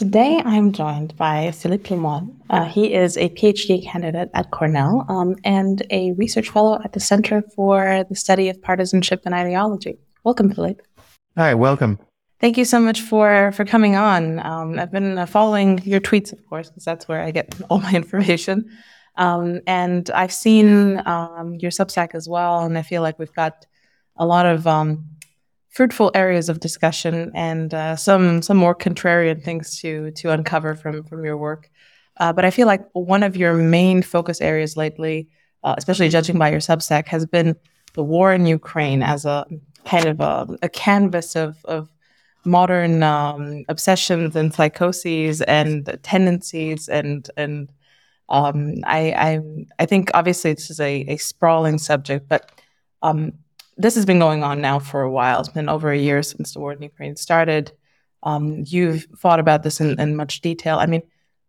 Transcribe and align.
Today, 0.00 0.40
I'm 0.46 0.72
joined 0.72 1.14
by 1.18 1.50
Philippe 1.50 1.94
Lemoine. 1.94 2.34
Uh, 2.48 2.64
he 2.64 2.94
is 2.94 3.18
a 3.18 3.28
PhD 3.28 3.84
candidate 3.84 4.30
at 4.32 4.50
Cornell 4.50 5.04
um, 5.10 5.36
and 5.44 5.86
a 5.90 6.12
research 6.12 6.48
fellow 6.48 6.80
at 6.82 6.94
the 6.94 7.00
Center 7.00 7.42
for 7.54 8.06
the 8.08 8.16
Study 8.16 8.48
of 8.48 8.62
Partisanship 8.62 9.20
and 9.26 9.34
Ideology. 9.34 9.98
Welcome, 10.24 10.54
Philippe. 10.54 10.82
Hi, 11.36 11.52
welcome. 11.52 11.98
Thank 12.40 12.56
you 12.56 12.64
so 12.64 12.80
much 12.80 13.02
for 13.02 13.52
for 13.52 13.66
coming 13.66 13.94
on. 13.94 14.38
Um, 14.38 14.78
I've 14.78 14.90
been 14.90 15.18
uh, 15.18 15.26
following 15.26 15.82
your 15.82 16.00
tweets, 16.00 16.32
of 16.32 16.46
course, 16.46 16.70
because 16.70 16.86
that's 16.86 17.06
where 17.06 17.20
I 17.20 17.30
get 17.30 17.54
all 17.68 17.80
my 17.80 17.92
information. 17.92 18.70
Um, 19.16 19.60
and 19.66 20.08
I've 20.08 20.32
seen 20.32 21.06
um, 21.06 21.56
your 21.56 21.70
Substack 21.70 22.14
as 22.14 22.26
well, 22.26 22.60
and 22.60 22.78
I 22.78 22.82
feel 22.82 23.02
like 23.02 23.18
we've 23.18 23.34
got 23.34 23.66
a 24.16 24.24
lot 24.24 24.46
of 24.46 24.66
um, 24.66 25.10
fruitful 25.70 26.10
areas 26.14 26.48
of 26.48 26.60
discussion 26.60 27.30
and 27.34 27.72
uh, 27.72 27.96
some 27.96 28.42
some 28.42 28.56
more 28.56 28.74
contrarian 28.74 29.42
things 29.42 29.80
to 29.80 30.10
to 30.12 30.30
uncover 30.30 30.74
from 30.74 31.04
from 31.04 31.24
your 31.24 31.36
work. 31.36 31.70
Uh, 32.18 32.32
but 32.32 32.44
I 32.44 32.50
feel 32.50 32.66
like 32.66 32.84
one 32.92 33.22
of 33.22 33.36
your 33.36 33.54
main 33.54 34.02
focus 34.02 34.40
areas 34.40 34.76
lately, 34.76 35.28
uh, 35.64 35.74
especially 35.78 36.08
judging 36.10 36.38
by 36.38 36.50
your 36.50 36.60
Substack, 36.60 37.08
has 37.08 37.24
been 37.24 37.56
the 37.94 38.02
war 38.02 38.32
in 38.34 38.46
Ukraine 38.46 39.02
as 39.02 39.24
a 39.24 39.46
kind 39.84 40.06
of 40.06 40.20
a, 40.20 40.58
a 40.62 40.68
canvas 40.68 41.36
of 41.36 41.64
of 41.64 41.88
modern 42.44 43.02
um, 43.02 43.64
obsessions 43.68 44.34
and 44.36 44.52
psychoses 44.52 45.40
and 45.42 45.98
tendencies 46.02 46.88
and 46.88 47.30
and 47.36 47.70
um, 48.28 48.76
I, 48.84 49.12
I 49.12 49.40
I 49.80 49.86
think 49.86 50.10
obviously 50.14 50.52
this 50.52 50.70
is 50.70 50.80
a, 50.80 51.04
a 51.08 51.16
sprawling 51.16 51.78
subject, 51.78 52.28
but 52.28 52.50
um, 53.02 53.32
this 53.80 53.94
has 53.94 54.04
been 54.04 54.18
going 54.18 54.42
on 54.42 54.60
now 54.60 54.78
for 54.78 55.02
a 55.02 55.10
while. 55.10 55.40
It's 55.40 55.48
been 55.48 55.68
over 55.68 55.90
a 55.90 55.98
year 55.98 56.22
since 56.22 56.52
the 56.52 56.60
war 56.60 56.72
in 56.72 56.82
Ukraine 56.82 57.16
started. 57.16 57.72
Um, 58.22 58.64
you've 58.66 59.06
thought 59.18 59.40
about 59.40 59.62
this 59.62 59.80
in, 59.80 59.98
in, 59.98 60.14
much 60.14 60.42
detail. 60.42 60.78
I 60.78 60.86
mean, 60.86 61.02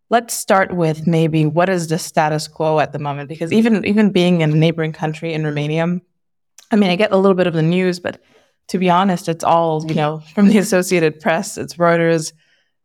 let's 0.10 0.34
start 0.34 0.74
with 0.74 1.06
maybe 1.06 1.46
what 1.46 1.68
is 1.70 1.88
the 1.88 2.00
status 2.00 2.48
quo 2.48 2.80
at 2.80 2.94
the 2.94 3.00
moment? 3.00 3.28
Because 3.28 3.52
even 3.52 3.84
even 3.86 4.12
being 4.12 4.40
in 4.42 4.52
a 4.52 4.56
neighboring 4.56 4.94
country 4.94 5.34
in 5.34 5.44
Romania, 5.44 6.00
I 6.72 6.76
mean, 6.78 6.90
I 6.90 6.96
get 6.96 7.12
a 7.12 7.18
little 7.18 7.36
bit 7.36 7.48
of 7.48 7.54
the 7.54 7.62
news, 7.62 8.00
but 8.00 8.22
to 8.70 8.78
be 8.78 8.90
honest, 8.90 9.28
it's 9.28 9.44
all 9.44 9.86
you 9.86 9.96
know 9.96 10.20
from 10.34 10.48
the 10.48 10.60
Associated 10.60 11.20
Press, 11.20 11.58
it's 11.58 11.76
Reuters. 11.76 12.32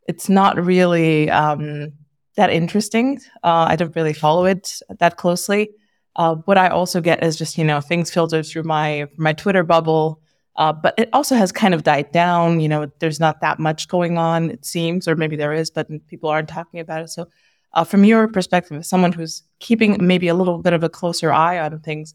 It's 0.08 0.28
not 0.28 0.64
really 0.64 1.30
um, 1.30 1.92
that 2.36 2.50
interesting. 2.50 3.20
Uh, 3.42 3.66
I 3.68 3.76
don't 3.76 3.94
really 3.94 4.12
follow 4.12 4.46
it 4.46 4.80
that 4.98 5.16
closely. 5.16 5.70
Uh, 6.16 6.36
what 6.46 6.58
I 6.58 6.68
also 6.68 7.00
get 7.00 7.22
is 7.22 7.36
just 7.36 7.58
you 7.58 7.64
know 7.64 7.80
things 7.80 8.10
filtered 8.10 8.46
through 8.46 8.64
my 8.64 9.06
my 9.16 9.32
Twitter 9.32 9.62
bubble, 9.62 10.20
uh, 10.56 10.72
but 10.72 10.94
it 10.98 11.08
also 11.12 11.36
has 11.36 11.52
kind 11.52 11.74
of 11.74 11.82
died 11.82 12.10
down. 12.10 12.60
You 12.60 12.68
know, 12.68 12.90
there's 12.98 13.20
not 13.20 13.40
that 13.42 13.58
much 13.58 13.88
going 13.88 14.18
on, 14.18 14.50
it 14.50 14.64
seems, 14.64 15.06
or 15.06 15.14
maybe 15.14 15.36
there 15.36 15.52
is, 15.52 15.70
but 15.70 15.88
people 16.08 16.30
aren't 16.30 16.48
talking 16.48 16.80
about 16.80 17.02
it. 17.02 17.10
So, 17.10 17.28
uh, 17.74 17.84
from 17.84 18.04
your 18.04 18.28
perspective, 18.28 18.78
as 18.78 18.88
someone 18.88 19.12
who's 19.12 19.42
keeping 19.60 19.98
maybe 20.00 20.28
a 20.28 20.34
little 20.34 20.58
bit 20.58 20.72
of 20.72 20.82
a 20.82 20.88
closer 20.88 21.32
eye 21.32 21.58
on 21.58 21.78
things, 21.80 22.14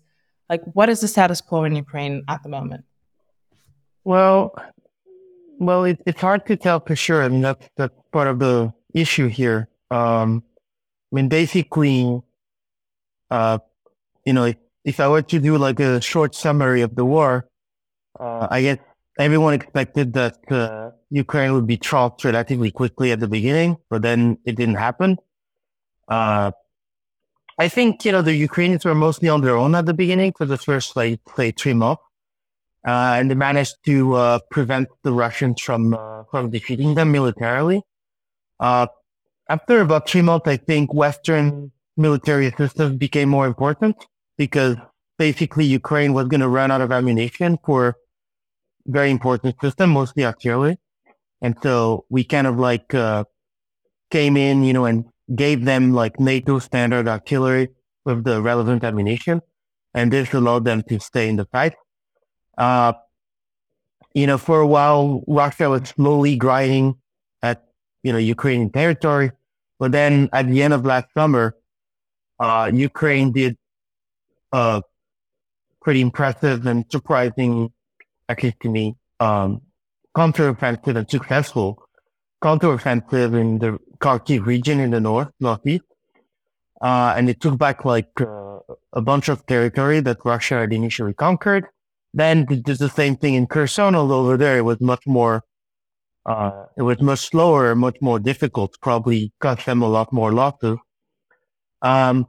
like 0.49 0.61
what 0.73 0.89
is 0.89 1.01
the 1.01 1.07
status 1.07 1.39
quo 1.39 1.63
in 1.63 1.75
Ukraine 1.75 2.23
at 2.27 2.41
the 2.43 2.49
moment? 2.49 2.83
Well, 4.03 4.55
well, 5.59 5.83
it, 5.83 6.01
it's 6.07 6.19
hard 6.19 6.47
to 6.47 6.57
tell 6.57 6.79
for 6.79 6.95
sure. 6.95 7.21
I 7.21 7.29
mean, 7.29 7.41
that's 7.41 7.69
that's 7.77 7.93
part 8.11 8.27
of 8.27 8.39
the 8.39 8.73
issue 8.95 9.27
here. 9.27 9.69
Um, 9.91 10.43
I 11.11 11.15
mean, 11.15 11.29
basically, 11.29 12.19
uh, 13.29 13.59
you 14.25 14.33
know, 14.33 14.45
if, 14.45 14.55
if 14.83 14.99
I 14.99 15.07
were 15.07 15.21
to 15.21 15.39
do 15.39 15.57
like 15.57 15.79
a 15.79 16.01
short 16.01 16.35
summary 16.35 16.81
of 16.81 16.95
the 16.95 17.05
war, 17.05 17.47
uh, 18.19 18.47
I 18.49 18.61
guess 18.61 18.77
everyone 19.19 19.53
expected 19.53 20.13
that 20.13 20.37
uh, 20.51 20.91
Ukraine 21.09 21.53
would 21.53 21.67
be 21.67 21.77
troughed 21.77 22.23
relatively 22.23 22.71
quickly 22.71 23.11
at 23.11 23.19
the 23.19 23.27
beginning, 23.27 23.77
but 23.89 24.01
then 24.01 24.37
it 24.45 24.55
didn't 24.55 24.75
happen. 24.75 25.17
Uh, 26.07 26.51
I 27.57 27.67
think, 27.67 28.05
you 28.05 28.11
know, 28.11 28.21
the 28.21 28.33
Ukrainians 28.33 28.85
were 28.85 28.95
mostly 28.95 29.29
on 29.29 29.41
their 29.41 29.55
own 29.55 29.75
at 29.75 29.85
the 29.85 29.93
beginning 29.93 30.33
for 30.37 30.45
the 30.45 30.57
first, 30.57 30.95
like, 30.95 31.19
say, 31.35 31.51
three 31.51 31.73
months. 31.73 32.01
Uh, 32.85 33.13
and 33.17 33.29
they 33.29 33.35
managed 33.35 33.75
to 33.85 34.13
uh, 34.15 34.39
prevent 34.49 34.87
the 35.03 35.13
Russians 35.13 35.61
from 35.61 35.93
uh, 35.93 36.23
from 36.31 36.49
defeating 36.49 36.95
them 36.95 37.11
militarily. 37.11 37.83
after 38.59 39.81
about 39.81 40.09
three 40.09 40.23
months, 40.23 40.47
I 40.47 40.57
think 40.57 40.91
Western 40.91 41.71
military 41.95 42.47
assistance 42.47 42.95
became 42.97 43.29
more 43.29 43.45
important 43.45 43.95
because 44.41 44.75
basically 45.19 45.65
Ukraine 45.65 46.13
was 46.17 46.25
going 46.27 46.45
to 46.47 46.53
run 46.59 46.71
out 46.71 46.81
of 46.81 46.91
ammunition 46.91 47.59
for 47.63 47.95
very 48.87 49.11
important 49.11 49.53
system, 49.61 49.91
mostly 49.91 50.25
artillery. 50.25 50.75
And 51.43 51.53
so 51.61 52.05
we 52.09 52.23
kind 52.23 52.47
of 52.47 52.57
like, 52.57 52.91
uh, 52.95 53.25
came 54.09 54.35
in, 54.47 54.63
you 54.63 54.73
know, 54.73 54.85
and 54.85 55.05
gave 55.43 55.63
them 55.71 55.93
like 55.93 56.19
NATO 56.19 56.57
standard 56.57 57.07
artillery 57.07 57.69
with 58.03 58.23
the 58.23 58.41
relevant 58.41 58.83
ammunition. 58.83 59.41
And 59.93 60.11
this 60.11 60.33
allowed 60.33 60.65
them 60.65 60.81
to 60.89 60.99
stay 60.99 61.29
in 61.29 61.35
the 61.35 61.45
fight. 61.45 61.75
Uh, 62.57 62.93
you 64.15 64.25
know, 64.25 64.39
for 64.39 64.59
a 64.59 64.67
while, 64.75 65.23
Russia 65.27 65.69
was 65.69 65.89
slowly 65.89 66.35
grinding 66.35 66.95
at, 67.43 67.63
you 68.01 68.11
know, 68.11 68.17
Ukrainian 68.35 68.71
territory. 68.71 69.29
But 69.79 69.91
then 69.91 70.29
at 70.33 70.47
the 70.47 70.63
end 70.65 70.73
of 70.73 70.83
last 70.83 71.09
summer, 71.13 71.45
uh, 72.39 72.71
Ukraine 72.73 73.31
did 73.31 73.55
a 74.51 74.81
pretty 75.81 76.01
impressive 76.01 76.65
and 76.65 76.85
surprising, 76.89 77.71
at 78.29 78.43
least 78.43 78.57
to 78.61 78.69
me, 78.69 78.95
um, 79.19 79.61
counteroffensive 80.15 80.95
and 80.95 81.09
successful 81.09 81.81
counteroffensive 82.43 83.39
in 83.39 83.59
the 83.59 83.77
Kharkiv 83.99 84.45
region 84.45 84.79
in 84.79 84.91
the 84.91 84.99
north, 84.99 85.29
northeast. 85.39 85.83
Uh, 86.81 87.13
and 87.15 87.29
it 87.29 87.39
took 87.39 87.57
back 87.57 87.85
like 87.85 88.09
uh, 88.19 88.57
a 88.93 89.01
bunch 89.01 89.29
of 89.29 89.45
territory 89.45 89.99
that 89.99 90.17
Russia 90.25 90.55
had 90.55 90.73
initially 90.73 91.13
conquered. 91.13 91.65
Then 92.13 92.47
it 92.49 92.63
did 92.63 92.79
the 92.79 92.89
same 92.89 93.15
thing 93.15 93.35
in 93.35 93.45
Kherson, 93.45 93.95
although 93.95 94.21
over 94.21 94.37
there 94.37 94.57
it 94.57 94.63
was 94.63 94.81
much 94.81 95.05
more, 95.05 95.43
uh, 96.25 96.65
it 96.75 96.81
was 96.81 96.99
much 96.99 97.19
slower, 97.19 97.75
much 97.75 97.97
more 98.01 98.19
difficult, 98.19 98.75
probably 98.81 99.31
cost 99.39 99.65
them 99.67 99.81
a 99.83 99.87
lot 99.87 100.11
more 100.11 100.31
losses. 100.31 100.77
Um, 101.83 102.27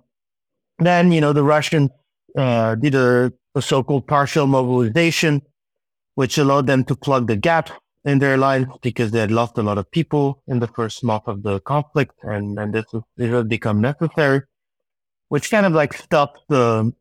then, 0.78 1.12
you 1.12 1.20
know, 1.20 1.32
the 1.32 1.42
Russians 1.42 1.90
uh, 2.37 2.75
did 2.76 2.94
a, 2.94 3.32
a 3.54 3.62
so-called 3.62 4.06
partial 4.06 4.47
mobilization, 4.47 5.43
which 6.15 6.38
allowed 6.38 6.66
them 6.66 6.84
to 6.84 6.97
plug 6.97 7.26
the 7.26 7.37
gap 7.37 7.70
in 8.04 8.19
their 8.19 8.37
line 8.37 8.66
because 8.82 9.10
they 9.10 9.20
had 9.20 9.31
lost 9.31 9.59
a 9.59 9.62
lot 9.62 9.78
of 9.78 9.91
people 9.91 10.43
in 10.48 10.59
the 10.59 10.66
first 10.66 11.04
month 11.04 11.22
of 11.26 11.43
the 11.43 11.60
conflict, 11.60 12.15
and, 12.22 12.59
and 12.59 12.75
this, 12.75 12.84
was, 12.93 13.03
this 13.16 13.31
has 13.31 13.44
become 13.44 13.81
necessary, 13.81 14.43
which 15.28 15.50
kind 15.50 15.66
of 15.66 15.72
like 15.72 15.93
stopped 15.93 16.41
the, 16.48 16.93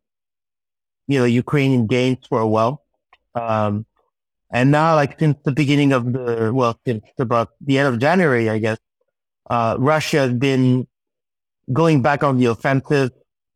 you 1.07 1.19
know, 1.19 1.25
Ukrainian 1.25 1.87
gains 1.87 2.19
for 2.27 2.39
a 2.39 2.47
while. 2.47 2.83
Um, 3.33 3.85
and 4.53 4.69
now, 4.69 4.95
like 4.95 5.17
since 5.17 5.37
the 5.43 5.51
beginning 5.51 5.93
of 5.93 6.11
the, 6.11 6.51
well, 6.53 6.77
since 6.85 7.03
about 7.17 7.49
the 7.61 7.79
end 7.79 7.87
of 7.87 7.99
January, 7.99 8.49
I 8.49 8.59
guess, 8.59 8.77
uh, 9.49 9.75
Russia 9.79 10.17
has 10.17 10.33
been 10.33 10.87
going 11.71 12.01
back 12.01 12.23
on 12.23 12.37
the 12.37 12.45
offensive, 12.45 13.11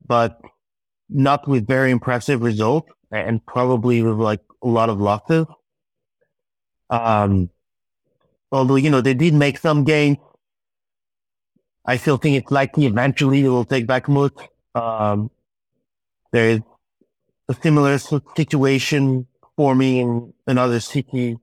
but 0.05 0.39
not 1.09 1.47
with 1.47 1.67
very 1.67 1.91
impressive 1.91 2.41
results 2.41 2.89
and 3.11 3.45
probably 3.45 4.01
with 4.01 4.17
like 4.17 4.41
a 4.63 4.67
lot 4.67 4.89
of 4.89 4.99
losses. 4.99 5.45
Um, 6.89 7.49
although, 8.51 8.75
you 8.75 8.89
know, 8.89 9.01
they 9.01 9.13
did 9.13 9.33
make 9.33 9.57
some 9.57 9.83
gains. 9.83 10.17
I 11.85 11.97
still 11.97 12.17
think 12.17 12.37
it's 12.37 12.51
likely 12.51 12.85
eventually 12.87 13.41
they 13.41 13.49
will 13.49 13.65
take 13.65 13.85
Bakhmut. 13.85 14.47
Um, 14.73 15.29
there 16.31 16.49
is 16.49 16.59
a 17.47 17.55
similar 17.61 17.97
situation 18.35 19.27
forming 19.55 19.97
in 19.97 20.33
another 20.47 20.79
city, 20.79 21.37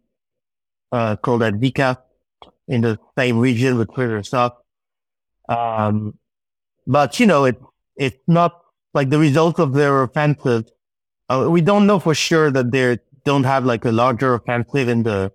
uh, 0.90 1.16
called 1.16 1.42
Avdiivka 1.42 1.96
in 2.68 2.82
the 2.82 2.98
same 3.16 3.38
region 3.38 3.78
with 3.78 3.88
further 3.94 4.22
south. 4.22 4.54
Um, 5.48 6.18
but 6.86 7.20
you 7.20 7.26
know, 7.26 7.44
it, 7.44 7.60
it's 7.96 8.18
not 8.26 8.61
like 8.94 9.10
the 9.10 9.18
results 9.18 9.58
of 9.58 9.72
their 9.72 10.02
offensive, 10.02 10.64
uh, 11.28 11.46
we 11.48 11.60
don't 11.60 11.86
know 11.86 11.98
for 11.98 12.14
sure 12.14 12.50
that 12.50 12.70
they 12.72 12.98
don't 13.24 13.44
have 13.44 13.64
like 13.64 13.84
a 13.84 13.92
larger 13.92 14.34
offensive 14.34 14.88
in 14.88 15.02
the 15.02 15.32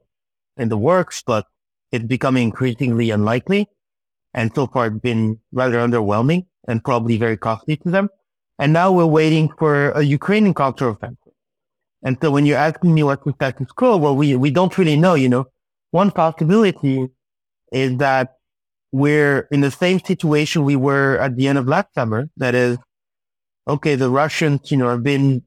in 0.58 0.70
the 0.70 0.78
works, 0.78 1.24
but 1.26 1.46
it's 1.92 2.06
becoming 2.06 2.44
increasingly 2.44 3.10
unlikely. 3.12 3.68
And 4.34 4.54
so 4.54 4.68
far, 4.68 4.88
it's 4.88 5.00
been 5.00 5.40
rather 5.52 5.78
underwhelming 5.78 6.46
and 6.68 6.84
probably 6.84 7.18
very 7.18 7.38
costly 7.38 7.78
to 7.78 7.90
them. 7.90 8.10
And 8.60 8.74
now 8.74 8.92
we're 8.92 9.06
waiting 9.06 9.50
for 9.58 9.92
a 9.92 10.02
Ukrainian 10.02 10.54
counteroffensive. 10.54 11.18
And 12.04 12.18
so 12.22 12.32
when 12.32 12.46
you're 12.46 12.58
asking 12.58 12.94
me 12.94 13.04
what's 13.04 13.24
the 13.24 13.34
status 13.34 13.72
quo, 13.72 13.98
well, 13.98 14.16
we, 14.16 14.36
we 14.36 14.52
don't 14.52 14.78
really 14.78 14.96
know, 14.96 15.16
you 15.16 15.30
know. 15.30 15.46
One 15.92 16.12
possibility 16.12 17.08
is 17.72 17.98
that 17.98 18.36
we're 18.92 19.48
in 19.52 19.62
the 19.62 19.72
same 19.72 20.00
situation 20.00 20.64
we 20.64 20.76
were 20.76 21.18
at 21.20 21.36
the 21.36 21.48
end 21.48 21.58
of 21.58 21.68
last 21.68 21.94
summer. 21.94 22.30
That 22.38 22.56
is, 22.56 22.78
okay, 23.68 23.96
the 23.96 24.10
Russians, 24.10 24.72
you 24.72 24.78
know, 24.78 24.90
have 24.90 25.04
been 25.04 25.44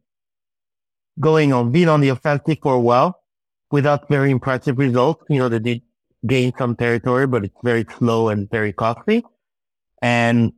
going 1.19 1.53
on, 1.53 1.73
been 1.73 1.89
on 1.89 2.01
the 2.01 2.11
offensive 2.11 2.59
for 2.63 2.75
a 2.75 2.81
while 2.81 3.23
without 3.71 4.09
very 4.09 4.31
impressive 4.31 4.79
results. 4.79 5.25
You 5.29 5.39
know, 5.39 5.49
they 5.49 5.59
did 5.59 5.83
gain 6.27 6.53
some 6.59 6.77
territory, 6.77 7.27
but 7.27 7.45
it's 7.45 7.57
very 7.65 7.87
slow 7.99 8.29
and 8.29 8.51
very 8.51 8.73
costly. 8.73 9.25
And 10.03 10.53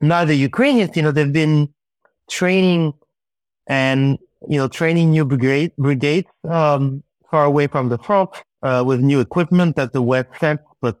now 0.00 0.24
the 0.24 0.34
Ukrainians, 0.34 0.96
you 0.96 1.02
know, 1.02 1.10
they've 1.10 1.32
been 1.32 1.72
training 2.28 2.94
and, 3.66 4.18
you 4.48 4.58
know, 4.58 4.68
training 4.68 5.10
new 5.10 5.24
brigade, 5.24 5.72
brigades, 5.76 6.28
um, 6.48 7.02
far 7.30 7.44
away 7.44 7.66
from 7.66 7.88
the 7.88 7.98
front, 7.98 8.30
uh, 8.62 8.82
with 8.86 9.00
new 9.00 9.20
equipment 9.20 9.76
that 9.76 9.92
the 9.92 10.02
West 10.02 10.28
sent. 10.40 10.60
But 10.80 10.98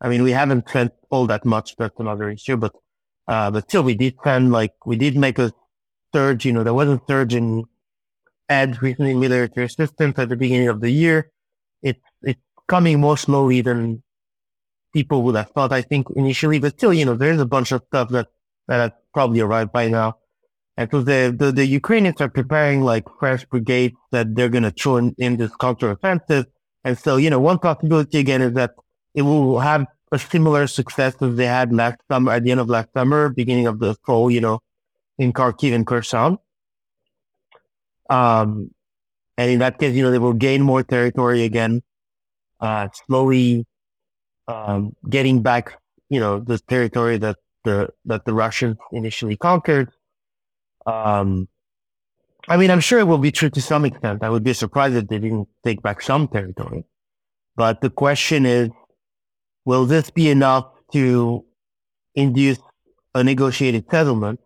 I 0.00 0.08
mean, 0.08 0.22
we 0.22 0.32
haven't 0.32 0.68
sent 0.68 0.92
all 1.10 1.26
that 1.26 1.44
much. 1.44 1.76
That's 1.76 1.98
another 1.98 2.30
issue, 2.30 2.56
but, 2.56 2.72
uh, 3.28 3.50
but 3.50 3.68
still 3.68 3.82
we 3.82 3.94
did 3.94 4.14
send, 4.24 4.52
like, 4.52 4.74
we 4.84 4.96
did 4.96 5.16
make 5.16 5.38
a 5.38 5.52
surge, 6.14 6.44
you 6.44 6.52
know, 6.52 6.64
there 6.64 6.74
was 6.74 6.88
a 6.88 7.00
surge 7.06 7.34
in 7.34 7.64
add 8.48 8.82
recently 8.82 9.14
military 9.14 9.66
assistance 9.66 10.18
at 10.18 10.28
the 10.28 10.36
beginning 10.36 10.68
of 10.68 10.80
the 10.80 10.90
year. 10.90 11.30
It's, 11.82 12.00
it's 12.22 12.40
coming 12.68 13.00
more 13.00 13.16
slowly 13.16 13.60
than 13.62 14.02
people 14.92 15.22
would 15.22 15.36
have 15.36 15.50
thought, 15.50 15.72
I 15.72 15.82
think, 15.82 16.08
initially, 16.16 16.58
but 16.58 16.74
still, 16.74 16.92
you 16.92 17.04
know, 17.04 17.14
there's 17.14 17.40
a 17.40 17.46
bunch 17.46 17.72
of 17.72 17.82
stuff 17.86 18.10
that, 18.10 18.28
that 18.68 18.80
has 18.80 18.90
probably 19.14 19.40
arrived 19.40 19.72
by 19.72 19.88
now. 19.88 20.16
And 20.76 20.90
so 20.90 21.02
the, 21.02 21.34
the, 21.38 21.52
the 21.52 21.66
Ukrainians 21.66 22.20
are 22.20 22.28
preparing 22.28 22.82
like 22.82 23.04
fresh 23.18 23.44
brigades 23.44 23.94
that 24.10 24.34
they're 24.34 24.48
going 24.48 24.64
to 24.64 24.70
throw 24.70 24.96
in, 24.96 25.14
in 25.18 25.36
this 25.36 25.50
counteroffensive. 25.52 26.46
And 26.84 26.98
so, 26.98 27.16
you 27.16 27.30
know, 27.30 27.40
one 27.40 27.58
possibility 27.58 28.18
again 28.18 28.42
is 28.42 28.52
that 28.54 28.72
it 29.14 29.22
will 29.22 29.60
have 29.60 29.86
a 30.12 30.18
similar 30.18 30.66
success 30.66 31.14
as 31.20 31.36
they 31.36 31.46
had 31.46 31.72
last 31.72 31.98
summer, 32.10 32.32
at 32.32 32.44
the 32.44 32.50
end 32.50 32.60
of 32.60 32.68
last 32.68 32.92
summer, 32.92 33.30
beginning 33.30 33.66
of 33.66 33.78
the 33.78 33.94
fall, 34.04 34.30
you 34.30 34.40
know, 34.40 34.60
in 35.18 35.32
Kharkiv 35.32 35.74
and 35.74 35.86
Kherson. 35.86 36.38
Um, 38.10 38.70
and 39.38 39.50
in 39.50 39.58
that 39.60 39.78
case, 39.78 39.94
you 39.94 40.02
know, 40.02 40.10
they 40.10 40.18
will 40.18 40.34
gain 40.34 40.62
more 40.62 40.82
territory 40.82 41.44
again, 41.44 41.82
uh, 42.60 42.88
slowly, 43.06 43.66
um, 44.46 44.94
getting 45.08 45.42
back, 45.42 45.78
you 46.10 46.20
know, 46.20 46.38
the 46.40 46.58
territory 46.58 47.16
that 47.16 47.38
the, 47.64 47.88
that 48.04 48.26
the 48.26 48.34
Russians 48.34 48.76
initially 48.92 49.36
conquered. 49.36 49.90
Um, 50.84 51.48
I 52.48 52.58
mean, 52.58 52.70
I'm 52.70 52.80
sure 52.80 52.98
it 52.98 53.06
will 53.06 53.18
be 53.18 53.32
true 53.32 53.50
to 53.50 53.62
some 53.62 53.86
extent. 53.86 54.22
I 54.22 54.28
would 54.28 54.44
be 54.44 54.52
surprised 54.52 54.96
if 54.96 55.08
they 55.08 55.18
didn't 55.18 55.48
take 55.64 55.80
back 55.80 56.02
some 56.02 56.28
territory. 56.28 56.84
But 57.56 57.80
the 57.80 57.90
question 57.90 58.44
is, 58.44 58.68
will 59.64 59.86
this 59.86 60.10
be 60.10 60.30
enough 60.30 60.66
to 60.92 61.44
induce 62.14 62.58
a 63.14 63.24
negotiated 63.24 63.86
settlement? 63.90 64.40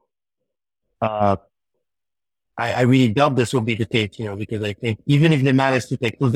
Uh, 1.01 1.37
I, 2.59 2.73
I 2.73 2.81
really 2.83 3.13
doubt 3.13 3.37
this 3.37 3.53
will 3.53 3.61
be 3.61 3.75
the 3.75 3.85
case, 3.85 4.19
you 4.19 4.25
know, 4.25 4.37
because 4.37 4.63
I 4.63 4.73
think 4.73 5.01
even 5.07 5.33
if 5.33 5.43
they 5.43 5.53
manage 5.53 5.87
to 5.87 5.97
take, 5.97 6.17
so 6.19 6.29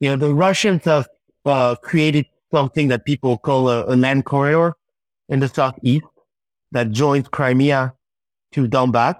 you 0.00 0.10
know, 0.10 0.16
the 0.16 0.34
Russians 0.34 0.84
have 0.84 1.08
uh, 1.44 1.74
created 1.76 2.26
something 2.52 2.88
that 2.88 3.04
people 3.04 3.38
call 3.38 3.68
a, 3.68 3.94
a, 3.94 3.96
land 3.96 4.24
corridor 4.24 4.74
in 5.28 5.40
the 5.40 5.48
southeast 5.48 6.04
that 6.72 6.90
joins 6.90 7.28
Crimea 7.28 7.94
to 8.52 8.68
Donbass, 8.68 9.16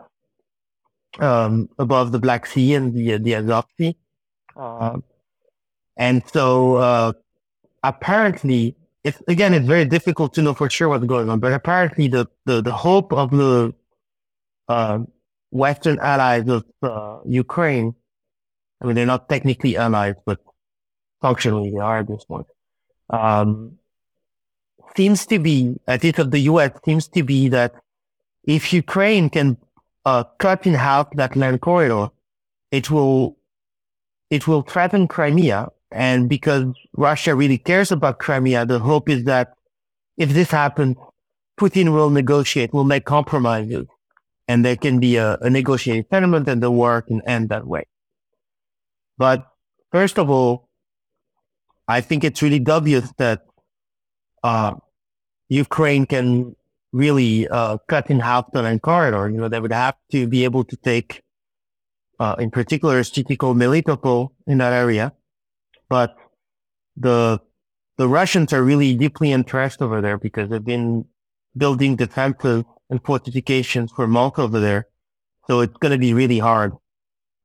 um, 1.18 1.68
above 1.78 2.12
the 2.12 2.18
Black 2.18 2.46
Sea 2.46 2.74
and 2.74 2.94
the 2.94 3.18
the 3.18 3.34
Azov 3.34 3.64
Sea, 3.76 3.96
uh, 4.56 4.98
and 5.96 6.22
so 6.30 6.76
uh, 6.76 7.12
apparently, 7.82 8.76
it's 9.04 9.22
again, 9.28 9.54
it's 9.54 9.66
very 9.66 9.84
difficult 9.84 10.34
to 10.34 10.42
know 10.42 10.54
for 10.54 10.69
sure 10.70 10.88
what's 10.88 11.04
going 11.04 11.30
on, 11.30 11.40
but 11.40 11.52
apparently, 11.52 12.08
the 12.08 12.26
the, 12.44 12.60
the 12.60 12.72
hope 12.72 13.12
of 13.12 13.30
the 13.30 13.75
uh, 14.69 15.00
Western 15.50 15.98
allies 16.00 16.48
of 16.48 16.64
uh, 16.82 17.19
Ukraine, 17.25 17.94
I 18.80 18.86
mean, 18.86 18.96
they're 18.96 19.06
not 19.06 19.28
technically 19.28 19.76
allies, 19.76 20.14
but 20.26 20.40
functionally 21.20 21.70
they 21.70 21.78
are 21.78 21.98
at 21.98 22.08
this 22.08 22.25
point, 22.25 22.46
um, 23.10 23.78
seems 24.96 25.26
to 25.26 25.38
be, 25.38 25.78
at 25.86 26.02
least 26.02 26.19
of 26.19 26.30
the 26.30 26.40
US, 26.40 26.72
seems 26.84 27.08
to 27.08 27.22
be 27.22 27.48
that 27.48 27.75
if 28.44 28.72
Ukraine 28.72 29.30
can 29.30 29.56
uh, 30.04 30.25
cut 30.38 30.66
in 30.66 30.75
half 30.75 31.10
that 31.14 31.36
land 31.36 31.60
corridor, 31.60 32.08
it 32.70 32.90
will, 32.90 33.36
it 34.30 34.46
will 34.46 34.62
threaten 34.62 35.08
Crimea. 35.08 35.69
And 35.90 36.29
because 36.29 36.67
Russia 36.96 37.35
really 37.35 37.58
cares 37.58 37.90
about 37.90 38.19
Crimea, 38.19 38.67
the 38.67 38.79
hope 38.79 39.08
is 39.08 39.25
that 39.25 39.55
if 40.17 40.31
this 40.31 40.50
happens, 40.50 40.96
Putin 41.58 41.93
will 41.93 42.11
negotiate, 42.11 42.73
will 42.73 42.85
make 42.85 43.05
compromises 43.05 43.87
and 44.49 44.64
there 44.64 44.76
can 44.76 44.99
be 44.99 45.17
a, 45.17 45.37
a 45.40 45.50
negotiated 45.50 46.06
settlement 46.11 46.49
and 46.49 46.62
the 46.62 46.70
war 46.70 47.02
can 47.02 47.20
end 47.26 47.50
that 47.50 47.67
way. 47.67 47.85
But 49.19 49.46
first 49.93 50.19
of 50.19 50.31
all, 50.31 50.69
I 51.87 52.00
think 52.00 52.25
it's 52.25 52.43
really 52.43 52.64
obvious 52.67 53.12
that 53.19 53.44
uh, 54.43 54.75
Ukraine 55.49 56.06
can 56.06 56.56
really 56.93 57.49
uh, 57.49 57.79
cut 57.88 58.11
in 58.11 58.20
half 58.20 58.50
the 58.52 58.62
land 58.62 58.82
corridor. 58.82 59.29
You 59.29 59.38
know, 59.38 59.49
they 59.49 59.61
would 59.61 59.73
have 59.73 59.96
to 60.12 60.26
be 60.26 60.44
able 60.44 60.64
to 60.64 60.76
take, 60.76 61.23
uh, 62.19 62.37
in 62.38 62.50
particular, 62.50 63.02
called 63.02 63.56
Melitopol 63.56 64.31
in 64.46 64.58
that 64.58 64.73
area. 64.73 65.12
But 65.88 66.17
the 66.96 67.40
the 67.96 68.08
Russians 68.08 68.52
are 68.52 68.62
really 68.62 68.94
deeply 68.94 69.32
entrenched 69.32 69.82
over 69.82 70.00
there 70.00 70.19
because 70.19 70.49
they've 70.49 70.64
been 70.64 71.05
building 71.56 71.96
defenses 71.96 72.64
and 72.88 73.05
fortifications 73.05 73.90
for 73.93 74.06
months 74.06 74.38
over 74.38 74.61
there. 74.61 74.87
So 75.49 75.61
it's 75.61 75.76
going 75.79 75.93
to 75.93 75.99
be 75.99 76.14
really 76.14 76.38
hard. 76.38 76.73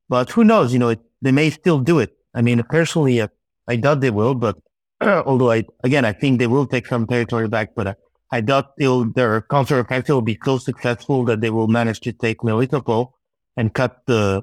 But 0.08 0.30
who 0.30 0.44
knows? 0.44 0.72
You 0.72 0.78
know, 0.78 0.90
it, 0.90 1.00
they 1.22 1.32
may 1.32 1.50
still 1.50 1.80
do 1.80 1.98
it. 1.98 2.16
I 2.34 2.42
mean, 2.42 2.62
personally, 2.68 3.20
uh, 3.20 3.28
I 3.66 3.76
doubt 3.76 4.00
they 4.00 4.10
will, 4.10 4.34
but 4.34 4.58
although 5.00 5.50
I, 5.50 5.64
again, 5.82 6.04
I 6.04 6.12
think 6.12 6.38
they 6.38 6.46
will 6.46 6.66
take 6.66 6.86
some 6.86 7.06
territory 7.06 7.48
back, 7.48 7.74
but 7.74 7.86
uh, 7.86 7.94
I 8.30 8.40
doubt 8.40 8.76
they'll, 8.76 9.10
their 9.12 9.42
counteroffensive 9.42 10.10
will 10.10 10.22
be 10.22 10.38
so 10.44 10.58
successful 10.58 11.24
that 11.24 11.40
they 11.40 11.50
will 11.50 11.68
manage 11.68 12.00
to 12.00 12.12
take 12.12 12.38
Melitopol 12.38 13.12
and 13.56 13.72
cut 13.72 14.02
the, 14.06 14.42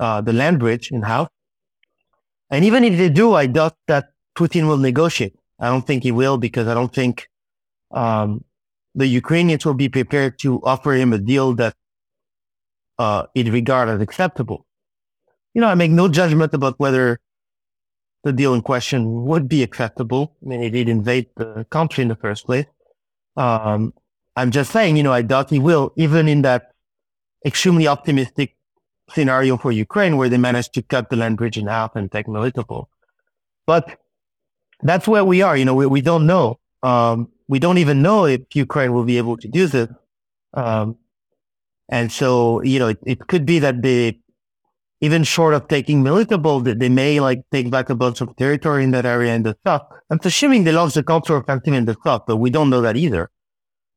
uh, 0.00 0.20
the 0.22 0.32
land 0.32 0.58
bridge 0.58 0.90
in 0.90 1.02
half. 1.02 1.28
And 2.50 2.64
even 2.64 2.84
if 2.84 2.96
they 2.96 3.10
do, 3.10 3.34
I 3.34 3.46
doubt 3.46 3.76
that 3.86 4.10
Putin 4.36 4.66
will 4.68 4.78
negotiate. 4.78 5.36
I 5.58 5.68
don't 5.68 5.86
think 5.86 6.02
he 6.02 6.12
will 6.12 6.38
because 6.38 6.66
I 6.68 6.74
don't 6.74 6.94
think, 6.94 7.28
um, 7.90 8.44
the 8.94 9.06
Ukrainians 9.06 9.64
will 9.64 9.74
be 9.74 9.88
prepared 9.88 10.38
to 10.40 10.60
offer 10.64 10.92
him 10.92 11.12
a 11.12 11.18
deal 11.18 11.54
that 11.54 11.74
uh, 12.98 13.24
it 13.34 13.48
regard 13.48 13.88
as 13.88 14.00
acceptable. 14.00 14.66
You 15.54 15.60
know, 15.60 15.68
I 15.68 15.74
make 15.74 15.90
no 15.90 16.08
judgment 16.08 16.52
about 16.54 16.78
whether 16.80 17.20
the 18.24 18.32
deal 18.32 18.54
in 18.54 18.62
question 18.62 19.24
would 19.24 19.48
be 19.48 19.62
acceptable. 19.62 20.34
I 20.42 20.48
mean, 20.48 20.62
he 20.62 20.70
did 20.70 20.88
invade 20.88 21.26
the 21.36 21.64
country 21.70 22.02
in 22.02 22.08
the 22.08 22.16
first 22.16 22.46
place. 22.46 22.66
Um, 23.36 23.94
I'm 24.34 24.50
just 24.50 24.72
saying, 24.72 24.96
you 24.96 25.02
know, 25.02 25.12
I 25.12 25.22
doubt 25.22 25.50
he 25.50 25.58
will, 25.58 25.92
even 25.96 26.28
in 26.28 26.42
that 26.42 26.72
extremely 27.46 27.86
optimistic 27.86 28.56
scenario 29.10 29.56
for 29.56 29.72
Ukraine 29.72 30.16
where 30.16 30.28
they 30.28 30.38
managed 30.38 30.74
to 30.74 30.82
cut 30.82 31.10
the 31.10 31.16
land 31.16 31.36
bridge 31.36 31.58
in 31.58 31.66
half 31.66 31.96
and 31.96 32.10
take 32.10 32.26
Melitopol. 32.26 32.86
But 33.66 33.98
that's 34.82 35.08
where 35.08 35.24
we 35.24 35.42
are. 35.42 35.56
You 35.56 35.64
know, 35.64 35.74
we, 35.74 35.86
we 35.86 36.00
don't 36.00 36.26
know. 36.26 36.58
Um, 36.82 37.28
we 37.48 37.58
don't 37.58 37.78
even 37.78 38.02
know 38.02 38.26
if 38.26 38.42
Ukraine 38.54 38.92
will 38.92 39.04
be 39.04 39.18
able 39.18 39.36
to 39.38 39.48
do 39.48 39.66
this. 39.66 39.88
Um, 40.54 40.96
and 41.88 42.12
so, 42.12 42.62
you 42.62 42.78
know, 42.78 42.88
it, 42.88 42.98
it, 43.04 43.26
could 43.26 43.46
be 43.46 43.58
that 43.60 43.82
they, 43.82 44.20
even 45.00 45.24
short 45.24 45.54
of 45.54 45.68
taking 45.68 46.02
Melitopol, 46.02 46.64
that 46.64 46.78
they 46.78 46.88
may 46.88 47.20
like 47.20 47.42
take 47.50 47.70
back 47.70 47.88
a 47.88 47.94
bunch 47.94 48.20
of 48.20 48.36
territory 48.36 48.84
in 48.84 48.90
that 48.90 49.06
area 49.06 49.34
in 49.34 49.42
the 49.42 49.56
south. 49.66 49.82
I'm 50.10 50.20
assuming 50.22 50.64
they 50.64 50.72
launched 50.72 50.96
a 50.96 51.02
counteroffensive 51.02 51.74
in 51.74 51.86
the 51.86 51.96
south, 52.04 52.24
but 52.26 52.36
we 52.36 52.50
don't 52.50 52.70
know 52.70 52.82
that 52.82 52.96
either. 52.96 53.30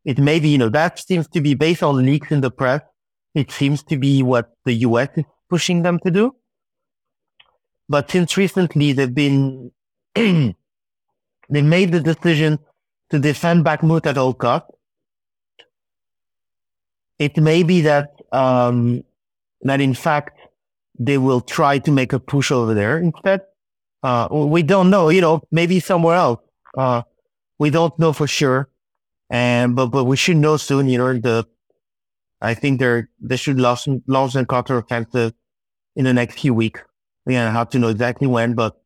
It 0.05 0.17
may 0.17 0.39
be, 0.39 0.49
you 0.49 0.57
know, 0.57 0.69
that 0.69 0.99
seems 0.99 1.27
to 1.29 1.41
be 1.41 1.53
based 1.53 1.83
on 1.83 2.05
leaks 2.05 2.31
in 2.31 2.41
the 2.41 2.51
press. 2.51 2.81
It 3.33 3.51
seems 3.51 3.83
to 3.83 3.97
be 3.97 4.23
what 4.23 4.51
the 4.65 4.73
U.S. 4.89 5.09
is 5.15 5.25
pushing 5.49 5.83
them 5.83 5.99
to 6.05 6.11
do. 6.11 6.35
But 7.87 8.09
since 8.11 8.37
recently 8.37 8.93
they've 8.93 9.13
been, 9.13 9.71
they 10.15 10.53
made 11.49 11.91
the 11.91 11.99
decision 11.99 12.59
to 13.09 13.19
defend 13.19 13.65
Bakhmut 13.65 14.05
at 14.05 14.17
all 14.17 14.33
costs. 14.33 14.69
It 17.19 17.37
may 17.37 17.63
be 17.63 17.81
that 17.81 18.15
um, 18.31 19.03
that 19.61 19.81
in 19.81 19.93
fact 19.93 20.39
they 20.97 21.17
will 21.17 21.41
try 21.41 21.79
to 21.79 21.91
make 21.91 22.13
a 22.13 22.19
push 22.19 22.51
over 22.51 22.73
there 22.73 22.97
instead. 22.97 23.41
Uh, 24.03 24.27
we 24.31 24.63
don't 24.63 24.89
know, 24.89 25.09
you 25.09 25.21
know, 25.21 25.41
maybe 25.51 25.79
somewhere 25.79 26.15
else. 26.15 26.39
Uh, 26.77 27.03
we 27.59 27.69
don't 27.69 27.97
know 27.99 28.13
for 28.13 28.27
sure. 28.27 28.69
And, 29.29 29.75
but, 29.75 29.87
but 29.87 30.05
we 30.05 30.17
should 30.17 30.37
know 30.37 30.57
soon, 30.57 30.89
you 30.89 30.97
know, 30.97 31.13
the, 31.13 31.45
I 32.41 32.53
think 32.53 32.79
they're, 32.79 33.09
they 33.19 33.37
should 33.37 33.59
launch, 33.59 33.87
launch 34.07 34.35
a 34.35 34.43
counteroffensive 34.43 35.33
in 35.95 36.05
the 36.05 36.13
next 36.13 36.39
few 36.39 36.53
weeks. 36.53 36.81
Again, 37.27 37.47
I 37.47 37.51
have 37.51 37.69
to 37.69 37.79
know 37.79 37.89
exactly 37.89 38.27
when, 38.27 38.55
but 38.55 38.81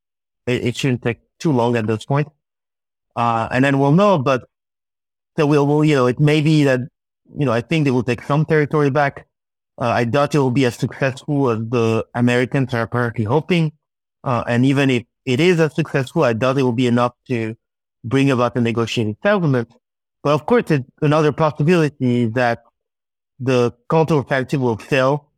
it, 0.46 0.66
it 0.66 0.76
shouldn't 0.76 1.04
take 1.04 1.20
too 1.40 1.52
long 1.52 1.76
at 1.78 1.88
this 1.88 2.06
point. 2.06 2.28
Uh, 3.16 3.48
and 3.52 3.64
then 3.64 3.80
we'll 3.80 3.94
know, 3.94 4.18
but 4.18 4.44
so 5.38 5.46
we'll, 5.46 5.66
we'll, 5.66 5.86
you 5.86 5.96
know, 5.96 6.08
it 6.08 6.20
may 6.20 6.42
be 6.42 6.64
that, 6.66 6.82
you 7.38 7.46
know, 7.46 7.52
I 7.52 7.62
think 7.62 7.86
they 7.86 7.92
will 7.92 8.04
take 8.04 8.24
some 8.24 8.46
territory 8.46 8.90
back. 8.90 9.26
Uh, 9.80 9.88
I 9.88 10.04
doubt 10.06 10.36
it 10.36 10.40
will 10.40 10.52
be 10.52 10.66
as 10.66 10.76
successful 10.76 11.50
as 11.50 11.60
the 11.60 12.06
Americans 12.14 12.74
are 12.74 12.84
apparently 12.84 13.26
hoping. 13.26 13.72
Uh, 14.24 14.44
and 14.48 14.66
even 14.66 14.90
if 14.90 15.04
it 15.26 15.40
is 15.40 15.60
as 15.60 15.76
successful, 15.76 16.24
I 16.24 16.34
doubt 16.34 16.58
it 16.58 16.64
will 16.64 16.72
be 16.72 16.88
enough 16.88 17.14
to 17.28 17.56
bring 18.04 18.32
about 18.32 18.56
a 18.56 18.62
negotiated 18.62 19.18
settlement. 19.24 19.74
But 20.24 20.34
of 20.34 20.46
course, 20.46 20.72
it's 20.72 20.90
another 21.02 21.32
possibility 21.32 22.24
is 22.24 22.32
that 22.34 22.64
the 23.40 23.72
counteroffensive 23.90 24.60
will 24.60 24.78
fail 24.78 25.32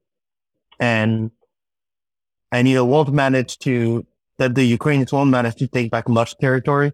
and, 0.79 1.31
and, 2.51 2.67
you 2.67 2.75
know, 2.75 2.85
won't 2.85 3.11
manage 3.13 3.57
to, 3.59 4.05
that 4.37 4.55
the 4.55 4.63
Ukrainians 4.63 5.11
won't 5.11 5.31
manage 5.31 5.55
to 5.55 5.67
take 5.67 5.91
back 5.91 6.07
much 6.07 6.37
territory 6.37 6.91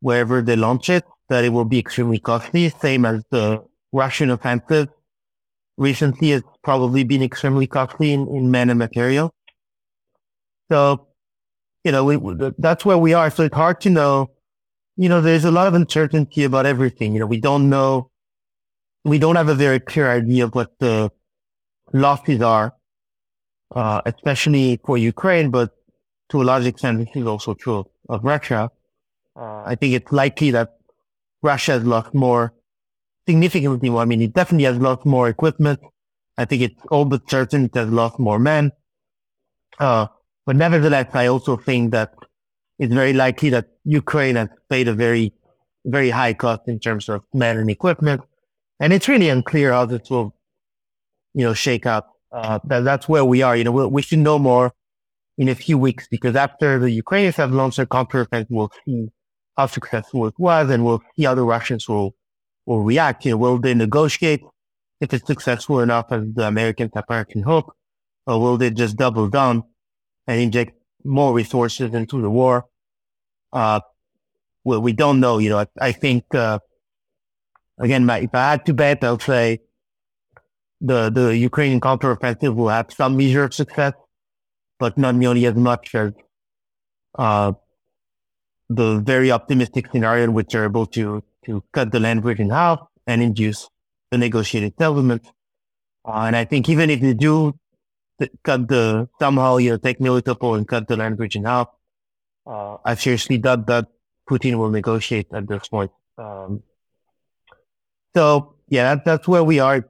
wherever 0.00 0.42
they 0.42 0.56
launch 0.56 0.90
it, 0.90 1.04
that 1.28 1.44
it 1.44 1.48
will 1.48 1.64
be 1.64 1.78
extremely 1.78 2.18
costly, 2.18 2.68
same 2.68 3.04
as 3.04 3.24
the 3.30 3.62
Russian 3.92 4.30
offensive 4.30 4.88
recently 5.78 6.30
has 6.30 6.42
probably 6.62 7.04
been 7.04 7.22
extremely 7.22 7.66
costly 7.66 8.12
in, 8.12 8.28
in 8.28 8.50
men 8.50 8.70
and 8.70 8.78
material. 8.78 9.34
So, 10.70 11.06
you 11.84 11.92
know, 11.92 12.04
we, 12.04 12.18
that's 12.58 12.84
where 12.84 12.98
we 12.98 13.14
are. 13.14 13.30
So 13.30 13.44
it's 13.44 13.54
hard 13.54 13.80
to 13.82 13.90
know, 13.90 14.30
you 14.96 15.08
know, 15.08 15.20
there's 15.20 15.44
a 15.44 15.50
lot 15.50 15.66
of 15.66 15.74
uncertainty 15.74 16.44
about 16.44 16.66
everything. 16.66 17.12
You 17.12 17.20
know, 17.20 17.26
we 17.26 17.40
don't 17.40 17.68
know, 17.70 18.10
we 19.06 19.20
don't 19.20 19.36
have 19.36 19.48
a 19.48 19.54
very 19.54 19.78
clear 19.78 20.10
idea 20.10 20.44
of 20.44 20.54
what 20.56 20.76
the 20.80 21.12
losses 21.92 22.42
are, 22.42 22.74
uh, 23.74 24.02
especially 24.04 24.80
for 24.84 24.98
Ukraine, 24.98 25.52
but 25.52 25.70
to 26.30 26.42
a 26.42 26.44
large 26.44 26.66
extent, 26.66 26.98
this 26.98 27.14
is 27.14 27.24
also 27.24 27.54
true 27.54 27.84
of 28.08 28.24
Russia. 28.24 28.68
Uh, 29.36 29.62
I 29.64 29.76
think 29.76 29.94
it's 29.94 30.10
likely 30.10 30.50
that 30.50 30.74
Russia 31.40 31.72
has 31.72 31.84
lost 31.84 32.14
more, 32.14 32.52
significantly 33.28 33.90
more. 33.90 34.02
I 34.02 34.06
mean, 34.06 34.22
it 34.22 34.34
definitely 34.34 34.64
has 34.64 34.78
lost 34.78 35.06
more 35.06 35.28
equipment. 35.28 35.78
I 36.36 36.44
think 36.44 36.62
it's 36.62 36.82
all 36.90 37.04
but 37.04 37.30
certain 37.30 37.66
it 37.66 37.74
has 37.76 37.88
lost 37.88 38.18
more 38.18 38.40
men. 38.40 38.72
Uh, 39.78 40.08
but 40.46 40.56
nevertheless, 40.56 41.14
I 41.14 41.26
also 41.26 41.56
think 41.56 41.92
that 41.92 42.12
it's 42.80 42.92
very 42.92 43.12
likely 43.12 43.50
that 43.50 43.68
Ukraine 43.84 44.34
has 44.34 44.48
paid 44.68 44.88
a 44.88 44.94
very, 44.94 45.32
very 45.84 46.10
high 46.10 46.34
cost 46.34 46.62
in 46.66 46.80
terms 46.80 47.08
of 47.08 47.24
men 47.32 47.56
and 47.56 47.70
equipment. 47.70 48.22
And 48.80 48.92
it's 48.92 49.08
really 49.08 49.28
unclear 49.28 49.72
how 49.72 49.86
this 49.86 50.10
will, 50.10 50.34
you 51.34 51.44
know, 51.44 51.54
shake 51.54 51.86
out. 51.86 52.06
Uh, 52.32 52.58
that, 52.64 52.80
that's 52.80 53.08
where 53.08 53.24
we 53.24 53.42
are. 53.42 53.56
You 53.56 53.64
know, 53.64 53.72
we, 53.72 53.86
we 53.86 54.02
should 54.02 54.18
know 54.18 54.38
more 54.38 54.72
in 55.38 55.48
a 55.48 55.54
few 55.54 55.78
weeks 55.78 56.06
because 56.08 56.36
after 56.36 56.78
the 56.78 56.90
Ukrainians 56.90 57.36
have 57.36 57.52
launched 57.52 57.76
their 57.78 57.86
counteroffensive, 57.86 58.46
we'll 58.50 58.72
see 58.84 59.08
how 59.56 59.66
successful 59.66 60.26
it 60.26 60.34
was, 60.38 60.68
and 60.70 60.84
we'll 60.84 61.02
see 61.16 61.24
how 61.24 61.34
the 61.34 61.44
Russians 61.44 61.88
will 61.88 62.14
will 62.66 62.82
react. 62.82 63.24
You 63.24 63.32
know, 63.32 63.36
will 63.38 63.58
they 63.58 63.74
negotiate 63.74 64.42
if 65.00 65.14
it's 65.14 65.26
successful 65.26 65.80
enough 65.80 66.06
as 66.10 66.22
the 66.34 66.46
Americans 66.46 66.92
apparently 66.94 67.42
hope, 67.42 67.74
or 68.26 68.40
will 68.40 68.56
they 68.58 68.70
just 68.70 68.96
double 68.96 69.28
down 69.28 69.62
and 70.26 70.40
inject 70.40 70.72
more 71.04 71.32
resources 71.32 71.94
into 71.94 72.20
the 72.20 72.30
war? 72.30 72.66
Uh, 73.52 73.80
well, 74.64 74.82
we 74.82 74.92
don't 74.92 75.20
know. 75.20 75.38
You 75.38 75.50
know, 75.50 75.58
I, 75.60 75.66
I 75.80 75.92
think 75.92 76.34
uh, 76.34 76.58
again, 77.78 78.08
if 78.10 78.34
I 78.34 78.50
had 78.50 78.66
to 78.66 78.74
bet, 78.74 79.04
I'll 79.04 79.18
say 79.18 79.60
the 80.80 81.10
the 81.10 81.36
Ukrainian 81.36 81.80
counteroffensive 81.80 82.54
will 82.54 82.68
have 82.68 82.92
some 82.92 83.16
measure 83.16 83.44
of 83.44 83.54
success, 83.54 83.94
but 84.78 84.98
not 84.98 85.14
nearly 85.14 85.46
as 85.46 85.54
much 85.54 85.94
as 85.94 86.12
uh, 87.16 87.52
the 88.68 88.98
very 88.98 89.30
optimistic 89.30 89.86
scenario 89.90 90.24
in 90.24 90.32
which 90.32 90.48
they're 90.48 90.64
able 90.64 90.86
to, 90.86 91.22
to 91.44 91.62
cut 91.72 91.92
the 91.92 92.00
land 92.00 92.22
bridge 92.22 92.40
in 92.40 92.50
half 92.50 92.80
and 93.06 93.22
induce 93.22 93.68
the 94.10 94.18
negotiated 94.18 94.74
settlement. 94.78 95.26
Uh, 96.04 96.24
and 96.26 96.36
I 96.36 96.44
think 96.44 96.68
even 96.68 96.90
if 96.90 97.00
they 97.00 97.14
do 97.14 97.58
cut 98.42 98.68
the, 98.68 99.08
somehow, 99.18 99.58
you 99.58 99.70
know, 99.70 99.76
take 99.76 99.98
Melitopol 99.98 100.56
and 100.56 100.66
cut 100.66 100.88
the 100.88 100.96
land 100.96 101.16
bridge 101.16 101.36
in 101.36 101.44
half, 101.44 101.68
uh, 102.46 102.76
I 102.84 102.94
seriously 102.94 103.38
doubt 103.38 103.66
that 103.66 103.88
Putin 104.28 104.56
will 104.56 104.70
negotiate 104.70 105.28
at 105.32 105.48
this 105.48 105.68
point. 105.68 105.90
Um, 106.18 106.62
so 108.16 108.54
yeah, 108.68 108.94
that, 108.94 109.04
that's 109.04 109.28
where 109.28 109.44
we 109.44 109.60
are. 109.60 109.86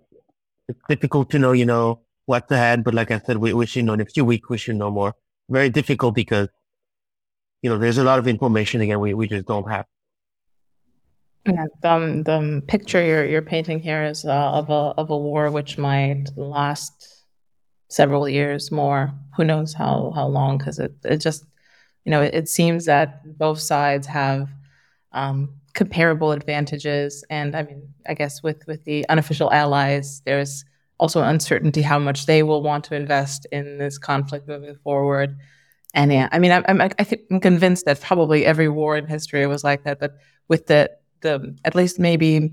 It's 0.69 0.81
difficult 0.89 1.31
to 1.31 1.39
know, 1.39 1.53
you 1.53 1.65
know, 1.65 2.01
what's 2.25 2.51
ahead. 2.51 2.83
But 2.83 2.95
like 2.95 3.11
I 3.13 3.21
said, 3.21 3.37
we, 3.37 3.55
we 3.55 3.67
should 3.67 3.85
know 3.85 3.93
in 3.93 4.01
a 4.01 4.05
few 4.05 4.25
weeks, 4.25 4.49
we 4.49 4.59
should 4.59 4.77
know 4.77 4.91
more. 4.91 5.15
Very 5.49 5.71
difficult 5.71 6.15
because 6.15 6.49
you 7.63 7.71
know, 7.71 7.79
there's 7.79 7.99
a 7.99 8.05
lot 8.05 8.19
of 8.19 8.29
information 8.29 8.81
again 8.81 9.01
we, 9.01 9.15
we 9.15 9.27
just 9.27 9.47
don't 9.47 9.69
have. 9.69 9.87
Yeah, 11.47 11.67
the, 11.83 12.23
the 12.25 12.63
picture 12.67 13.05
you're, 13.05 13.25
you're 13.25 13.43
painting 13.43 13.79
here 13.79 14.03
is 14.05 14.25
uh, 14.25 14.31
of 14.31 14.69
a 14.71 14.95
of 15.01 15.11
a 15.11 15.17
war 15.17 15.51
which 15.51 15.79
might 15.79 16.27
last 16.37 17.25
several 17.89 18.29
years 18.29 18.73
more. 18.73 19.13
Who 19.37 19.45
knows 19.45 19.73
how 19.73 20.13
how 20.15 20.27
long? 20.27 20.59
Because 20.59 20.81
it 20.81 20.95
it 21.05 21.19
just 21.19 21.45
you 22.05 22.11
know 22.11 22.23
it, 22.23 22.35
it 22.35 22.49
seems 22.49 22.87
that 22.87 23.39
both 23.39 23.61
sides 23.61 24.09
have 24.09 24.49
um, 25.13 25.61
comparable 25.77 26.33
advantages, 26.33 27.25
and 27.31 27.55
I 27.55 27.63
mean 27.63 27.95
I 28.09 28.15
guess 28.15 28.43
with 28.43 28.67
with 28.67 28.85
the 28.85 29.09
unofficial 29.09 29.53
allies, 29.53 30.23
there's 30.25 30.65
also 30.99 31.23
uncertainty 31.23 31.83
how 31.83 31.99
much 31.99 32.27
they 32.27 32.43
will 32.43 32.63
want 32.63 32.85
to 32.85 32.95
invest 32.97 33.47
in 33.53 33.79
this 33.79 33.99
conflict 33.99 34.49
moving 34.49 34.77
forward. 34.83 35.37
And 35.95 36.13
yeah, 36.13 36.29
I 36.33 36.39
mean, 36.39 36.53
I'm, 36.53 36.65
I'm, 36.69 36.81
I 36.81 37.05
think 37.05 37.23
I'm 37.31 37.41
convinced 37.41 37.85
that 37.87 38.01
probably 38.01 38.45
every 38.45 38.69
war 38.69 38.97
in 38.97 39.07
history 39.07 39.47
was 39.47 39.65
like 39.65 39.85
that. 39.85 39.99
But 39.99 40.17
with 40.49 40.67
the, 40.67 40.91
the 41.21 41.57
at 41.65 41.75
least 41.75 41.99
maybe 41.99 42.53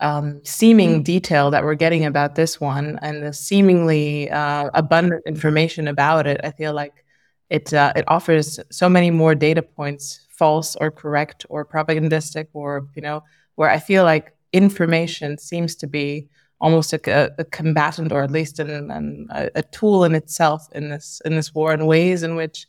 um, 0.00 0.40
seeming 0.44 1.02
detail 1.02 1.50
that 1.50 1.64
we're 1.64 1.74
getting 1.74 2.04
about 2.04 2.34
this 2.34 2.60
one 2.60 2.98
and 3.02 3.22
the 3.22 3.32
seemingly 3.32 4.30
uh, 4.30 4.70
abundant 4.74 5.22
information 5.26 5.88
about 5.88 6.26
it, 6.26 6.40
I 6.44 6.50
feel 6.50 6.72
like 6.72 7.04
it 7.48 7.72
uh, 7.72 7.92
it 7.94 8.04
offers 8.08 8.58
so 8.70 8.88
many 8.88 9.10
more 9.10 9.34
data 9.34 9.62
points, 9.62 10.25
false 10.38 10.76
or 10.76 10.90
correct 10.90 11.46
or 11.48 11.64
propagandistic, 11.64 12.48
or 12.52 12.86
you 12.94 13.02
know, 13.02 13.22
where 13.56 13.70
I 13.70 13.78
feel 13.78 14.04
like 14.04 14.36
information 14.52 15.38
seems 15.38 15.74
to 15.76 15.86
be 15.86 16.28
almost 16.60 16.92
a, 16.92 17.34
a, 17.38 17.44
combatant 17.44 18.12
or 18.12 18.22
at 18.22 18.30
least 18.30 18.58
an, 18.58 18.90
an, 18.90 19.28
a 19.30 19.62
tool 19.62 20.04
in 20.04 20.14
itself 20.14 20.68
in 20.74 20.88
this 20.88 21.20
in 21.24 21.36
this 21.36 21.54
war 21.54 21.72
in 21.74 21.86
ways 21.86 22.22
in 22.22 22.34
which 22.36 22.66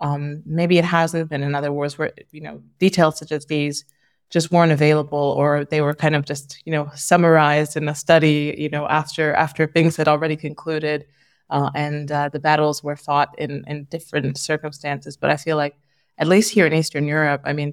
um, 0.00 0.42
maybe 0.44 0.78
it 0.78 0.84
hasn't 0.84 1.30
been. 1.30 1.42
In 1.42 1.54
other 1.54 1.72
wars 1.72 1.96
where 1.96 2.12
you 2.32 2.40
know 2.40 2.62
details 2.78 3.18
such 3.18 3.32
as 3.32 3.46
these 3.46 3.84
just 4.30 4.50
weren't 4.50 4.72
available 4.72 5.34
or 5.38 5.64
they 5.64 5.80
were 5.80 5.94
kind 5.94 6.16
of 6.16 6.24
just 6.24 6.60
you 6.64 6.72
know 6.72 6.90
summarized 6.94 7.76
in 7.76 7.88
a 7.88 7.94
study 7.94 8.54
you 8.58 8.68
know 8.68 8.86
after 8.88 9.34
after 9.34 9.66
things 9.66 9.96
had 9.96 10.08
already 10.08 10.36
concluded 10.36 11.04
uh, 11.50 11.70
and 11.74 12.10
uh, 12.10 12.28
the 12.30 12.40
battles 12.40 12.82
were 12.82 12.96
fought 12.96 13.34
in 13.38 13.64
in 13.66 13.84
different 13.84 14.36
circumstances. 14.38 15.16
But 15.16 15.30
i 15.30 15.36
feel 15.36 15.56
like 15.56 15.76
at 16.18 16.28
least 16.28 16.52
here 16.52 16.66
in 16.66 16.72
eastern 16.72 17.06
europe 17.06 17.40
i 17.44 17.52
mean 17.52 17.72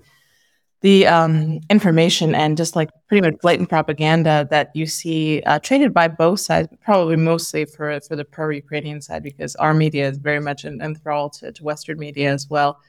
the 0.82 1.06
um, 1.08 1.60
information 1.70 2.34
and 2.34 2.56
just 2.56 2.76
like 2.76 2.90
pretty 3.08 3.22
much 3.22 3.40
blatant 3.42 3.68
propaganda 3.68 4.48
that 4.50 4.72
you 4.74 4.86
see 4.86 5.42
uh, 5.46 5.60
traded 5.60 5.94
by 5.94 6.08
both 6.08 6.40
sides, 6.40 6.70
probably 6.82 7.18
mostly 7.18 7.66
for 7.66 8.00
for 8.02 8.16
the 8.16 8.24
pro-Ukrainian 8.24 9.02
side, 9.02 9.24
because 9.24 9.56
our 9.58 9.74
media 9.74 10.08
is 10.08 10.18
very 10.18 10.40
much 10.40 10.64
enthralled 10.64 11.34
to, 11.34 11.52
to 11.52 11.64
Western 11.64 12.00
media 12.00 12.32
as 12.32 12.50
well, 12.50 12.80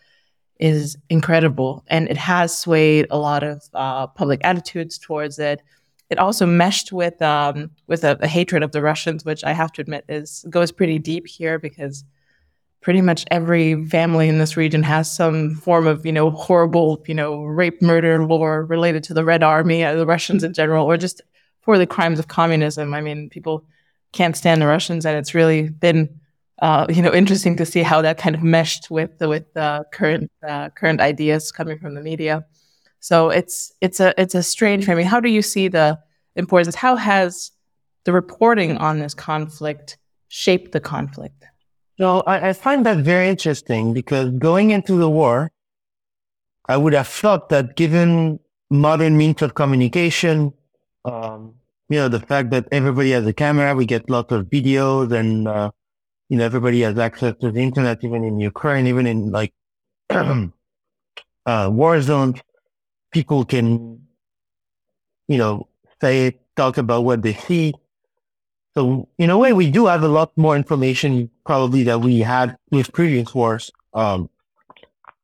is 0.61 0.97
incredible, 1.09 1.85
and 1.89 2.09
it 2.09 2.17
has 2.17 2.57
swayed 2.57 3.07
a 3.11 3.19
lot 3.19 3.43
of 3.43 3.63
uh, 3.75 4.07
public 4.07 4.41
attitudes 4.45 4.97
towards 4.97 5.39
it. 5.41 5.61
It 6.11 6.19
also 6.19 6.47
meshed 6.47 6.93
with 6.93 7.21
um, 7.23 7.73
with 7.89 8.05
a, 8.05 8.17
a 8.21 8.29
hatred 8.29 8.63
of 8.63 8.71
the 8.71 8.83
Russians, 8.83 9.25
which 9.25 9.43
I 9.43 9.53
have 9.53 9.73
to 9.73 9.81
admit 9.83 10.05
is 10.09 10.45
goes 10.49 10.71
pretty 10.71 11.01
deep 11.01 11.27
here 11.27 11.59
because 11.59 12.05
pretty 12.81 13.03
much 13.03 13.25
every 13.31 13.87
family 13.87 14.29
in 14.29 14.39
this 14.39 14.57
region 14.57 14.83
has 14.83 15.15
some 15.15 15.55
form 15.55 15.87
of, 15.87 16.07
you 16.07 16.13
know, 16.13 16.31
horrible, 16.31 17.03
you 17.07 17.15
know, 17.15 17.43
rape, 17.43 17.83
murder 17.83 18.25
lore 18.25 18.65
related 18.65 19.05
to 19.05 19.15
the 19.15 19.25
Red 19.25 19.43
Army, 19.43 19.85
uh, 19.85 19.95
the 19.95 20.07
Russians 20.07 20.43
in 20.43 20.55
general, 20.55 20.87
or 20.87 20.97
just 20.97 21.21
for 21.61 21.77
the 21.77 21.87
crimes 21.87 22.19
of 22.19 22.29
communism. 22.29 22.95
I 22.95 23.01
mean, 23.01 23.29
people 23.29 23.67
can't 24.13 24.37
stand 24.37 24.63
the 24.63 24.67
Russians, 24.67 25.05
and 25.05 25.17
it's 25.19 25.35
really 25.35 25.69
been, 25.69 26.21
uh, 26.63 26.87
you 26.89 27.03
know, 27.03 27.13
interesting 27.13 27.57
to 27.57 27.67
see 27.67 27.83
how 27.83 28.03
that 28.03 28.19
kind 28.19 28.35
of 28.35 28.43
meshed 28.43 28.91
with 28.91 29.19
the, 29.19 29.29
with 29.29 29.53
the 29.53 29.85
current 29.93 30.31
uh, 30.47 30.71
current 30.71 31.01
ideas 31.01 31.53
coming 31.53 31.79
from 31.79 31.95
the 31.95 32.01
media. 32.01 32.47
So 33.01 33.31
it's 33.31 33.73
it's 33.81 34.01
a 34.01 34.19
it's 34.21 34.35
a 34.35 34.43
strange. 34.43 34.89
I 34.89 34.95
mean, 34.95 35.07
how 35.07 35.21
do 35.21 35.29
you 35.29 35.43
see 35.43 35.69
the 35.69 35.99
importance? 36.35 36.75
How 36.75 36.97
has 36.97 37.51
the 38.05 38.13
reporting 38.13 38.79
on 38.79 38.99
this 38.99 39.15
conflict 39.15 39.99
shaped 40.29 40.73
the 40.73 40.81
conflict? 40.81 41.45
So 42.01 42.21
I, 42.21 42.49
I, 42.49 42.53
find 42.55 42.87
that 42.87 43.05
very 43.05 43.29
interesting 43.29 43.93
because 43.93 44.31
going 44.31 44.71
into 44.71 44.97
the 44.97 45.11
war, 45.11 45.53
I 46.67 46.79
would 46.79 46.95
have 46.95 47.09
thought 47.09 47.51
that 47.51 47.77
given 47.77 48.41
modern 48.71 49.19
means 49.19 49.43
of 49.43 49.55
communication, 49.55 50.55
um, 51.05 51.57
you 51.91 51.99
know, 51.99 52.09
the 52.09 52.21
fact 52.21 52.53
that 52.53 52.69
everybody 52.73 53.11
has 53.11 53.27
a 53.27 53.35
camera, 53.35 53.75
we 53.75 53.85
get 53.85 54.09
lots 54.09 54.33
of 54.33 54.47
videos 54.47 55.13
and, 55.13 55.47
uh, 55.47 55.73
you 56.31 56.39
know, 56.39 56.45
everybody 56.47 56.81
has 56.81 56.99
access 56.99 57.35
to 57.43 57.51
the 57.51 57.61
internet, 57.61 58.03
even 58.03 58.25
in 58.25 58.41
Ukraine, 58.41 58.87
even 58.87 59.07
in 59.07 59.31
like, 59.31 59.53
uh, 60.11 60.51
war 61.47 62.01
zones, 62.01 62.41
people 63.13 63.45
can, 63.45 64.01
you 65.29 65.37
know, 65.37 65.69
say, 66.01 66.39
talk 66.57 66.79
about 66.79 67.05
what 67.05 67.21
they 67.21 67.35
see. 67.35 67.75
So 68.75 69.09
in 69.19 69.31
a 69.31 69.39
way, 69.39 69.53
we 69.53 69.71
do 69.71 69.87
have 69.87 70.03
a 70.03 70.09
lot 70.09 70.33
more 70.37 70.57
information 70.57 71.31
probably 71.45 71.83
that 71.85 72.01
we 72.01 72.21
had 72.21 72.57
with 72.71 72.93
previous 72.93 73.35
wars. 73.35 73.71
Um, 73.95 74.31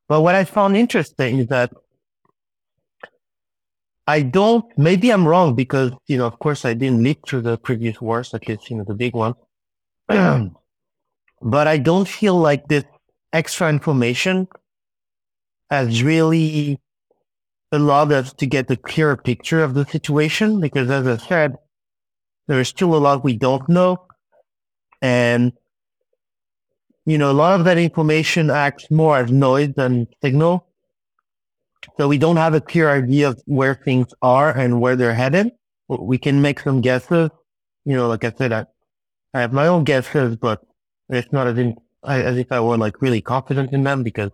But 0.08 0.22
what 0.22 0.34
I 0.34 0.44
found 0.44 0.76
interesting 0.76 1.38
is 1.38 1.46
that 1.48 1.72
I 4.06 4.22
don't, 4.22 4.64
maybe 4.78 5.10
I'm 5.12 5.26
wrong 5.26 5.54
because, 5.54 5.92
you 6.06 6.16
know, 6.18 6.26
of 6.26 6.38
course 6.38 6.64
I 6.64 6.74
didn't 6.74 7.02
live 7.02 7.16
through 7.26 7.42
the 7.42 7.58
previous 7.58 8.00
wars, 8.00 8.32
at 8.34 8.46
least, 8.48 8.70
you 8.70 8.76
know, 8.76 8.84
the 8.84 8.94
big 8.94 9.14
ones. 9.14 9.34
but 10.08 11.66
I 11.68 11.78
don't 11.78 12.08
feel 12.08 12.36
like 12.38 12.68
this 12.68 12.84
extra 13.32 13.68
information 13.68 14.48
has 15.70 16.02
really 16.02 16.80
allowed 17.72 18.12
us 18.12 18.32
to 18.34 18.46
get 18.46 18.70
a 18.70 18.76
clearer 18.76 19.16
picture 19.16 19.62
of 19.62 19.74
the 19.74 19.84
situation 19.84 20.60
because 20.60 20.90
as 20.90 21.06
I 21.06 21.16
said, 21.16 21.56
there 22.48 22.60
is 22.60 22.68
still 22.68 22.94
a 22.94 22.98
lot 22.98 23.24
we 23.24 23.36
don't 23.36 23.68
know. 23.68 24.04
And, 25.02 25.52
you 27.04 27.18
know, 27.18 27.30
a 27.30 27.32
lot 27.32 27.58
of 27.58 27.64
that 27.66 27.78
information 27.78 28.50
acts 28.50 28.90
more 28.90 29.18
as 29.18 29.30
noise 29.30 29.72
than 29.76 30.06
signal. 30.22 30.66
So 31.96 32.08
we 32.08 32.18
don't 32.18 32.36
have 32.36 32.54
a 32.54 32.60
clear 32.60 32.90
idea 32.90 33.28
of 33.28 33.42
where 33.46 33.74
things 33.74 34.08
are 34.22 34.56
and 34.56 34.80
where 34.80 34.96
they're 34.96 35.14
headed. 35.14 35.52
We 35.88 36.18
can 36.18 36.42
make 36.42 36.60
some 36.60 36.80
guesses. 36.80 37.30
You 37.84 37.96
know, 37.96 38.08
like 38.08 38.24
I 38.24 38.32
said, 38.36 38.52
I, 38.52 38.66
I 39.34 39.40
have 39.40 39.52
my 39.52 39.68
own 39.68 39.84
guesses, 39.84 40.36
but 40.36 40.62
it's 41.08 41.32
not 41.32 41.46
as, 41.46 41.58
in, 41.58 41.76
as 42.04 42.36
if 42.36 42.50
I 42.50 42.60
were 42.60 42.76
like 42.76 43.00
really 43.00 43.20
confident 43.20 43.72
in 43.72 43.84
them 43.84 44.02
because 44.02 44.30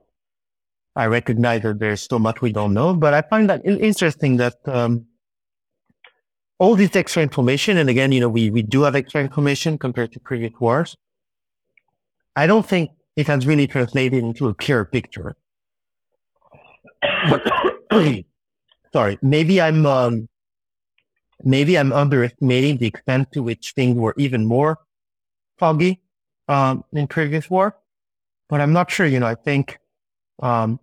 I 0.96 1.06
recognize 1.06 1.62
that 1.62 1.78
there's 1.78 2.02
so 2.02 2.18
much 2.18 2.40
we 2.40 2.52
don't 2.52 2.74
know. 2.74 2.94
But 2.94 3.12
I 3.14 3.22
find 3.22 3.50
that 3.50 3.64
interesting 3.64 4.38
that 4.38 4.56
um, 4.66 5.06
all 6.62 6.76
this 6.76 6.94
extra 6.94 7.24
information, 7.24 7.76
and 7.76 7.90
again, 7.90 8.12
you 8.12 8.20
know, 8.20 8.28
we, 8.28 8.48
we 8.48 8.62
do 8.62 8.82
have 8.82 8.94
extra 8.94 9.20
information 9.20 9.76
compared 9.76 10.12
to 10.12 10.20
previous 10.20 10.52
wars. 10.60 10.96
I 12.36 12.46
don't 12.46 12.64
think 12.64 12.92
it 13.16 13.26
has 13.26 13.48
really 13.48 13.66
translated 13.66 14.22
into 14.22 14.46
a 14.46 14.54
clear 14.54 14.84
picture. 14.84 15.34
sorry, 18.92 19.18
maybe 19.22 19.60
I'm 19.60 19.84
um, 19.86 20.28
maybe 21.42 21.76
I'm 21.76 21.92
underestimating 21.92 22.76
the 22.76 22.86
extent 22.86 23.32
to 23.32 23.42
which 23.42 23.72
things 23.72 23.96
were 23.96 24.14
even 24.16 24.46
more 24.46 24.78
foggy 25.58 26.00
um, 26.46 26.84
in 26.92 27.08
previous 27.08 27.50
war, 27.50 27.76
but 28.48 28.60
I'm 28.60 28.72
not 28.72 28.88
sure. 28.88 29.06
You 29.06 29.18
know, 29.18 29.26
I 29.26 29.34
think 29.34 29.80
um, 30.40 30.78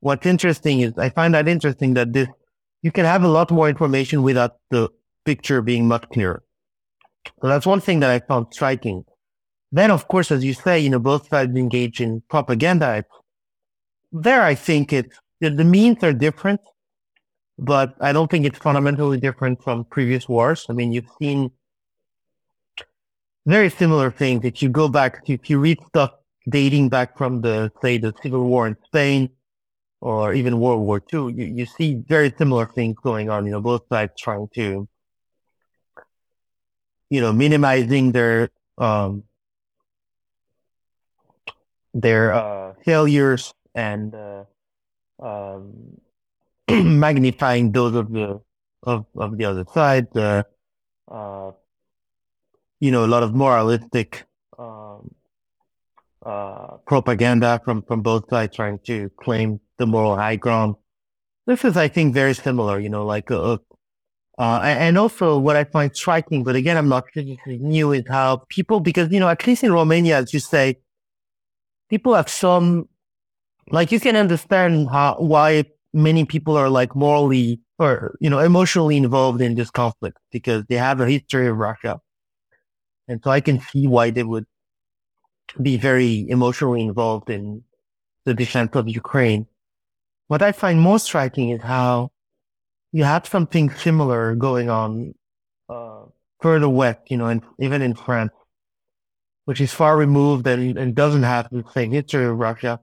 what's 0.00 0.26
interesting 0.26 0.80
is 0.80 0.98
I 0.98 1.08
find 1.08 1.32
that 1.32 1.48
interesting 1.48 1.94
that 1.94 2.12
this 2.12 2.28
you 2.82 2.92
can 2.92 3.06
have 3.06 3.24
a 3.24 3.28
lot 3.28 3.50
more 3.50 3.70
information 3.70 4.22
without 4.22 4.58
the 4.68 4.90
picture 5.24 5.62
being 5.62 5.88
much 5.88 6.08
clearer. 6.10 6.42
So 7.40 7.48
that's 7.48 7.66
one 7.66 7.80
thing 7.80 8.00
that 8.00 8.10
I 8.10 8.20
found 8.20 8.48
striking. 8.52 9.04
Then, 9.72 9.90
of 9.90 10.06
course, 10.08 10.30
as 10.30 10.44
you 10.44 10.54
say, 10.54 10.78
you 10.78 10.90
know, 10.90 10.98
both 10.98 11.28
sides 11.28 11.56
engage 11.56 12.00
in 12.00 12.22
propaganda. 12.28 13.04
There, 14.12 14.42
I 14.42 14.54
think 14.54 14.92
it 14.92 15.12
the, 15.40 15.50
the 15.50 15.64
means 15.64 16.02
are 16.04 16.12
different, 16.12 16.60
but 17.58 17.94
I 18.00 18.12
don't 18.12 18.30
think 18.30 18.46
it's 18.46 18.58
fundamentally 18.58 19.18
different 19.18 19.62
from 19.62 19.84
previous 19.84 20.28
wars. 20.28 20.66
I 20.68 20.72
mean, 20.72 20.92
you've 20.92 21.10
seen 21.18 21.50
very 23.46 23.68
similar 23.68 24.10
things. 24.10 24.44
If 24.44 24.62
you 24.62 24.68
go 24.68 24.88
back, 24.88 25.22
if 25.26 25.50
you 25.50 25.58
read 25.58 25.78
stuff 25.88 26.12
dating 26.48 26.88
back 26.88 27.18
from 27.18 27.40
the, 27.40 27.72
say, 27.82 27.98
the 27.98 28.14
Civil 28.22 28.44
War 28.44 28.66
in 28.66 28.76
Spain 28.86 29.30
or 30.00 30.34
even 30.34 30.60
World 30.60 30.82
War 30.82 31.02
II, 31.12 31.32
you, 31.32 31.46
you 31.46 31.66
see 31.66 31.94
very 31.94 32.32
similar 32.38 32.66
things 32.66 32.96
going 33.02 33.28
on, 33.28 33.44
you 33.44 33.52
know, 33.52 33.60
both 33.60 33.82
sides 33.88 34.12
trying 34.18 34.48
to 34.54 34.88
you 37.10 37.20
know, 37.20 37.32
minimizing 37.32 38.12
their 38.12 38.50
um, 38.78 39.24
their 41.92 42.34
uh, 42.34 42.74
failures 42.84 43.54
and 43.74 44.14
uh, 44.14 44.44
um, 45.22 46.00
magnifying 46.70 47.72
those 47.72 47.94
of 47.94 48.10
the 48.12 48.40
of, 48.82 49.06
of 49.16 49.38
the 49.38 49.44
other 49.44 49.64
side. 49.72 50.14
Uh, 50.16 50.42
uh, 51.10 51.52
you 52.80 52.90
know, 52.90 53.04
a 53.04 53.08
lot 53.08 53.22
of 53.22 53.34
moralistic 53.34 54.24
um, 54.58 55.14
uh, 56.24 56.76
propaganda 56.86 57.60
from 57.64 57.82
from 57.82 58.02
both 58.02 58.28
sides 58.28 58.56
trying 58.56 58.78
to 58.80 59.10
claim 59.20 59.60
the 59.78 59.86
moral 59.86 60.16
high 60.16 60.36
ground. 60.36 60.74
This 61.46 61.64
is, 61.64 61.76
I 61.76 61.88
think, 61.88 62.14
very 62.14 62.34
similar. 62.34 62.78
You 62.80 62.88
know, 62.88 63.04
like 63.04 63.30
a, 63.30 63.60
uh, 64.38 64.60
and 64.62 64.98
also 64.98 65.38
what 65.38 65.56
I 65.56 65.64
find 65.64 65.94
striking, 65.94 66.42
but 66.42 66.56
again, 66.56 66.76
I'm 66.76 66.88
not 66.88 67.06
particularly 67.06 67.58
new 67.58 67.92
is 67.92 68.04
how 68.08 68.42
people, 68.48 68.80
because, 68.80 69.10
you 69.12 69.20
know, 69.20 69.28
at 69.28 69.46
least 69.46 69.62
in 69.62 69.72
Romania, 69.72 70.18
as 70.18 70.34
you 70.34 70.40
say, 70.40 70.78
people 71.88 72.14
have 72.14 72.28
some, 72.28 72.88
like 73.70 73.92
you 73.92 74.00
can 74.00 74.16
understand 74.16 74.88
how, 74.90 75.16
why 75.18 75.64
many 75.92 76.24
people 76.24 76.56
are 76.56 76.68
like 76.68 76.96
morally 76.96 77.60
or, 77.78 78.16
you 78.20 78.28
know, 78.28 78.40
emotionally 78.40 78.96
involved 78.96 79.40
in 79.40 79.54
this 79.54 79.70
conflict 79.70 80.18
because 80.32 80.64
they 80.68 80.76
have 80.76 81.00
a 81.00 81.08
history 81.08 81.46
of 81.46 81.56
Russia. 81.56 82.00
And 83.06 83.20
so 83.22 83.30
I 83.30 83.40
can 83.40 83.60
see 83.60 83.86
why 83.86 84.10
they 84.10 84.24
would 84.24 84.46
be 85.60 85.76
very 85.76 86.28
emotionally 86.28 86.82
involved 86.82 87.30
in 87.30 87.62
the 88.24 88.34
defense 88.34 88.74
of 88.74 88.88
Ukraine. 88.88 89.46
What 90.26 90.42
I 90.42 90.52
find 90.52 90.80
most 90.80 91.04
striking 91.04 91.50
is 91.50 91.62
how 91.62 92.10
you 92.94 93.02
had 93.02 93.26
something 93.26 93.70
similar 93.70 94.36
going 94.36 94.70
on 94.70 95.16
uh, 95.68 96.02
further 96.40 96.68
west, 96.68 97.00
you 97.08 97.16
know, 97.16 97.26
and 97.26 97.42
even 97.58 97.82
in 97.82 97.92
France, 97.92 98.30
which 99.46 99.60
is 99.60 99.74
far 99.74 99.96
removed 99.96 100.46
and, 100.46 100.78
and 100.78 100.94
doesn't 100.94 101.24
have 101.24 101.48
the 101.50 101.64
same 101.74 101.90
history 101.90 102.24
of 102.24 102.38
Russia, 102.38 102.80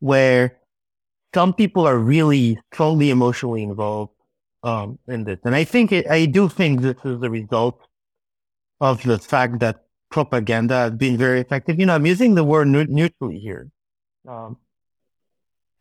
where 0.00 0.58
some 1.34 1.54
people 1.54 1.86
are 1.86 1.96
really 1.96 2.60
strongly 2.70 3.08
emotionally 3.08 3.62
involved 3.62 4.12
um, 4.62 4.98
in 5.08 5.24
this. 5.24 5.38
And 5.44 5.54
I 5.54 5.64
think 5.64 5.90
it, 5.90 6.06
I 6.10 6.26
do 6.26 6.46
think 6.46 6.82
this 6.82 6.98
is 7.02 7.18
the 7.18 7.30
result 7.30 7.80
of 8.78 9.02
the 9.04 9.18
fact 9.18 9.60
that 9.60 9.86
propaganda 10.10 10.74
has 10.74 10.92
been 10.92 11.16
very 11.16 11.40
effective. 11.40 11.80
You 11.80 11.86
know, 11.86 11.94
I'm 11.94 12.04
using 12.04 12.34
the 12.34 12.44
word 12.44 12.68
neutrally 12.68 13.38
here. 13.38 13.70
Um, 14.28 14.58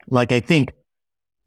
like 0.07 0.31
I 0.31 0.39
think 0.39 0.71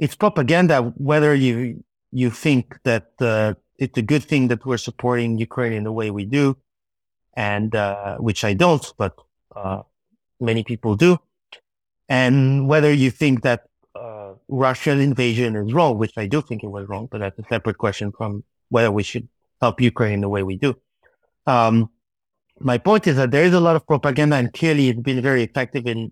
it's 0.02 0.16
propaganda, 0.16 0.82
whether 0.96 1.32
you 1.32 1.84
you 2.10 2.28
think 2.28 2.64
that 2.82 3.06
uh, 3.20 3.54
it's 3.78 3.96
a 3.96 4.02
good 4.02 4.24
thing 4.24 4.48
that 4.48 4.66
we're 4.66 4.84
supporting 4.88 5.38
Ukraine 5.38 5.72
in 5.72 5.84
the 5.84 5.92
way 5.92 6.10
we 6.10 6.24
do, 6.24 6.56
and 7.34 7.70
uh, 7.76 8.16
which 8.16 8.42
I 8.42 8.52
don't, 8.52 8.84
but 8.98 9.14
uh, 9.54 9.82
many 10.40 10.64
people 10.64 10.96
do, 10.96 11.18
and 12.08 12.66
whether 12.66 12.92
you 12.92 13.10
think 13.12 13.42
that 13.42 13.60
uh, 13.94 14.32
Russian 14.48 14.98
invasion 15.00 15.54
is 15.54 15.72
wrong, 15.72 15.98
which 15.98 16.14
I 16.16 16.26
do 16.26 16.42
think 16.42 16.64
it 16.64 16.72
was 16.78 16.88
wrong, 16.88 17.06
but 17.08 17.18
that's 17.20 17.38
a 17.38 17.46
separate 17.48 17.78
question 17.78 18.10
from 18.10 18.42
whether 18.70 18.90
we 18.90 19.04
should 19.04 19.28
help 19.60 19.80
Ukraine 19.80 20.14
in 20.14 20.22
the 20.22 20.28
way 20.28 20.42
we 20.42 20.56
do. 20.56 20.74
Um, 21.46 21.90
my 22.58 22.78
point 22.78 23.06
is 23.06 23.14
that 23.20 23.30
there 23.30 23.44
is 23.44 23.54
a 23.54 23.60
lot 23.60 23.76
of 23.76 23.86
propaganda, 23.86 24.34
and 24.34 24.52
clearly 24.52 24.88
it's 24.88 25.06
been 25.10 25.22
very 25.22 25.44
effective 25.44 25.86
in 25.86 26.10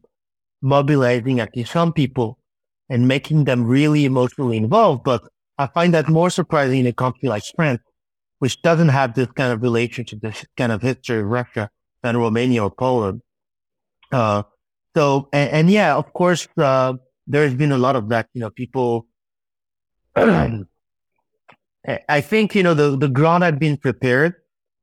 mobilizing 0.63 1.41
at 1.41 1.57
least 1.57 1.73
some 1.73 1.93
people 1.93 2.40
and 2.91 3.09
making 3.09 3.45
them 3.45 3.65
really 3.65 4.05
emotionally 4.05 4.59
involved. 4.59 5.05
But 5.05 5.23
I 5.57 5.69
find 5.69 5.95
that 5.95 6.09
more 6.09 6.29
surprising 6.29 6.81
in 6.81 6.87
a 6.87 6.93
company 6.93 7.29
like 7.29 7.45
France, 7.55 7.81
which 8.41 8.61
doesn't 8.61 8.89
have 8.89 9.15
this 9.15 9.29
kind 9.29 9.53
of 9.53 9.63
relationship, 9.63 10.21
this 10.21 10.45
kind 10.57 10.73
of 10.73 10.83
history 10.83 11.21
of 11.21 11.27
Russia 11.27 11.71
than 12.03 12.17
Romania 12.17 12.65
or 12.65 12.71
Poland. 12.71 13.23
Uh, 14.11 14.43
so, 14.95 15.29
and, 15.33 15.51
and, 15.51 15.71
yeah, 15.71 15.95
of 15.95 16.13
course, 16.13 16.49
uh, 16.59 16.95
there's 17.29 17.55
been 17.55 17.71
a 17.71 17.79
lot 17.79 17.95
of 17.95 18.09
that, 18.09 18.29
you 18.35 18.41
know, 18.41 18.51
people, 18.51 19.07
I 20.17 20.65
think, 22.21 22.57
you 22.57 22.65
know, 22.65 22.75
the, 22.75 22.97
the 22.97 23.09
ground 23.09 23.45
had 23.45 23.61
been 23.61 23.77
prepared 23.77 24.35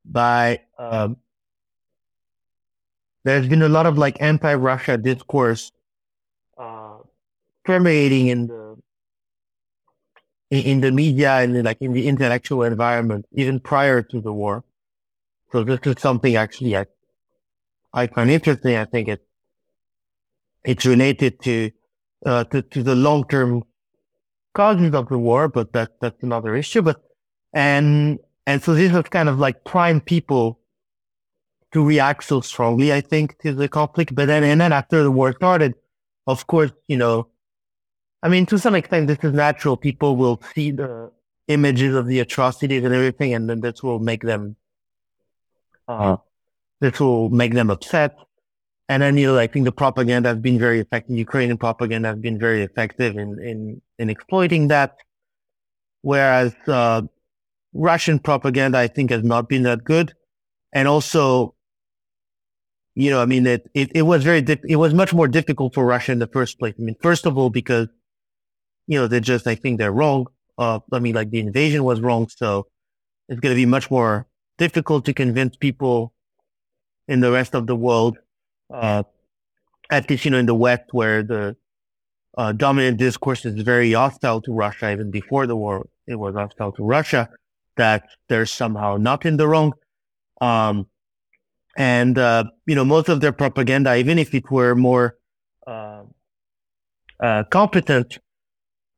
by, 0.06 0.62
um, 0.78 1.18
there's 3.24 3.46
been 3.46 3.60
a 3.60 3.68
lot 3.68 3.84
of 3.84 3.98
like 3.98 4.16
anti-Russia 4.22 4.96
discourse 4.96 5.72
permeating 7.68 8.28
in 8.28 8.46
the 8.46 8.76
in 10.50 10.80
the 10.80 10.90
media 10.90 11.32
and 11.40 11.62
like 11.62 11.82
in 11.82 11.92
the 11.92 12.08
intellectual 12.08 12.62
environment 12.62 13.26
even 13.32 13.60
prior 13.60 14.00
to 14.02 14.22
the 14.22 14.32
war. 14.32 14.64
So 15.52 15.64
this 15.64 15.80
is 15.84 16.00
something 16.00 16.34
actually 16.36 16.74
I 16.78 16.86
I 17.92 18.06
find 18.06 18.30
interesting. 18.30 18.76
I 18.76 18.86
think 18.86 19.08
it 19.08 19.22
it's 20.64 20.86
related 20.86 21.42
to 21.42 21.70
uh, 22.24 22.44
to, 22.44 22.62
to 22.62 22.82
the 22.82 22.94
long 22.94 23.28
term 23.28 23.64
causes 24.54 24.94
of 24.94 25.08
the 25.08 25.18
war, 25.18 25.48
but 25.48 25.72
that 25.74 26.00
that's 26.00 26.22
another 26.22 26.56
issue. 26.56 26.80
But 26.80 27.02
and 27.52 28.18
and 28.46 28.62
so 28.62 28.72
this 28.72 28.92
was 28.92 29.04
kind 29.10 29.28
of 29.28 29.38
like 29.38 29.64
prime 29.64 30.00
people 30.00 30.58
to 31.72 31.84
react 31.84 32.24
so 32.24 32.40
strongly, 32.40 32.94
I 32.94 33.02
think, 33.02 33.38
to 33.42 33.52
the 33.52 33.68
conflict. 33.68 34.14
But 34.14 34.26
then 34.26 34.42
and 34.42 34.60
then 34.62 34.72
after 34.72 35.02
the 35.02 35.10
war 35.10 35.34
started, 35.34 35.74
of 36.26 36.46
course, 36.46 36.72
you 36.86 36.96
know, 36.96 37.28
I 38.22 38.28
mean, 38.28 38.46
to 38.46 38.58
some 38.58 38.74
extent, 38.74 39.06
this 39.06 39.18
is 39.22 39.32
natural. 39.32 39.76
People 39.76 40.16
will 40.16 40.42
see 40.54 40.72
the 40.72 41.12
images 41.46 41.94
of 41.94 42.06
the 42.06 42.20
atrocities 42.20 42.84
and 42.84 42.94
everything, 42.94 43.34
and 43.34 43.48
then 43.48 43.60
this 43.60 43.82
will 43.82 44.00
make 44.00 44.22
them, 44.22 44.56
uh, 45.86 46.16
this 46.80 46.98
will 47.00 47.30
make 47.30 47.54
them 47.54 47.70
upset. 47.70 48.16
and 48.88 49.02
then, 49.02 49.18
you 49.18 49.26
know, 49.26 49.38
I 49.38 49.46
think 49.46 49.66
the 49.66 49.72
propaganda 49.72 50.30
has 50.30 50.38
been 50.38 50.58
very 50.58 50.80
effective. 50.80 51.16
Ukrainian 51.16 51.58
propaganda 51.58 52.08
has 52.08 52.18
been 52.18 52.38
very 52.38 52.62
effective 52.62 53.16
in, 53.18 53.40
in, 53.42 53.82
in 53.98 54.08
exploiting 54.08 54.68
that. 54.68 54.96
Whereas, 56.00 56.54
uh, 56.66 57.02
Russian 57.74 58.18
propaganda, 58.18 58.78
I 58.78 58.86
think 58.86 59.10
has 59.10 59.22
not 59.22 59.48
been 59.48 59.64
that 59.64 59.84
good. 59.84 60.14
And 60.72 60.88
also, 60.88 61.54
you 62.94 63.10
know, 63.10 63.20
I 63.20 63.26
mean, 63.26 63.46
it, 63.46 63.70
it, 63.74 63.92
it 63.94 64.02
was 64.02 64.24
very, 64.24 64.38
it 64.38 64.76
was 64.76 64.94
much 64.94 65.12
more 65.12 65.28
difficult 65.28 65.74
for 65.74 65.84
Russia 65.84 66.12
in 66.12 66.18
the 66.18 66.26
first 66.26 66.58
place. 66.58 66.74
I 66.78 66.82
mean, 66.82 66.96
first 67.02 67.26
of 67.26 67.36
all, 67.36 67.50
because, 67.50 67.88
you 68.88 68.98
know, 68.98 69.06
they 69.06 69.20
just, 69.20 69.46
I 69.46 69.54
think 69.54 69.78
they're 69.78 69.92
wrong. 69.92 70.26
Uh, 70.56 70.80
I 70.90 70.98
mean, 70.98 71.14
like 71.14 71.30
the 71.30 71.38
invasion 71.38 71.84
was 71.84 72.00
wrong. 72.00 72.28
So 72.28 72.66
it's 73.28 73.38
going 73.38 73.54
to 73.54 73.56
be 73.56 73.66
much 73.66 73.90
more 73.90 74.26
difficult 74.56 75.04
to 75.04 75.12
convince 75.12 75.54
people 75.54 76.12
in 77.06 77.20
the 77.20 77.30
rest 77.30 77.54
of 77.54 77.66
the 77.66 77.76
world, 77.76 78.18
uh, 78.72 79.04
at 79.90 80.10
least, 80.10 80.24
you 80.24 80.30
know, 80.32 80.38
in 80.38 80.46
the 80.46 80.54
West 80.54 80.84
where 80.90 81.22
the 81.22 81.56
uh, 82.36 82.52
dominant 82.52 82.98
discourse 82.98 83.44
is 83.44 83.60
very 83.62 83.92
hostile 83.92 84.40
to 84.42 84.52
Russia, 84.52 84.90
even 84.90 85.10
before 85.10 85.46
the 85.46 85.56
war, 85.56 85.86
it 86.06 86.16
was 86.16 86.34
hostile 86.34 86.72
to 86.72 86.82
Russia, 86.82 87.28
that 87.76 88.08
they're 88.28 88.46
somehow 88.46 88.96
not 88.96 89.24
in 89.26 89.36
the 89.36 89.46
wrong. 89.46 89.72
Um, 90.40 90.86
and, 91.76 92.18
uh, 92.18 92.44
you 92.66 92.74
know, 92.74 92.84
most 92.84 93.08
of 93.08 93.20
their 93.20 93.32
propaganda, 93.32 93.96
even 93.96 94.18
if 94.18 94.34
it 94.34 94.50
were 94.50 94.74
more, 94.74 95.16
uh, 95.66 96.02
uh, 97.20 97.44
competent, 97.50 98.18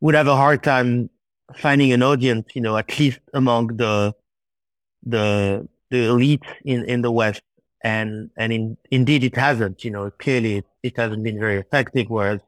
would 0.01 0.15
have 0.15 0.27
a 0.27 0.37
hard 0.37 0.63
time 0.63 1.11
finding 1.57 1.93
an 1.93 2.03
audience, 2.03 2.49
you 2.55 2.61
know, 2.61 2.77
at 2.77 2.99
least 2.99 3.21
among 3.35 3.77
the, 3.77 4.15
the, 5.05 5.69
the 5.91 6.05
elite 6.07 6.43
in, 6.65 6.85
in 6.85 7.03
the 7.03 7.11
West. 7.11 7.43
And, 7.83 8.31
and 8.37 8.53
in, 8.53 8.77
indeed 8.91 9.25
it 9.25 9.37
hasn't, 9.37 9.85
you 9.85 9.91
know, 9.91 10.11
clearly 10.11 10.57
it, 10.57 10.67
it 10.83 10.97
hasn't 10.97 11.23
been 11.25 11.39
very 11.39 11.59
effective, 11.59 12.09
whereas 12.09 12.41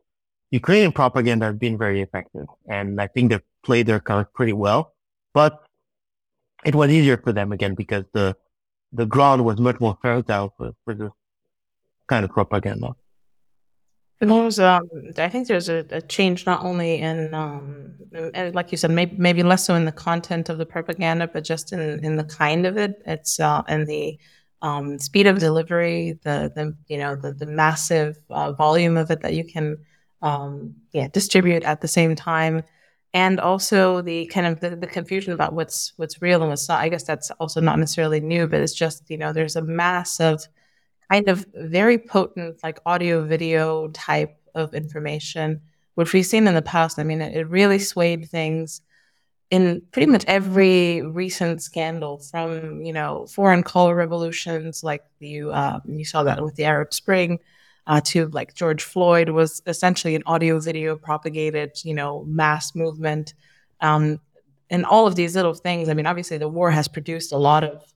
Ukrainian 0.50 0.92
propaganda 0.92 1.46
has 1.46 1.56
been 1.56 1.78
very 1.78 2.02
effective. 2.02 2.46
And 2.68 3.00
I 3.00 3.06
think 3.06 3.30
they've 3.30 3.42
played 3.64 3.86
their 3.86 4.00
cards 4.00 4.28
pretty 4.34 4.52
well, 4.52 4.94
but 5.32 5.64
it 6.64 6.74
was 6.74 6.90
easier 6.90 7.16
for 7.16 7.32
them 7.32 7.50
again 7.52 7.74
because 7.74 8.04
the, 8.12 8.36
the 8.92 9.06
ground 9.06 9.44
was 9.44 9.58
much 9.58 9.80
more 9.80 9.96
fertile 10.02 10.52
for, 10.56 10.72
for 10.84 10.94
this 10.94 11.10
kind 12.06 12.24
of 12.24 12.30
propaganda. 12.30 12.94
Um, 14.22 14.82
I 15.18 15.28
think 15.28 15.48
there's 15.48 15.68
a, 15.68 15.84
a 15.90 16.00
change 16.00 16.46
not 16.46 16.64
only 16.64 16.98
in, 16.98 17.34
um, 17.34 17.94
like 18.54 18.70
you 18.70 18.78
said, 18.78 18.92
maybe 18.92 19.16
maybe 19.18 19.42
less 19.42 19.66
so 19.66 19.74
in 19.74 19.84
the 19.84 19.92
content 19.92 20.48
of 20.48 20.58
the 20.58 20.66
propaganda, 20.66 21.26
but 21.26 21.42
just 21.44 21.72
in, 21.72 22.04
in 22.04 22.16
the 22.16 22.24
kind 22.24 22.66
of 22.66 22.76
it. 22.76 23.02
It's 23.04 23.40
uh, 23.40 23.62
in 23.68 23.84
the 23.86 24.18
um, 24.62 24.98
speed 25.00 25.26
of 25.26 25.40
delivery, 25.40 26.18
the 26.22 26.52
the 26.54 26.76
you 26.86 26.98
know 26.98 27.16
the 27.16 27.32
the 27.32 27.46
massive 27.46 28.16
uh, 28.30 28.52
volume 28.52 28.96
of 28.96 29.10
it 29.10 29.22
that 29.22 29.34
you 29.34 29.44
can 29.44 29.78
um, 30.22 30.74
yeah 30.92 31.08
distribute 31.08 31.64
at 31.64 31.80
the 31.80 31.88
same 31.88 32.14
time, 32.14 32.62
and 33.12 33.40
also 33.40 34.02
the 34.02 34.26
kind 34.26 34.46
of 34.46 34.60
the, 34.60 34.76
the 34.76 34.86
confusion 34.86 35.32
about 35.32 35.52
what's 35.52 35.94
what's 35.96 36.22
real 36.22 36.42
and 36.42 36.50
what's 36.50 36.68
not. 36.68 36.80
I 36.80 36.88
guess 36.90 37.02
that's 37.02 37.32
also 37.32 37.60
not 37.60 37.78
necessarily 37.80 38.20
new, 38.20 38.46
but 38.46 38.60
it's 38.60 38.74
just 38.74 39.10
you 39.10 39.18
know 39.18 39.32
there's 39.32 39.56
a 39.56 39.62
mass 39.62 40.20
of 40.20 40.46
kind 41.12 41.28
of 41.28 41.44
very 41.54 41.98
potent, 41.98 42.56
like 42.62 42.78
audio 42.86 43.22
video 43.22 43.88
type 43.88 44.34
of 44.54 44.72
information, 44.72 45.60
which 45.94 46.14
we've 46.14 46.24
seen 46.24 46.46
in 46.48 46.54
the 46.54 46.62
past. 46.62 46.98
I 46.98 47.04
mean, 47.04 47.20
it, 47.20 47.36
it 47.36 47.48
really 47.48 47.78
swayed 47.78 48.30
things 48.30 48.80
in 49.50 49.82
pretty 49.92 50.10
much 50.10 50.24
every 50.26 51.02
recent 51.02 51.62
scandal 51.62 52.16
from, 52.18 52.80
you 52.80 52.94
know, 52.94 53.26
foreign 53.26 53.62
color 53.62 53.94
revolutions, 53.94 54.82
like 54.82 55.04
you, 55.20 55.50
uh, 55.50 55.80
you 55.84 56.06
saw 56.06 56.22
that 56.22 56.42
with 56.42 56.54
the 56.54 56.64
Arab 56.64 56.94
Spring, 56.94 57.38
uh, 57.86 58.00
to 58.04 58.28
like 58.28 58.54
George 58.54 58.82
Floyd 58.82 59.28
was 59.28 59.60
essentially 59.66 60.14
an 60.14 60.22
audio 60.24 60.58
video 60.60 60.96
propagated, 60.96 61.72
you 61.84 61.92
know, 61.92 62.24
mass 62.24 62.74
movement. 62.74 63.34
Um, 63.82 64.18
and 64.70 64.86
all 64.86 65.06
of 65.06 65.16
these 65.16 65.36
little 65.36 65.52
things. 65.52 65.90
I 65.90 65.94
mean, 65.94 66.06
obviously, 66.06 66.38
the 66.38 66.48
war 66.48 66.70
has 66.70 66.88
produced 66.88 67.32
a 67.32 67.36
lot 67.36 67.64
of 67.64 67.92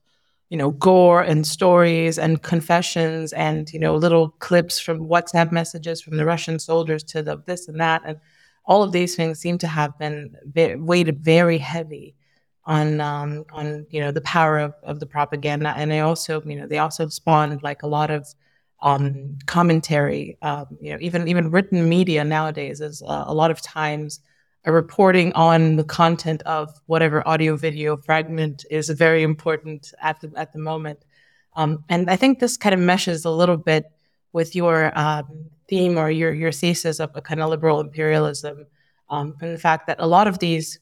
you 0.49 0.57
know, 0.57 0.71
gore 0.71 1.21
and 1.21 1.45
stories 1.45 2.17
and 2.17 2.41
confessions 2.41 3.33
and, 3.33 3.71
you 3.73 3.79
know, 3.79 3.95
little 3.95 4.29
clips 4.39 4.79
from 4.79 4.99
WhatsApp 4.99 5.51
messages 5.51 6.01
from 6.01 6.17
the 6.17 6.25
Russian 6.25 6.57
soldiers 6.57 7.03
to 7.03 7.21
the 7.21 7.41
this 7.45 7.67
and 7.67 7.79
that. 7.81 8.01
And 8.05 8.17
all 8.65 8.81
of 8.81 8.91
these 8.91 9.15
things 9.15 9.39
seem 9.39 9.57
to 9.57 9.67
have 9.67 9.97
been 9.99 10.35
very, 10.45 10.75
weighted 10.75 11.19
very 11.19 11.57
heavy 11.57 12.15
on, 12.63 13.01
um, 13.01 13.45
on, 13.51 13.85
you 13.89 13.99
know, 13.99 14.11
the 14.11 14.21
power 14.21 14.59
of, 14.59 14.73
of 14.83 14.99
the 14.99 15.05
propaganda. 15.05 15.73
And 15.75 15.91
they 15.91 15.99
also, 15.99 16.41
you 16.43 16.55
know, 16.55 16.67
they 16.67 16.77
also 16.77 17.07
spawned 17.07 17.61
like 17.63 17.83
a 17.83 17.87
lot 17.87 18.09
of, 18.09 18.27
um, 18.81 19.37
commentary, 19.47 20.37
um, 20.41 20.77
you 20.79 20.91
know, 20.91 20.97
even, 21.01 21.27
even 21.27 21.51
written 21.51 21.89
media 21.89 22.23
nowadays 22.23 22.79
is 22.79 23.01
uh, 23.01 23.25
a 23.27 23.33
lot 23.33 23.51
of 23.51 23.61
times 23.61 24.19
a 24.67 24.71
reporting 24.71 25.31
on 25.31 25.77
the 25.77 25.83
content 25.85 26.43
of 26.43 26.69
whatever 26.87 27.25
audio 27.25 27.55
video 27.55 27.95
fragment 27.95 28.65
is 28.69 28.89
very 28.89 29.23
important 29.23 29.93
at 30.01 30.19
the 30.19 30.29
at 30.35 30.51
the 30.51 30.59
moment. 30.59 30.99
Um, 31.55 31.85
and 31.87 32.09
I 32.09 32.17
think 32.17 32.39
this 32.39 32.57
kind 32.57 32.75
of 32.75 32.81
meshes 32.81 33.23
a 33.23 33.31
little 33.31 33.55
bit 33.55 33.85
with 34.33 34.55
your 34.55 34.91
um, 34.99 35.45
theme 35.69 35.97
or 35.97 36.11
your 36.11 36.33
your 36.33 36.51
thesis 36.51 36.99
of 36.99 37.11
a 37.15 37.21
kind 37.21 37.41
of 37.41 37.49
liberal 37.49 37.79
imperialism, 37.79 38.65
um, 39.09 39.35
from 39.37 39.53
the 39.53 39.57
fact 39.57 39.87
that 39.87 39.97
a 39.99 40.05
lot 40.05 40.27
of 40.27 40.39
these 40.39 40.79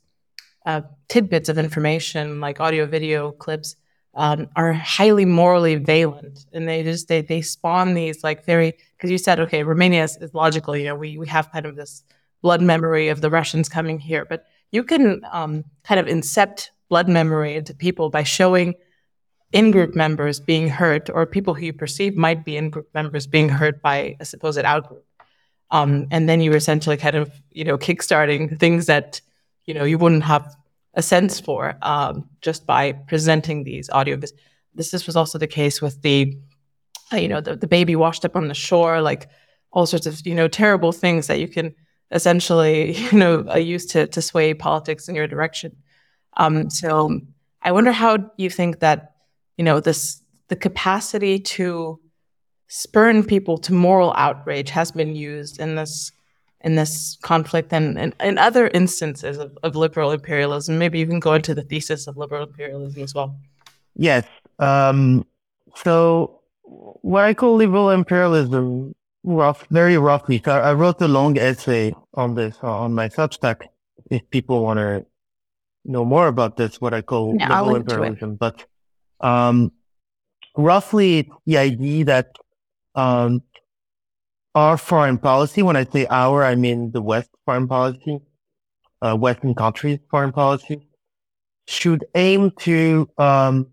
uh, 0.65 0.81
tidbits 1.07 1.47
of 1.47 1.59
information, 1.59 2.41
like 2.41 2.59
audio 2.59 2.87
video 2.87 3.31
clips, 3.33 3.75
um, 4.15 4.47
are 4.55 4.73
highly 4.73 5.25
morally 5.25 5.75
valent, 5.75 6.47
and 6.53 6.67
they 6.67 6.81
just 6.81 7.07
they 7.07 7.21
they 7.21 7.43
spawn 7.43 7.93
these 7.93 8.23
like 8.23 8.45
very 8.45 8.73
because 8.97 9.11
you 9.11 9.19
said 9.19 9.39
okay, 9.41 9.61
Romania 9.61 10.05
is, 10.05 10.17
is 10.17 10.33
logical. 10.33 10.75
You 10.75 10.85
know, 10.85 10.95
we 10.95 11.19
we 11.19 11.27
have 11.27 11.51
kind 11.51 11.67
of 11.67 11.75
this 11.75 12.03
blood 12.45 12.61
memory 12.61 13.07
of 13.09 13.21
the 13.21 13.29
Russians 13.31 13.67
coming 13.67 13.97
here, 13.97 14.23
but 14.23 14.45
you 14.71 14.83
can 14.83 15.21
um, 15.31 15.63
kind 15.83 15.99
of 15.99 16.05
incept 16.05 16.69
blood 16.89 17.09
memory 17.09 17.55
into 17.55 17.73
people 17.73 18.11
by 18.11 18.21
showing 18.21 18.75
in 19.51 19.71
group 19.71 19.95
members 19.95 20.39
being 20.39 20.67
hurt 20.69 21.09
or 21.09 21.25
people 21.25 21.55
who 21.55 21.65
you 21.65 21.73
perceive 21.73 22.15
might 22.15 22.45
be 22.45 22.55
in 22.55 22.69
group 22.69 22.87
members 22.93 23.25
being 23.25 23.49
hurt 23.49 23.81
by 23.81 24.15
a 24.19 24.25
supposed 24.25 24.59
out 24.59 24.87
group. 24.87 25.07
Um, 25.71 26.05
and 26.11 26.29
then 26.29 26.39
you're 26.39 26.55
essentially 26.55 26.97
kind 26.97 27.15
of, 27.15 27.31
you 27.49 27.63
know, 27.63 27.79
kickstarting 27.79 28.59
things 28.59 28.85
that, 28.85 29.21
you 29.65 29.73
know, 29.73 29.83
you 29.83 29.97
wouldn't 29.97 30.25
have 30.25 30.55
a 30.93 31.01
sense 31.01 31.39
for 31.39 31.75
um, 31.81 32.29
just 32.41 32.67
by 32.67 32.91
presenting 32.91 33.63
these 33.63 33.89
audio. 33.89 34.17
This, 34.17 34.33
this 34.91 35.07
was 35.07 35.15
also 35.15 35.39
the 35.39 35.47
case 35.47 35.81
with 35.81 35.99
the, 36.03 36.37
uh, 37.11 37.17
you 37.17 37.27
know, 37.27 37.41
the, 37.41 37.55
the 37.55 37.67
baby 37.77 37.95
washed 37.95 38.23
up 38.23 38.35
on 38.35 38.49
the 38.49 38.53
shore, 38.53 39.01
like 39.01 39.29
all 39.71 39.87
sorts 39.87 40.05
of, 40.05 40.13
you 40.27 40.35
know, 40.35 40.47
terrible 40.47 40.91
things 40.91 41.25
that 41.25 41.39
you 41.39 41.47
can 41.47 41.73
essentially, 42.11 42.95
you 43.11 43.17
know, 43.17 43.55
used 43.55 43.91
to 43.91 44.07
to 44.07 44.21
sway 44.21 44.53
politics 44.53 45.07
in 45.07 45.15
your 45.15 45.27
direction. 45.27 45.75
Um, 46.37 46.69
so 46.69 47.21
I 47.61 47.71
wonder 47.71 47.91
how 47.91 48.31
you 48.37 48.49
think 48.49 48.79
that, 48.79 49.15
you 49.57 49.63
know, 49.63 49.79
this 49.79 50.21
the 50.47 50.55
capacity 50.55 51.39
to 51.39 51.99
spurn 52.67 53.23
people 53.23 53.57
to 53.57 53.73
moral 53.73 54.13
outrage 54.15 54.69
has 54.69 54.91
been 54.91 55.15
used 55.15 55.59
in 55.59 55.75
this 55.75 56.11
in 56.61 56.75
this 56.75 57.17
conflict 57.21 57.71
and 57.71 58.13
in 58.19 58.37
other 58.39 58.67
instances 58.69 59.37
of, 59.37 59.55
of, 59.61 59.75
liberal 59.75 60.11
imperialism. 60.11 60.79
Maybe 60.79 60.97
you 60.97 61.05
can 61.05 61.19
go 61.19 61.33
into 61.33 61.53
the 61.53 61.61
thesis 61.61 62.07
of 62.07 62.17
liberal 62.17 62.47
imperialism 62.47 63.03
as 63.03 63.13
well. 63.13 63.37
Yes. 63.95 64.25
Um, 64.57 65.27
so 65.75 66.41
what 66.63 67.23
I 67.23 67.35
call 67.35 67.55
liberal 67.55 67.91
imperialism 67.91 68.95
rough, 69.25 69.65
very 69.69 69.97
roughly. 69.97 70.41
So 70.43 70.51
I 70.51 70.73
wrote 70.73 71.01
a 71.01 71.07
long 71.07 71.37
essay 71.37 71.93
on 72.13 72.35
this 72.35 72.57
uh, 72.63 72.79
on 72.79 72.93
my 72.93 73.09
Substack. 73.09 73.67
If 74.11 74.29
people 74.29 74.63
want 74.63 74.77
to 74.77 75.05
know 75.83 76.05
more 76.05 76.27
about 76.27 76.57
this, 76.57 76.79
what 76.79 76.93
I 76.93 77.01
call 77.01 77.35
yeah, 77.39 77.59
liberal 77.59 77.75
imperialism, 77.77 78.35
but 78.35 78.65
um, 79.19 79.71
roughly 80.55 81.31
the 81.45 81.57
idea 81.57 82.05
that 82.05 82.35
um, 82.93 83.41
our 84.53 84.77
foreign 84.77 85.17
policy, 85.17 85.63
when 85.63 85.75
I 85.75 85.85
say 85.85 86.05
our, 86.09 86.43
I 86.43 86.55
mean 86.55 86.91
the 86.91 87.01
West 87.01 87.29
foreign 87.45 87.67
policy, 87.67 88.19
uh, 89.01 89.15
Western 89.15 89.55
countries 89.55 89.99
foreign 90.09 90.31
policy, 90.31 90.87
should 91.67 92.05
aim 92.13 92.51
to 92.59 93.09
um, 93.17 93.67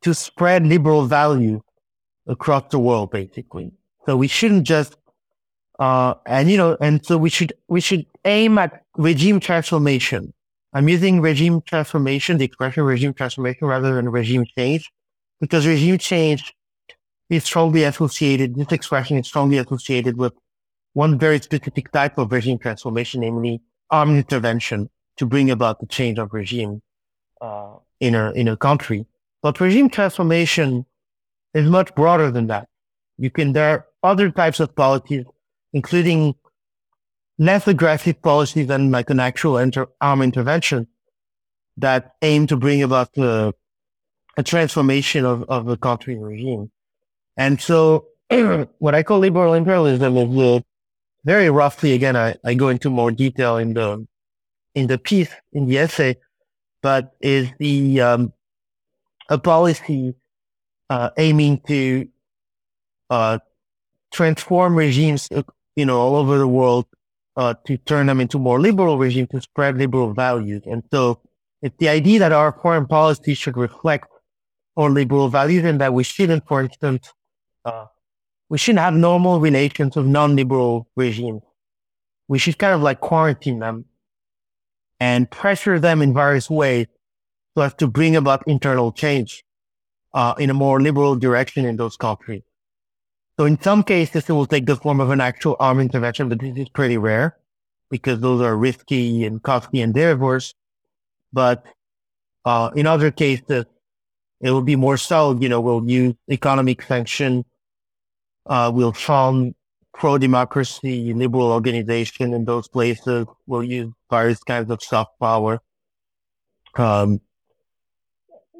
to 0.00 0.14
spread 0.14 0.66
liberal 0.66 1.04
values 1.04 1.60
across 2.26 2.64
the 2.70 2.78
world, 2.78 3.10
basically. 3.10 3.72
So 4.06 4.16
we 4.16 4.28
shouldn't 4.28 4.64
just, 4.64 4.96
uh, 5.78 6.14
and 6.26 6.50
you 6.50 6.56
know, 6.56 6.76
and 6.80 7.04
so 7.04 7.18
we 7.18 7.30
should, 7.30 7.52
we 7.68 7.80
should 7.80 8.06
aim 8.24 8.58
at 8.58 8.82
regime 8.96 9.40
transformation. 9.40 10.32
I'm 10.72 10.88
using 10.88 11.20
regime 11.20 11.62
transformation, 11.62 12.38
the 12.38 12.44
expression 12.44 12.84
regime 12.84 13.14
transformation 13.14 13.66
rather 13.66 13.94
than 13.94 14.08
regime 14.08 14.44
change, 14.56 14.90
because 15.40 15.66
regime 15.66 15.98
change 15.98 16.54
is 17.28 17.44
strongly 17.44 17.84
associated, 17.84 18.56
this 18.56 18.72
expression 18.72 19.18
is 19.18 19.26
strongly 19.26 19.58
associated 19.58 20.16
with 20.16 20.32
one 20.94 21.18
very 21.18 21.40
specific 21.40 21.92
type 21.92 22.18
of 22.18 22.32
regime 22.32 22.58
transformation, 22.58 23.20
namely 23.20 23.60
armed 23.90 24.16
intervention 24.16 24.90
to 25.16 25.26
bring 25.26 25.50
about 25.50 25.80
the 25.80 25.86
change 25.86 26.18
of 26.18 26.32
regime, 26.32 26.82
uh, 27.40 27.74
in 28.00 28.14
a, 28.14 28.32
in 28.32 28.48
a 28.48 28.56
country. 28.56 29.06
But 29.42 29.60
regime 29.60 29.88
transformation 29.88 30.86
is 31.54 31.68
much 31.68 31.94
broader 31.94 32.30
than 32.30 32.46
that 32.48 32.68
You 33.18 33.30
can, 33.30 33.52
there 33.52 33.86
other 34.02 34.30
types 34.30 34.60
of 34.60 34.74
policies, 34.74 35.24
including 35.72 36.34
less 37.38 37.66
aggressive 37.66 38.20
policies 38.22 38.66
than 38.66 38.90
like 38.90 39.10
an 39.10 39.20
actual 39.20 39.58
inter- 39.58 39.88
arm 40.00 40.22
intervention 40.22 40.86
that 41.76 42.12
aim 42.22 42.46
to 42.46 42.56
bring 42.56 42.82
about 42.82 43.16
a, 43.16 43.54
a 44.36 44.42
transformation 44.42 45.24
of, 45.24 45.44
of 45.48 45.64
the 45.66 45.76
country 45.76 46.18
regime. 46.18 46.70
And 47.36 47.60
so 47.60 48.06
what 48.78 48.94
I 48.94 49.02
call 49.02 49.18
liberal 49.18 49.54
imperialism 49.54 50.16
is 50.16 50.38
uh, 50.38 50.60
very 51.24 51.50
roughly, 51.50 51.92
again, 51.92 52.16
I, 52.16 52.36
I 52.44 52.54
go 52.54 52.68
into 52.68 52.90
more 52.90 53.10
detail 53.10 53.56
in 53.56 53.74
the, 53.74 54.06
in 54.74 54.86
the 54.86 54.98
piece, 54.98 55.30
in 55.52 55.66
the 55.66 55.78
essay, 55.78 56.16
but 56.82 57.14
is 57.20 57.48
the, 57.58 58.00
um, 58.00 58.32
a 59.28 59.38
policy, 59.38 60.14
uh, 60.90 61.10
aiming 61.16 61.60
to, 61.68 62.08
uh, 63.08 63.38
transform 64.10 64.74
regimes, 64.74 65.28
uh, 65.34 65.42
you 65.76 65.86
know, 65.86 65.98
all 65.98 66.16
over 66.16 66.38
the 66.38 66.48
world, 66.48 66.86
uh, 67.36 67.54
to 67.66 67.76
turn 67.78 68.06
them 68.06 68.20
into 68.20 68.38
more 68.38 68.60
liberal 68.60 68.98
regimes, 68.98 69.28
to 69.30 69.40
spread 69.40 69.78
liberal 69.78 70.12
values. 70.12 70.62
And 70.66 70.82
so 70.92 71.20
it's 71.62 71.76
the 71.78 71.88
idea 71.88 72.18
that 72.20 72.32
our 72.32 72.52
foreign 72.52 72.86
policy 72.86 73.34
should 73.34 73.56
reflect 73.56 74.08
our 74.76 74.90
liberal 74.90 75.28
values 75.28 75.64
and 75.64 75.80
that 75.80 75.94
we 75.94 76.02
shouldn't, 76.02 76.46
for 76.46 76.62
instance, 76.62 77.12
uh, 77.64 77.86
we 78.48 78.58
shouldn't 78.58 78.80
have 78.80 78.94
normal 78.94 79.40
relations 79.40 79.96
with 79.96 80.06
non-liberal 80.06 80.88
regimes. 80.96 81.42
We 82.28 82.38
should 82.38 82.58
kind 82.58 82.74
of 82.74 82.82
like 82.82 83.00
quarantine 83.00 83.58
them 83.58 83.84
and 84.98 85.30
pressure 85.30 85.78
them 85.78 86.02
in 86.02 86.14
various 86.14 86.48
ways 86.50 86.86
so 87.56 87.62
as 87.62 87.74
to 87.74 87.86
bring 87.86 88.16
about 88.16 88.42
internal 88.46 88.92
change 88.92 89.44
uh, 90.14 90.34
in 90.38 90.50
a 90.50 90.54
more 90.54 90.80
liberal 90.80 91.16
direction 91.16 91.64
in 91.64 91.76
those 91.76 91.96
countries. 91.96 92.42
So 93.40 93.46
in 93.46 93.58
some 93.58 93.82
cases, 93.82 94.28
it 94.28 94.34
will 94.34 94.44
take 94.44 94.66
the 94.66 94.76
form 94.76 95.00
of 95.00 95.08
an 95.08 95.22
actual 95.22 95.56
armed 95.58 95.80
intervention, 95.80 96.28
but 96.28 96.40
this 96.40 96.54
is 96.58 96.68
pretty 96.68 96.98
rare 96.98 97.38
because 97.88 98.20
those 98.20 98.42
are 98.42 98.54
risky 98.54 99.24
and 99.24 99.42
costly 99.42 99.80
endeavors. 99.80 100.54
But 101.32 101.64
uh, 102.44 102.68
in 102.76 102.86
other 102.86 103.10
cases, 103.10 103.64
it 104.42 104.50
will 104.50 104.60
be 104.60 104.76
more 104.76 104.98
so, 104.98 105.38
you 105.40 105.48
know, 105.48 105.58
we'll 105.62 105.88
use 105.88 106.16
economic 106.30 106.82
sanction 106.82 107.46
uh, 108.44 108.70
we'll 108.74 108.92
fund 108.92 109.54
pro-democracy 109.94 111.14
liberal 111.14 111.50
organization 111.50 112.34
in 112.34 112.44
those 112.44 112.68
places. 112.68 113.24
We'll 113.46 113.64
use 113.64 113.90
various 114.10 114.42
kinds 114.42 114.70
of 114.70 114.82
soft 114.82 115.18
power. 115.18 115.62
Um, 116.76 117.22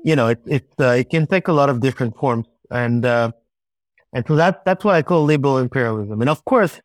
you 0.04 0.16
know, 0.16 0.28
it 0.28 0.40
it 0.46 0.72
uh, 0.80 0.92
it 0.92 1.10
can 1.10 1.26
take 1.26 1.48
a 1.48 1.52
lot 1.52 1.68
of 1.68 1.80
different 1.80 2.16
forms, 2.16 2.46
and 2.70 3.04
uh, 3.04 3.32
and 4.12 4.24
so 4.26 4.36
that 4.36 4.64
that's 4.64 4.84
what 4.84 4.94
I 4.94 5.02
call 5.02 5.24
liberal 5.24 5.58
imperialism. 5.58 6.20
And 6.20 6.30
of 6.30 6.44
course, 6.44 6.80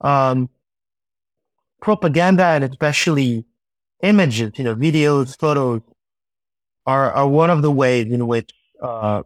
um, 0.00 0.48
propaganda 1.80 2.44
and 2.44 2.64
especially 2.64 3.44
images, 4.02 4.52
you 4.56 4.64
know, 4.64 4.74
videos, 4.74 5.38
photos, 5.38 5.82
are 6.86 7.12
are 7.12 7.28
one 7.28 7.50
of 7.50 7.62
the 7.62 7.70
ways 7.70 8.12
in 8.12 8.26
which 8.26 8.50
uh, 8.82 9.22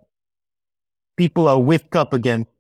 people 1.17 1.49
are 1.49 1.61
whipped 1.61 1.97
up 1.97 2.13
against 2.13 2.51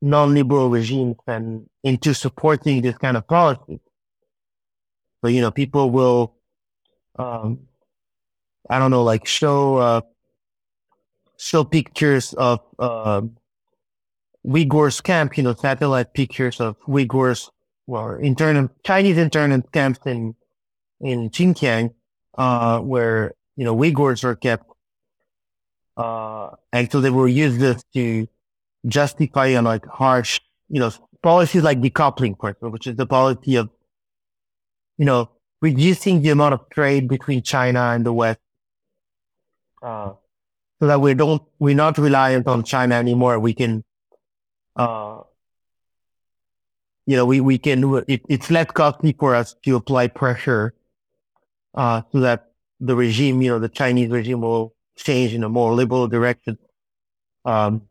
non-liberal 0.00 0.68
regimes 0.68 1.16
and 1.26 1.68
into 1.84 2.12
supporting 2.12 2.82
this 2.82 2.98
kind 2.98 3.16
of 3.16 3.26
policy. 3.26 3.80
So, 5.20 5.28
you 5.28 5.40
know, 5.40 5.52
people 5.52 5.90
will, 5.90 6.34
um, 7.16 7.68
I 8.68 8.80
don't 8.80 8.90
know, 8.90 9.04
like 9.04 9.26
show, 9.26 9.76
uh, 9.76 10.00
show 11.38 11.62
pictures 11.62 12.32
of, 12.34 12.60
uh, 12.78 13.22
Uyghurs 14.46 15.02
camp, 15.02 15.36
you 15.36 15.42
know, 15.42 15.54
satellite 15.54 16.14
pictures 16.14 16.60
of 16.60 16.76
Uyghurs, 16.88 17.50
well, 17.86 18.14
internment, 18.16 18.70
Chinese 18.84 19.18
internment 19.18 19.70
camps 19.72 20.00
in, 20.06 20.34
in 21.00 21.30
Xinjiang, 21.30 21.94
uh, 22.38 22.78
where, 22.80 23.34
you 23.56 23.64
know, 23.64 23.76
Uyghurs 23.76 24.24
are 24.24 24.36
kept. 24.36 24.66
Uh, 25.96 26.50
and 26.72 26.90
so 26.90 27.00
they 27.00 27.10
were 27.10 27.28
used 27.28 27.60
this 27.60 27.82
to, 27.94 28.26
justify 28.86 29.54
on 29.54 29.64
like 29.64 29.86
harsh, 29.86 30.40
you 30.68 30.80
know, 30.80 30.90
policies 31.22 31.62
like 31.62 31.80
decoupling, 31.80 32.36
for 32.38 32.50
example, 32.50 32.70
which 32.70 32.86
is 32.86 32.96
the 32.96 33.06
policy 33.06 33.56
of, 33.56 33.70
you 34.98 35.04
know, 35.04 35.30
reducing 35.60 36.20
the 36.22 36.30
amount 36.30 36.54
of 36.54 36.68
trade 36.70 37.08
between 37.08 37.42
China 37.42 37.80
and 37.94 38.04
the 38.04 38.12
West, 38.12 38.40
uh, 39.82 40.12
so 40.80 40.86
that 40.86 41.00
we 41.00 41.14
don't, 41.14 41.42
we're 41.60 41.76
not 41.76 41.96
reliant 41.96 42.48
on 42.48 42.64
China 42.64 42.96
anymore. 42.96 43.38
We 43.38 43.54
can, 43.54 43.84
uh, 44.76 45.20
you 47.06 47.16
know, 47.16 47.26
we, 47.26 47.40
we 47.40 47.58
can, 47.58 48.04
it, 48.06 48.22
it's 48.28 48.50
less 48.50 48.70
costly 48.70 49.14
for 49.18 49.34
us 49.34 49.54
to 49.64 49.76
apply 49.76 50.08
pressure, 50.08 50.74
uh, 51.74 52.02
so 52.12 52.20
that 52.20 52.52
the 52.80 52.94
regime, 52.94 53.42
you 53.42 53.50
know, 53.50 53.58
the 53.58 53.68
Chinese 53.68 54.10
regime 54.10 54.40
will 54.40 54.74
change 54.96 55.34
in 55.34 55.42
a 55.42 55.48
more 55.48 55.72
liberal 55.72 56.06
direction. 56.06 56.58
Um, 57.44 57.82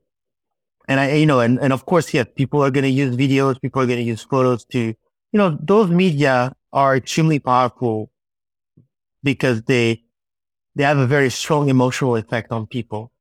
and 0.88 1.00
I, 1.00 1.13
you 1.13 1.26
know, 1.26 1.39
and, 1.39 1.60
and 1.60 1.74
of 1.74 1.86
course, 1.86 2.13
yes, 2.13 2.28
people 2.36 2.63
are 2.63 2.72
going 2.72 2.84
to 2.84 2.89
use 2.89 3.15
videos, 3.15 3.62
people 3.62 3.82
are 3.82 3.86
going 3.86 4.00
to 4.00 4.04
use 4.04 4.24
photos 4.24 4.65
to, 4.65 4.80
you 4.80 4.96
know, 5.34 5.58
those 5.62 5.89
media 5.89 6.56
are 6.74 6.96
extremely 6.96 7.39
powerful 7.39 8.12
because 9.24 9.62
they, 9.63 10.04
they 10.76 10.84
have 10.84 10.98
a 10.98 11.08
very 11.08 11.30
strong 11.30 11.70
emotional 11.70 12.15
effect 12.15 12.52
on 12.52 12.65
people. 12.65 13.12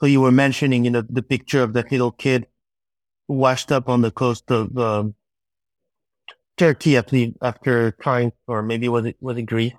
So 0.00 0.06
you 0.06 0.20
were 0.20 0.32
mentioning, 0.32 0.84
you 0.84 0.90
know, 0.90 1.02
the 1.02 1.22
picture 1.22 1.62
of 1.62 1.72
that 1.74 1.90
little 1.90 2.12
kid 2.12 2.46
washed 3.30 3.72
up 3.72 3.88
on 3.88 4.00
the 4.00 4.10
coast 4.10 4.50
of 4.50 4.76
um, 4.76 5.14
Turkey 6.56 6.96
after, 6.96 7.26
after 7.40 7.92
trying, 7.92 8.32
or 8.46 8.62
maybe 8.62 8.88
was 8.88 9.06
it 9.06 9.16
was 9.20 9.38
it 9.38 9.42
Greece? 9.42 9.74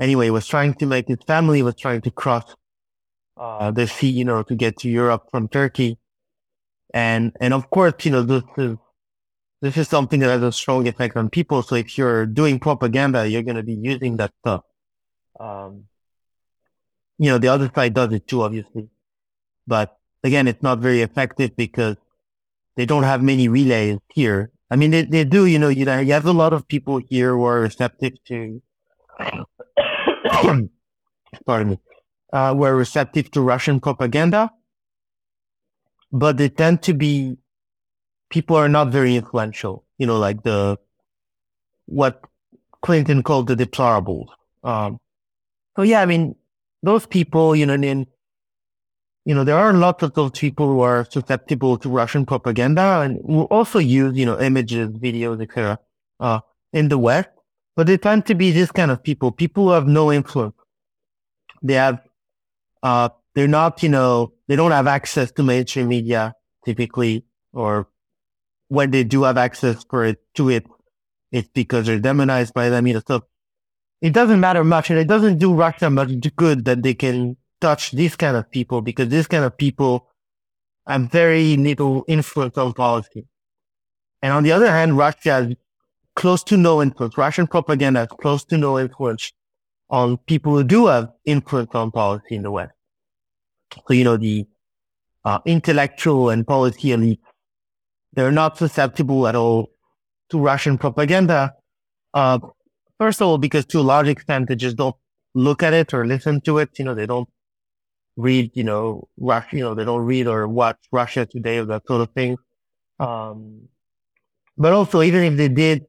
Anyway, 0.00 0.30
was 0.30 0.46
trying 0.46 0.74
to 0.74 0.86
make 0.86 1.08
his 1.08 1.18
family 1.26 1.62
was 1.62 1.74
trying 1.74 2.00
to 2.02 2.10
cross 2.10 2.54
uh, 3.36 3.70
the 3.70 3.86
sea, 3.86 4.10
you 4.10 4.24
know, 4.24 4.42
to 4.42 4.54
get 4.54 4.78
to 4.78 4.88
Europe 4.88 5.28
from 5.30 5.48
Turkey, 5.48 5.98
and, 6.94 7.32
and 7.40 7.54
of 7.54 7.70
course, 7.70 7.94
you 8.04 8.10
know, 8.10 8.22
this 8.22 8.42
is, 8.56 8.76
this 9.60 9.76
is 9.76 9.88
something 9.88 10.20
that 10.20 10.28
has 10.28 10.42
a 10.42 10.52
strong 10.52 10.86
effect 10.86 11.16
on 11.16 11.28
people. 11.28 11.62
So 11.62 11.74
if 11.74 11.98
you're 11.98 12.26
doing 12.26 12.58
propaganda, 12.58 13.28
you're 13.28 13.42
going 13.42 13.56
to 13.56 13.62
be 13.62 13.74
using 13.74 14.16
that 14.16 14.32
stuff. 14.40 14.62
Um, 15.38 15.84
you 17.18 17.30
know, 17.30 17.38
the 17.38 17.48
other 17.48 17.70
side 17.74 17.94
does 17.94 18.12
it 18.12 18.26
too, 18.26 18.42
obviously. 18.42 18.88
But 19.66 19.96
again, 20.22 20.48
it's 20.48 20.62
not 20.62 20.78
very 20.78 21.02
effective 21.02 21.56
because 21.56 21.96
they 22.78 22.86
don't 22.86 23.02
have 23.02 23.22
many 23.22 23.48
relays 23.48 23.98
here. 24.14 24.50
I 24.70 24.76
mean, 24.76 24.92
they, 24.92 25.02
they 25.02 25.24
do, 25.24 25.44
you 25.44 25.58
know, 25.58 25.68
you 25.68 25.84
know, 25.84 25.98
you 25.98 26.14
have 26.14 26.24
a 26.24 26.32
lot 26.32 26.54
of 26.54 26.68
people 26.68 27.02
here 27.10 27.32
who 27.34 27.44
are 27.44 27.60
receptive 27.60 28.14
to, 28.28 28.62
pardon 31.44 31.68
me, 31.68 31.78
uh, 32.32 32.54
were 32.56 32.74
receptive 32.74 33.30
to 33.32 33.42
Russian 33.42 33.80
propaganda 33.80 34.52
but 36.12 36.36
they 36.36 36.48
tend 36.48 36.82
to 36.82 36.94
be 36.94 37.36
people 38.30 38.56
are 38.56 38.68
not 38.68 38.88
very 38.88 39.16
influential. 39.16 39.84
You 39.98 40.06
know, 40.06 40.18
like 40.18 40.42
the 40.42 40.78
what 41.86 42.22
Clinton 42.82 43.22
called 43.22 43.48
the 43.48 43.56
deplorables. 43.56 44.28
Um, 44.62 44.98
so 45.76 45.82
yeah, 45.82 46.00
I 46.00 46.06
mean, 46.06 46.34
those 46.82 47.06
people, 47.06 47.56
you 47.56 47.66
know, 47.66 47.74
and 47.74 48.06
you 49.28 49.34
know, 49.34 49.44
there 49.44 49.58
are 49.58 49.74
lots 49.74 50.02
of 50.02 50.14
those 50.14 50.30
people 50.30 50.66
who 50.68 50.80
are 50.80 51.06
susceptible 51.10 51.76
to 51.76 51.90
Russian 51.90 52.24
propaganda 52.24 53.02
and 53.02 53.20
who 53.26 53.42
also 53.42 53.78
use, 53.78 54.16
you 54.16 54.24
know, 54.24 54.40
images, 54.40 54.88
videos, 54.88 55.42
etc. 55.42 55.78
Uh, 56.18 56.40
in 56.72 56.88
the 56.88 56.96
West, 56.96 57.28
but 57.76 57.86
they 57.86 57.98
tend 57.98 58.24
to 58.24 58.34
be 58.34 58.52
this 58.52 58.72
kind 58.72 58.90
of 58.90 59.02
people, 59.02 59.30
people 59.30 59.64
who 59.64 59.70
have 59.72 59.86
no 59.86 60.10
influence. 60.10 60.54
They 61.62 61.74
have, 61.74 62.00
uh, 62.82 63.10
they're 63.34 63.46
not, 63.46 63.82
you 63.82 63.90
know, 63.90 64.32
they 64.46 64.56
don't 64.56 64.70
have 64.70 64.86
access 64.86 65.30
to 65.32 65.42
mainstream 65.42 65.88
media 65.88 66.34
typically, 66.64 67.26
or 67.52 67.86
when 68.68 68.92
they 68.92 69.04
do 69.04 69.24
have 69.24 69.36
access 69.36 69.84
for 69.90 70.06
it 70.06 70.22
to 70.36 70.48
it, 70.48 70.66
it's 71.32 71.50
because 71.52 71.84
they're 71.84 71.98
demonized 71.98 72.54
by 72.54 72.70
them, 72.70 72.86
you 72.86 72.94
know. 72.94 73.02
So 73.06 73.24
it 74.00 74.14
doesn't 74.14 74.40
matter 74.40 74.64
much, 74.64 74.88
and 74.88 74.98
it 74.98 75.06
doesn't 75.06 75.36
do 75.36 75.52
Russia 75.52 75.90
much 75.90 76.12
good 76.34 76.64
that 76.64 76.82
they 76.82 76.94
can 76.94 77.36
touch 77.60 77.92
these 77.92 78.16
kind 78.16 78.36
of 78.36 78.50
people 78.50 78.80
because 78.80 79.08
these 79.08 79.26
kind 79.26 79.44
of 79.44 79.56
people 79.56 80.08
have 80.86 81.10
very 81.10 81.56
little 81.56 82.04
influence 82.08 82.56
on 82.56 82.72
policy. 82.72 83.26
And 84.22 84.32
on 84.32 84.42
the 84.42 84.52
other 84.52 84.70
hand, 84.70 84.96
Russia 84.96 85.30
has 85.30 85.54
close 86.16 86.42
to 86.44 86.56
no 86.56 86.82
influence. 86.82 87.16
Russian 87.16 87.46
propaganda 87.46 88.00
has 88.00 88.08
close 88.08 88.44
to 88.46 88.58
no 88.58 88.78
influence 88.78 89.32
on 89.90 90.16
people 90.26 90.52
who 90.52 90.64
do 90.64 90.86
have 90.86 91.10
influence 91.24 91.70
on 91.74 91.90
policy 91.90 92.34
in 92.34 92.42
the 92.42 92.50
West. 92.50 92.72
So, 93.86 93.94
you 93.94 94.04
know, 94.04 94.16
the 94.16 94.46
uh, 95.24 95.38
intellectual 95.44 96.30
and 96.30 96.46
policy 96.46 96.92
elite, 96.92 97.20
they're 98.12 98.32
not 98.32 98.58
susceptible 98.58 99.28
at 99.28 99.36
all 99.36 99.70
to 100.30 100.38
Russian 100.38 100.78
propaganda. 100.78 101.54
Uh, 102.14 102.38
first 102.98 103.20
of 103.20 103.28
all, 103.28 103.38
because 103.38 103.64
to 103.66 103.80
a 103.80 103.82
large 103.82 104.08
extent, 104.08 104.48
they 104.48 104.56
just 104.56 104.76
don't 104.76 104.96
look 105.34 105.62
at 105.62 105.74
it 105.74 105.94
or 105.94 106.06
listen 106.06 106.40
to 106.42 106.58
it. 106.58 106.70
You 106.78 106.86
know, 106.86 106.94
they 106.94 107.06
don't 107.06 107.28
read, 108.18 108.50
you 108.54 108.64
know, 108.64 109.08
Russia, 109.16 109.56
you 109.56 109.60
know, 109.60 109.74
they 109.74 109.84
don't 109.84 110.04
read 110.04 110.26
or 110.26 110.46
watch 110.48 110.76
Russia 110.90 111.24
Today 111.24 111.58
or 111.58 111.64
that 111.66 111.86
sort 111.86 112.02
of 112.02 112.10
thing. 112.10 112.36
Um, 112.98 113.68
but 114.58 114.72
also, 114.72 115.02
even 115.02 115.22
if 115.22 115.36
they 115.36 115.48
did, 115.48 115.86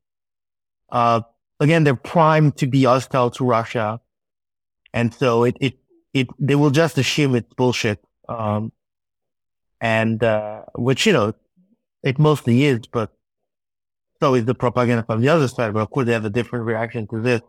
uh, 0.92 1.22
again, 1.60 1.84
they're 1.84 1.96
primed 1.96 2.56
to 2.58 2.68
be 2.68 2.84
hostile 2.84 3.32
to 3.32 3.44
Russia. 3.44 4.00
And 4.94 5.12
so 5.12 5.44
it, 5.44 5.58
it, 5.60 5.74
it, 6.14 6.28
they 6.38 6.54
will 6.54 6.70
just 6.70 7.00
assume 7.00 7.34
it's 7.34 7.52
bullshit. 7.56 8.00
Um, 8.30 8.72
and, 9.82 10.24
uh, 10.24 10.66
which, 10.76 11.08
you 11.08 11.14
know, 11.14 11.34
it 12.04 12.20
mostly 12.20 12.64
is, 12.64 12.82
but 12.92 13.12
so 14.20 14.36
is 14.36 14.46
the 14.46 14.54
propaganda 14.54 15.04
from 15.04 15.22
the 15.22 15.30
other 15.30 15.48
side. 15.48 15.74
But 15.74 15.82
of 15.82 15.90
course, 15.90 16.06
they 16.06 16.14
have 16.14 16.26
a 16.26 16.30
different 16.30 16.66
reaction 16.66 17.08
to 17.08 17.22
this. 17.22 17.42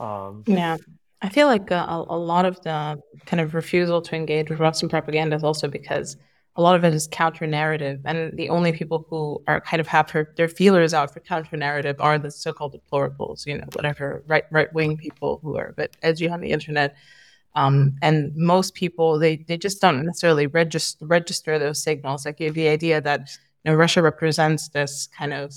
Um, 0.00 0.42
yeah. 0.46 0.78
I 1.22 1.28
feel 1.28 1.46
like 1.46 1.70
uh, 1.70 1.86
a, 1.88 2.06
a, 2.08 2.18
lot 2.18 2.46
of 2.46 2.60
the 2.62 3.00
kind 3.26 3.40
of 3.40 3.54
refusal 3.54 4.00
to 4.02 4.16
engage 4.16 4.48
with 4.48 4.58
Russian 4.58 4.88
propaganda 4.88 5.36
is 5.36 5.44
also 5.44 5.68
because 5.68 6.16
a 6.56 6.62
lot 6.62 6.76
of 6.76 6.84
it 6.84 6.94
is 6.94 7.08
counter 7.10 7.46
narrative, 7.46 8.00
and 8.04 8.36
the 8.36 8.48
only 8.48 8.72
people 8.72 9.06
who 9.08 9.42
are 9.46 9.60
kind 9.60 9.80
of 9.80 9.86
have 9.86 10.10
her, 10.10 10.32
their 10.36 10.48
feelers 10.48 10.92
out 10.94 11.12
for 11.12 11.20
counter 11.20 11.56
narrative 11.56 11.96
are 12.00 12.18
the 12.18 12.30
so-called 12.30 12.74
deplorables, 12.74 13.46
you 13.46 13.56
know, 13.56 13.66
whatever 13.74 14.24
right 14.26 14.44
right 14.50 14.72
wing 14.72 14.96
people 14.96 15.40
who 15.42 15.56
are 15.56 15.68
a 15.68 15.72
bit 15.72 15.96
edgy 16.02 16.28
on 16.28 16.40
the 16.40 16.50
internet. 16.50 16.96
Um, 17.54 17.96
and 18.02 18.34
most 18.36 18.74
people 18.74 19.18
they 19.18 19.36
they 19.36 19.56
just 19.56 19.80
don't 19.80 20.04
necessarily 20.04 20.46
register 20.46 21.04
register 21.06 21.58
those 21.58 21.82
signals. 21.82 22.24
Like 22.24 22.38
the 22.38 22.68
idea 22.68 23.00
that 23.00 23.20
you 23.64 23.70
know 23.70 23.76
Russia 23.76 24.02
represents 24.02 24.68
this 24.68 25.08
kind 25.16 25.32
of 25.32 25.52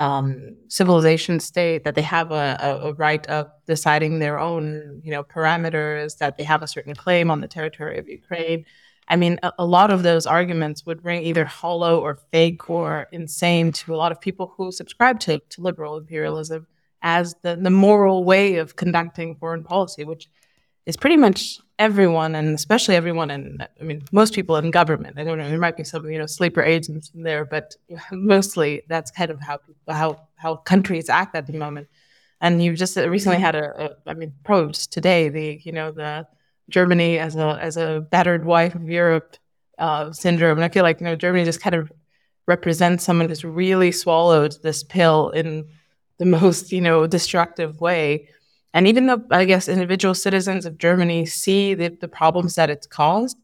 um, 0.00 0.56
civilization 0.68 1.38
state, 1.40 1.84
that 1.84 1.94
they 1.94 2.02
have 2.02 2.32
a, 2.32 2.58
a, 2.60 2.88
a, 2.88 2.92
right 2.94 3.24
of 3.28 3.48
deciding 3.66 4.18
their 4.18 4.38
own, 4.38 5.00
you 5.04 5.10
know, 5.12 5.22
parameters, 5.22 6.18
that 6.18 6.36
they 6.36 6.44
have 6.44 6.62
a 6.62 6.66
certain 6.66 6.94
claim 6.94 7.30
on 7.30 7.40
the 7.40 7.48
territory 7.48 7.98
of 7.98 8.08
Ukraine. 8.08 8.64
I 9.06 9.16
mean, 9.16 9.38
a, 9.42 9.52
a, 9.58 9.64
lot 9.64 9.90
of 9.90 10.02
those 10.02 10.26
arguments 10.26 10.84
would 10.84 11.04
ring 11.04 11.22
either 11.22 11.44
hollow 11.44 12.00
or 12.00 12.18
fake 12.32 12.68
or 12.68 13.06
insane 13.12 13.70
to 13.72 13.94
a 13.94 13.96
lot 13.96 14.12
of 14.12 14.20
people 14.20 14.52
who 14.56 14.72
subscribe 14.72 15.20
to, 15.20 15.38
to 15.38 15.60
liberal 15.60 15.96
imperialism 15.96 16.66
as 17.02 17.36
the, 17.42 17.54
the 17.54 17.70
moral 17.70 18.24
way 18.24 18.56
of 18.56 18.76
conducting 18.76 19.36
foreign 19.36 19.62
policy, 19.62 20.04
which 20.04 20.28
is 20.86 20.96
pretty 20.96 21.16
much 21.16 21.58
everyone, 21.78 22.34
and 22.34 22.54
especially 22.54 22.94
everyone 22.94 23.30
in, 23.30 23.58
I 23.80 23.84
mean, 23.84 24.02
most 24.12 24.34
people 24.34 24.56
in 24.56 24.70
government. 24.70 25.18
I 25.18 25.24
don't 25.24 25.38
know, 25.38 25.48
there 25.48 25.58
might 25.58 25.76
be 25.76 25.84
some, 25.84 26.08
you 26.10 26.18
know, 26.18 26.26
sleeper 26.26 26.62
agents 26.62 27.10
in 27.14 27.22
there, 27.22 27.44
but 27.44 27.74
mostly 28.12 28.82
that's 28.88 29.10
kind 29.10 29.30
of 29.30 29.40
how 29.40 29.56
people, 29.58 29.94
how 29.94 30.28
how 30.36 30.56
countries 30.56 31.08
act 31.08 31.34
at 31.34 31.46
the 31.46 31.54
moment. 31.54 31.88
And 32.40 32.62
you 32.62 32.76
just 32.76 32.96
recently 32.96 33.38
had 33.38 33.54
a, 33.54 33.86
a 33.86 34.10
I 34.10 34.14
mean, 34.14 34.34
probed 34.44 34.92
today 34.92 35.30
the, 35.30 35.60
you 35.64 35.72
know, 35.72 35.90
the 35.90 36.26
Germany 36.68 37.18
as 37.18 37.36
a 37.36 37.58
as 37.60 37.76
a 37.76 38.06
battered 38.10 38.44
wife 38.44 38.74
of 38.74 38.88
Europe 38.88 39.36
uh, 39.78 40.12
syndrome, 40.12 40.58
and 40.58 40.64
I 40.64 40.68
feel 40.68 40.82
like 40.82 41.00
you 41.00 41.06
know 41.06 41.16
Germany 41.16 41.44
just 41.44 41.60
kind 41.60 41.74
of 41.74 41.92
represents 42.46 43.04
someone 43.04 43.28
who's 43.28 43.44
really 43.44 43.90
swallowed 43.92 44.56
this 44.62 44.82
pill 44.82 45.30
in 45.30 45.66
the 46.18 46.26
most 46.26 46.72
you 46.72 46.80
know 46.80 47.06
destructive 47.06 47.80
way 47.80 48.28
and 48.74 48.88
even 48.88 49.06
though 49.06 49.22
I 49.30 49.44
guess 49.44 49.68
individual 49.68 50.14
citizens 50.14 50.66
of 50.66 50.78
Germany 50.78 51.24
see 51.26 51.74
the, 51.74 51.88
the 51.88 52.08
problems 52.08 52.56
that 52.56 52.70
it's 52.70 52.88
caused, 52.88 53.38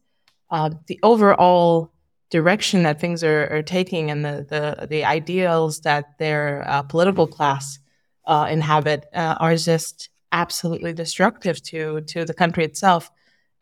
uh, 0.51 0.71
the 0.87 0.99
overall 1.01 1.93
direction 2.29 2.83
that 2.83 2.99
things 2.99 3.23
are, 3.23 3.47
are 3.49 3.63
taking 3.63 4.11
and 4.11 4.25
the, 4.25 4.45
the, 4.49 4.87
the 4.87 5.05
ideals 5.05 5.79
that 5.81 6.17
their 6.19 6.65
uh, 6.67 6.81
political 6.83 7.27
class 7.27 7.79
uh, 8.25 8.47
inhabit 8.51 9.05
uh, 9.13 9.35
are 9.39 9.55
just 9.55 10.09
absolutely 10.33 10.91
destructive 10.91 11.63
to, 11.63 12.01
to 12.01 12.25
the 12.25 12.33
country 12.33 12.65
itself. 12.65 13.09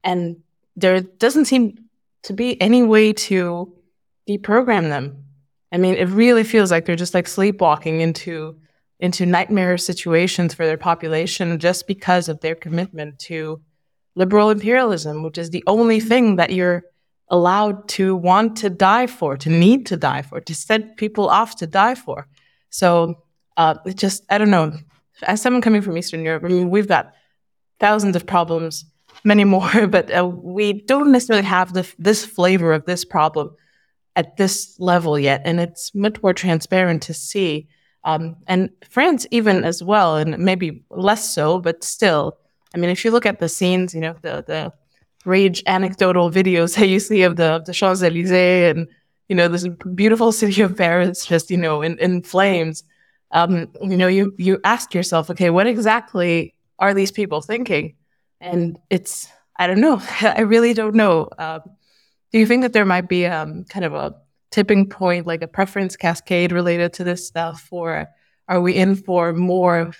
And 0.04 0.38
there 0.76 1.02
doesn't 1.02 1.46
seem 1.46 1.78
to 2.24 2.34
be 2.34 2.60
any 2.60 2.82
way 2.82 3.14
to 3.14 3.72
deprogram 4.28 4.90
them. 4.90 5.24
I 5.72 5.78
mean, 5.78 5.96
it 5.96 6.06
really 6.06 6.44
feels 6.44 6.72
like 6.72 6.86
they're 6.86 6.96
just 6.96 7.14
like 7.14 7.28
sleepwalking 7.28 8.02
into 8.02 8.60
into 9.00 9.26
nightmare 9.26 9.78
situations 9.78 10.54
for 10.54 10.66
their 10.66 10.78
population 10.78 11.58
just 11.60 11.88
because 11.88 12.28
of 12.28 12.42
their 12.42 12.56
commitment 12.56 13.18
to 13.20 13.62
liberal 14.16 14.50
imperialism, 14.50 15.24
which 15.24 15.38
is 15.38 15.50
the 15.52 15.64
only 15.68 16.00
thing 16.00 16.36
that 16.36 16.52
you're 16.52 16.84
allowed 17.30 17.88
to 17.88 18.16
want 18.16 18.58
to 18.58 18.70
die 18.70 19.08
for, 19.08 19.38
to 19.38 19.50
need 19.50 19.86
to 19.86 19.96
die 19.96 20.22
for, 20.22 20.42
to 20.42 20.54
send 20.54 20.98
people 20.98 21.30
off 21.30 21.56
to 21.56 21.68
die 21.68 21.96
for. 21.96 22.28
So 22.70 23.24
uh, 23.56 23.76
it 23.86 23.96
just, 23.96 24.24
I 24.30 24.38
don't 24.38 24.50
know. 24.50 24.74
As 25.24 25.42
someone 25.42 25.62
coming 25.62 25.82
from 25.82 25.98
Eastern 25.98 26.24
Europe, 26.24 26.44
I 26.44 26.48
mean, 26.48 26.70
we've 26.70 26.88
got 26.88 27.14
thousands 27.80 28.16
of 28.16 28.26
problems, 28.26 28.86
many 29.24 29.44
more, 29.44 29.88
but 29.88 30.14
uh, 30.14 30.26
we 30.28 30.74
don't 30.74 31.12
necessarily 31.12 31.46
have 31.46 31.74
the, 31.74 31.90
this 31.98 32.26
flavor 32.26 32.74
of 32.74 32.86
this 32.86 33.06
problem 33.06 33.56
at 34.16 34.36
this 34.38 34.76
level 34.80 35.18
yet. 35.18 35.42
And 35.46 35.60
it's 35.60 35.94
much 35.96 36.22
more 36.22 36.34
transparent 36.34 37.04
to 37.04 37.14
see 37.14 37.70
um, 38.04 38.38
and 38.48 38.70
France, 38.90 39.28
even 39.32 39.64
as 39.64 39.84
well, 39.84 40.16
and 40.16 40.38
maybe 40.38 40.84
less 40.90 41.34
so, 41.34 41.60
but 41.60 41.84
still. 41.84 42.38
I 42.74 42.78
mean, 42.78 42.90
if 42.90 43.04
you 43.04 43.12
look 43.12 43.26
at 43.26 43.40
the 43.40 43.50
scenes, 43.50 43.94
you 43.94 44.02
know, 44.02 44.16
the 44.22 44.44
the 44.46 44.74
rage 45.26 45.64
anecdotal 45.68 46.32
videos 46.32 46.76
that 46.78 46.88
you 46.88 47.00
see 47.00 47.24
of 47.24 47.36
the 47.36 47.62
the 47.66 47.74
Champs 47.74 48.02
Elysees 48.02 48.76
and 48.76 48.88
you 49.28 49.36
know 49.36 49.48
this 49.48 49.68
beautiful 49.96 50.32
city 50.32 50.62
of 50.62 50.78
Paris 50.78 51.26
just 51.26 51.52
you 51.52 51.58
know 51.58 51.82
in, 51.82 51.98
in 52.00 52.24
flames. 52.24 52.84
Um, 53.32 53.68
you 53.82 53.98
know, 53.98 54.08
you 54.08 54.34
you 54.38 54.60
ask 54.64 54.94
yourself, 54.94 55.30
okay, 55.30 55.50
what 55.50 55.68
exactly 55.68 56.56
are 56.80 56.94
these 56.94 57.12
people 57.12 57.42
thinking? 57.42 57.96
And 58.42 58.80
it's 58.90 59.28
I 59.58 59.68
don't 59.68 59.82
know. 59.82 60.02
I 60.22 60.42
really 60.42 60.74
don't 60.74 60.96
know. 60.96 61.30
Um, 61.38 61.62
do 62.32 62.40
you 62.40 62.46
think 62.46 62.62
that 62.62 62.74
there 62.74 62.86
might 62.86 63.10
be 63.10 63.26
um, 63.26 63.66
kind 63.66 63.86
of 63.86 63.94
a 63.94 64.16
tipping 64.52 64.88
point, 64.90 65.28
like 65.28 65.42
a 65.42 65.48
preference 65.48 65.96
cascade 65.96 66.52
related 66.52 66.94
to 66.94 67.04
this 67.04 67.26
stuff, 67.26 67.68
or 67.72 68.08
are 68.48 68.62
we 68.62 68.74
in 68.74 68.96
for 68.96 69.34
more 69.34 69.94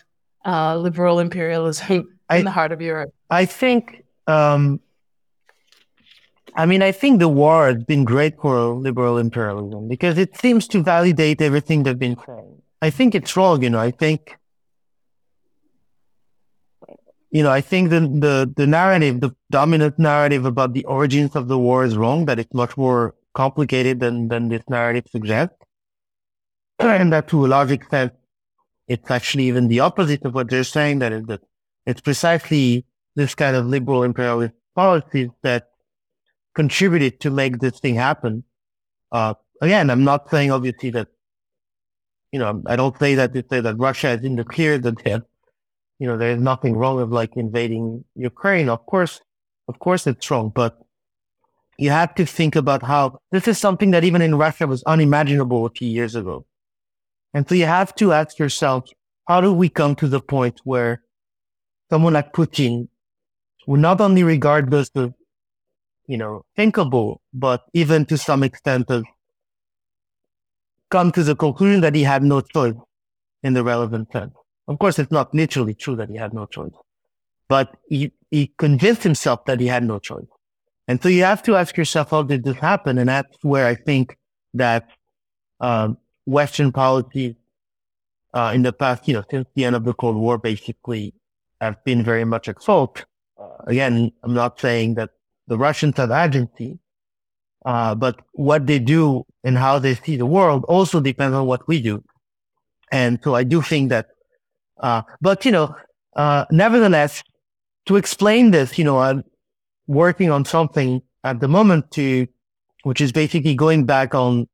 uh, 0.46 0.78
liberal 0.78 1.20
imperialism 1.20 1.92
in 1.98 2.08
I, 2.30 2.42
the 2.42 2.52
heart 2.52 2.72
of 2.72 2.82
Europe? 2.82 3.14
I 3.30 3.46
think. 3.46 4.04
Um, 4.28 4.80
I 6.56 6.66
mean, 6.66 6.82
I 6.82 6.92
think 6.92 7.20
the 7.20 7.30
war 7.30 7.68
has 7.68 7.84
been 7.84 8.04
great 8.04 8.36
for 8.42 8.74
liberal 8.74 9.18
imperialism 9.18 9.88
because 9.88 10.18
it 10.18 10.36
seems 10.36 10.68
to 10.70 10.84
validate 10.84 11.42
everything 11.42 11.84
they've 11.84 11.98
been 11.98 12.18
saying. 12.26 12.62
I 12.82 12.90
think 12.90 13.14
it's 13.14 13.36
wrong, 13.38 13.62
you 13.62 13.70
know. 13.70 13.80
I 13.80 13.92
think, 13.92 14.38
you 17.32 17.44
know, 17.44 17.52
I 17.52 17.62
think 17.62 17.92
the 17.92 18.00
the 18.00 18.52
the 18.56 18.68
narrative, 18.68 19.22
the 19.22 19.36
dominant 19.52 20.00
narrative 20.00 20.46
about 20.46 20.74
the 20.74 20.86
origins 20.86 21.36
of 21.36 21.48
the 21.48 21.58
war 21.58 21.84
is 21.84 21.96
wrong. 21.96 22.26
That 22.26 22.40
it's 22.40 22.54
much 22.54 22.76
more 22.78 23.14
complicated 23.40 24.02
than, 24.02 24.28
than 24.28 24.50
this 24.50 24.64
narrative 24.70 25.06
suggests. 25.10 25.56
and 26.80 27.14
that 27.14 27.30
to 27.30 27.46
a 27.46 27.48
large 27.48 27.72
extent, 27.72 28.12
it's 28.90 29.10
actually 29.10 29.46
even 29.46 29.70
the 29.70 29.80
opposite 29.80 30.26
of 30.26 30.34
what 30.34 30.50
they're 30.50 30.66
saying, 30.66 31.00
that 31.00 31.14
is 31.14 31.24
it's 31.86 32.02
precisely 32.02 32.86
this 33.16 33.34
kind 33.36 33.56
of 33.56 33.66
liberal 33.66 34.04
imperialist 34.04 34.54
policies 34.76 35.30
that 35.44 35.70
contributed 36.54 37.22
to 37.22 37.30
make 37.30 37.60
this 37.60 37.80
thing 37.80 37.96
happen. 37.96 38.44
Uh, 39.12 39.34
again, 39.62 39.90
I'm 39.90 40.04
not 40.04 40.30
saying 40.30 40.52
obviously 40.52 40.90
that, 40.92 41.08
you 42.34 42.40
know, 42.40 42.62
I 42.66 42.76
don't 42.76 42.98
say 43.00 43.16
that 43.16 43.34
to 43.34 43.44
say 43.50 43.62
that 43.62 43.78
Russia 43.78 44.10
is 44.10 44.24
in 44.26 44.36
the 44.36 44.44
clear, 44.44 44.78
that 44.80 45.04
they 45.04 45.18
you 46.00 46.08
know, 46.08 46.18
there's 46.18 46.42
nothing 46.42 46.76
wrong 46.76 46.98
with 46.98 47.12
like 47.12 47.38
invading 47.38 48.04
Ukraine. 48.16 48.68
Of 48.70 48.86
course, 48.86 49.22
of 49.68 49.80
course 49.80 50.08
it's 50.08 50.30
wrong, 50.32 50.52
but 50.54 50.78
you 51.80 51.92
have 51.92 52.14
to 52.16 52.26
think 52.26 52.58
about 52.58 52.84
how 52.84 53.20
this 53.32 53.48
is 53.48 53.58
something 53.58 53.92
that 53.92 54.04
even 54.04 54.22
in 54.22 54.36
Russia 54.36 54.68
was 54.68 54.84
unimaginable 54.84 55.66
a 55.66 55.70
few 55.70 55.88
years 55.88 56.14
ago. 56.14 56.46
And 57.34 57.48
so 57.48 57.56
you 57.56 57.66
have 57.66 57.96
to 57.96 58.12
ask 58.12 58.38
yourself, 58.38 58.90
how 59.30 59.40
do 59.40 59.54
we 59.54 59.70
come 59.70 59.96
to 59.96 60.08
the 60.08 60.20
point 60.20 60.60
where 60.66 61.04
someone 61.90 62.14
like 62.14 62.34
Putin 62.34 62.90
would 63.66 63.80
not 63.80 64.02
only 64.02 64.24
regard 64.24 64.72
this 64.72 64.92
as, 64.96 65.12
you 66.08 66.18
know, 66.18 66.44
thinkable, 66.58 67.22
but 67.34 67.64
even 67.74 68.06
to 68.08 68.18
some 68.18 68.44
extent 68.44 68.92
come 70.90 71.12
to 71.14 71.24
the 71.24 71.36
conclusion 71.36 71.80
that 71.82 71.96
he 71.96 72.04
had 72.04 72.24
no 72.24 72.42
choice 72.42 72.74
in 73.42 73.54
the 73.54 73.64
relevant 73.64 74.12
sense. 74.12 74.34
Of 74.68 74.80
course, 74.80 75.00
it's 75.00 75.12
not 75.12 75.34
literally 75.34 75.76
true 75.76 75.96
that 75.96 76.10
he 76.10 76.18
had 76.18 76.34
no 76.34 76.46
choice, 76.46 76.74
but 77.48 77.78
he, 77.88 78.12
he 78.32 78.52
convinced 78.58 79.04
himself 79.04 79.46
that 79.46 79.62
he 79.62 79.68
had 79.68 79.84
no 79.84 80.00
choice. 80.00 80.28
And 80.90 81.00
so 81.04 81.08
you 81.08 81.24
have 81.24 81.44
to 81.44 81.56
ask 81.56 81.78
yourself, 81.78 82.10
how 82.10 82.24
did 82.24 82.44
this 82.44 82.58
happen? 82.58 82.98
And 82.98 83.10
that's 83.10 83.38
where 83.44 83.68
I 83.68 83.76
think 83.76 84.18
that 84.56 84.90
um, 85.60 86.00
Western 86.26 86.72
policies 86.72 87.36
uh, 88.34 88.52
in 88.56 88.64
the 88.64 88.74
past, 88.74 89.08
you 89.08 89.14
know, 89.14 89.24
since 89.30 89.48
the 89.54 89.66
end 89.66 89.76
of 89.76 89.84
the 89.84 89.94
Cold 89.94 90.16
War, 90.16 90.40
basically 90.40 91.14
have 91.62 91.84
been 91.84 92.04
very 92.04 92.26
much 92.26 92.50
at 92.50 92.64
fault. 92.64 93.06
Uh, 93.40 93.50
again, 93.68 94.12
I'm 94.24 94.34
not 94.34 94.60
saying 94.60 94.96
that 94.96 95.12
the 95.46 95.60
Russians 95.60 95.96
have 95.98 96.10
agency, 96.10 96.80
uh, 97.68 97.94
but 97.94 98.20
what 98.32 98.66
they 98.66 98.80
do 98.80 99.28
and 99.44 99.60
how 99.60 99.78
they 99.78 99.94
see 99.94 100.16
the 100.16 100.26
world 100.26 100.66
also 100.68 101.00
depends 101.00 101.36
on 101.36 101.46
what 101.46 101.68
we 101.68 101.84
do. 101.84 102.04
And 102.92 103.20
so 103.24 103.36
I 103.36 103.44
do 103.44 103.62
think 103.62 103.90
that, 103.90 104.08
uh, 104.80 105.04
but 105.22 105.46
you 105.46 105.52
know, 105.52 105.76
uh, 106.16 106.46
nevertheless, 106.50 107.22
to 107.86 107.96
explain 107.96 108.50
this, 108.50 108.80
you 108.80 108.86
know, 108.86 109.22
working 109.90 110.30
on 110.30 110.46
something 110.46 111.02
at 111.24 111.40
the 111.40 111.48
moment 111.48 111.90
to, 111.90 112.28
which 112.84 113.02
is 113.02 113.12
basically 113.12 113.56
going 113.56 113.86
back 113.86 114.14
on 114.14 114.48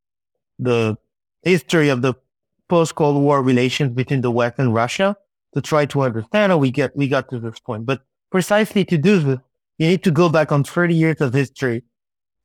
the 0.58 0.98
history 1.44 1.90
of 1.90 2.02
the 2.02 2.14
post 2.70 2.96
Cold 2.96 3.22
War 3.22 3.44
relations 3.44 3.92
between 3.92 4.22
the 4.22 4.32
West 4.32 4.56
and 4.58 4.74
Russia 4.74 5.18
to 5.54 5.62
try 5.62 5.86
to 5.88 6.02
understand 6.04 6.54
how 6.54 6.58
we 6.58 6.72
get 6.72 6.96
we 6.96 7.10
got 7.10 7.30
to 7.30 7.40
this 7.40 7.60
point. 7.60 7.86
But 7.86 8.02
precisely 8.32 8.86
to 8.86 8.98
do 8.98 9.20
this, 9.20 9.40
you 9.78 9.88
need 9.88 10.04
to 10.06 10.12
go 10.12 10.30
back 10.30 10.54
on 10.54 10.64
30 10.64 10.96
years 10.96 11.20
of 11.20 11.34
history 11.34 11.84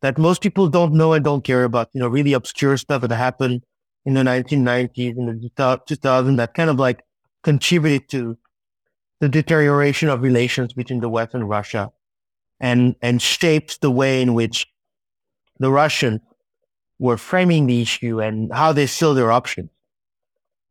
that 0.03 0.19
most 0.19 0.43
people 0.43 0.69
don't 0.69 0.93
know 0.93 1.13
and 1.13 1.25
don't 1.25 1.45
care 1.45 1.63
about. 1.63 1.91
You 1.93 2.01
know, 2.01 2.09
really 2.09 2.33
obscure 2.33 2.77
stuff 2.77 3.03
that 3.03 3.13
happened 3.13 3.63
in 4.05 4.15
the 4.15 4.23
1990s 4.23 5.17
and 5.17 5.29
the 5.29 5.51
2000s 5.57 6.37
that 6.39 6.55
kind 6.55 6.71
of 6.71 6.81
like 6.81 7.05
contributed 7.45 8.09
to 8.09 8.37
the 9.21 9.29
deterioration 9.29 10.09
of 10.09 10.23
relations 10.23 10.73
between 10.73 11.01
the 11.01 11.09
West 11.09 11.35
and 11.35 11.49
Russia 11.49 11.93
and, 12.61 12.95
and 13.01 13.21
shaped 13.21 13.81
the 13.81 13.91
way 13.91 14.23
in 14.23 14.35
which 14.35 14.67
the 15.59 15.71
Russians 15.71 16.21
were 16.99 17.17
framing 17.17 17.67
the 17.67 17.81
issue 17.81 18.21
and 18.21 18.53
how 18.53 18.73
they 18.73 18.87
saw 18.87 19.15
their 19.15 19.33
options. 19.33 19.71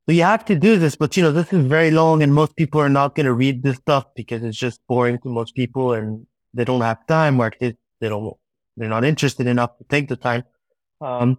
So 0.05 0.13
you 0.13 0.23
have 0.23 0.45
to 0.45 0.55
do 0.55 0.77
this, 0.77 0.95
but 0.95 1.15
you 1.17 1.23
know, 1.23 1.31
this 1.31 1.51
is 1.53 1.65
very 1.65 1.91
long 1.91 2.23
and 2.23 2.33
most 2.33 2.55
people 2.55 2.81
are 2.81 2.89
not 2.89 3.15
going 3.15 3.25
to 3.25 3.33
read 3.33 3.61
this 3.61 3.77
stuff 3.77 4.05
because 4.15 4.43
it's 4.43 4.57
just 4.57 4.79
boring 4.87 5.19
to 5.19 5.29
most 5.29 5.55
people 5.55 5.93
and 5.93 6.25
they 6.53 6.65
don't 6.65 6.81
have 6.81 7.05
time 7.05 7.39
or 7.39 7.51
they 7.59 7.75
don't, 8.01 8.35
they're 8.75 8.89
not 8.89 9.05
interested 9.05 9.45
enough 9.45 9.77
to 9.77 9.83
take 9.83 10.07
the 10.07 10.15
time. 10.15 10.43
Um, 11.01 11.37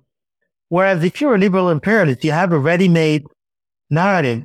whereas 0.69 1.03
if 1.03 1.21
you're 1.21 1.35
a 1.35 1.39
liberal 1.39 1.71
imperialist, 1.71 2.25
you 2.25 2.33
have 2.33 2.53
a 2.53 2.59
ready-made 2.59 3.25
narrative 3.91 4.45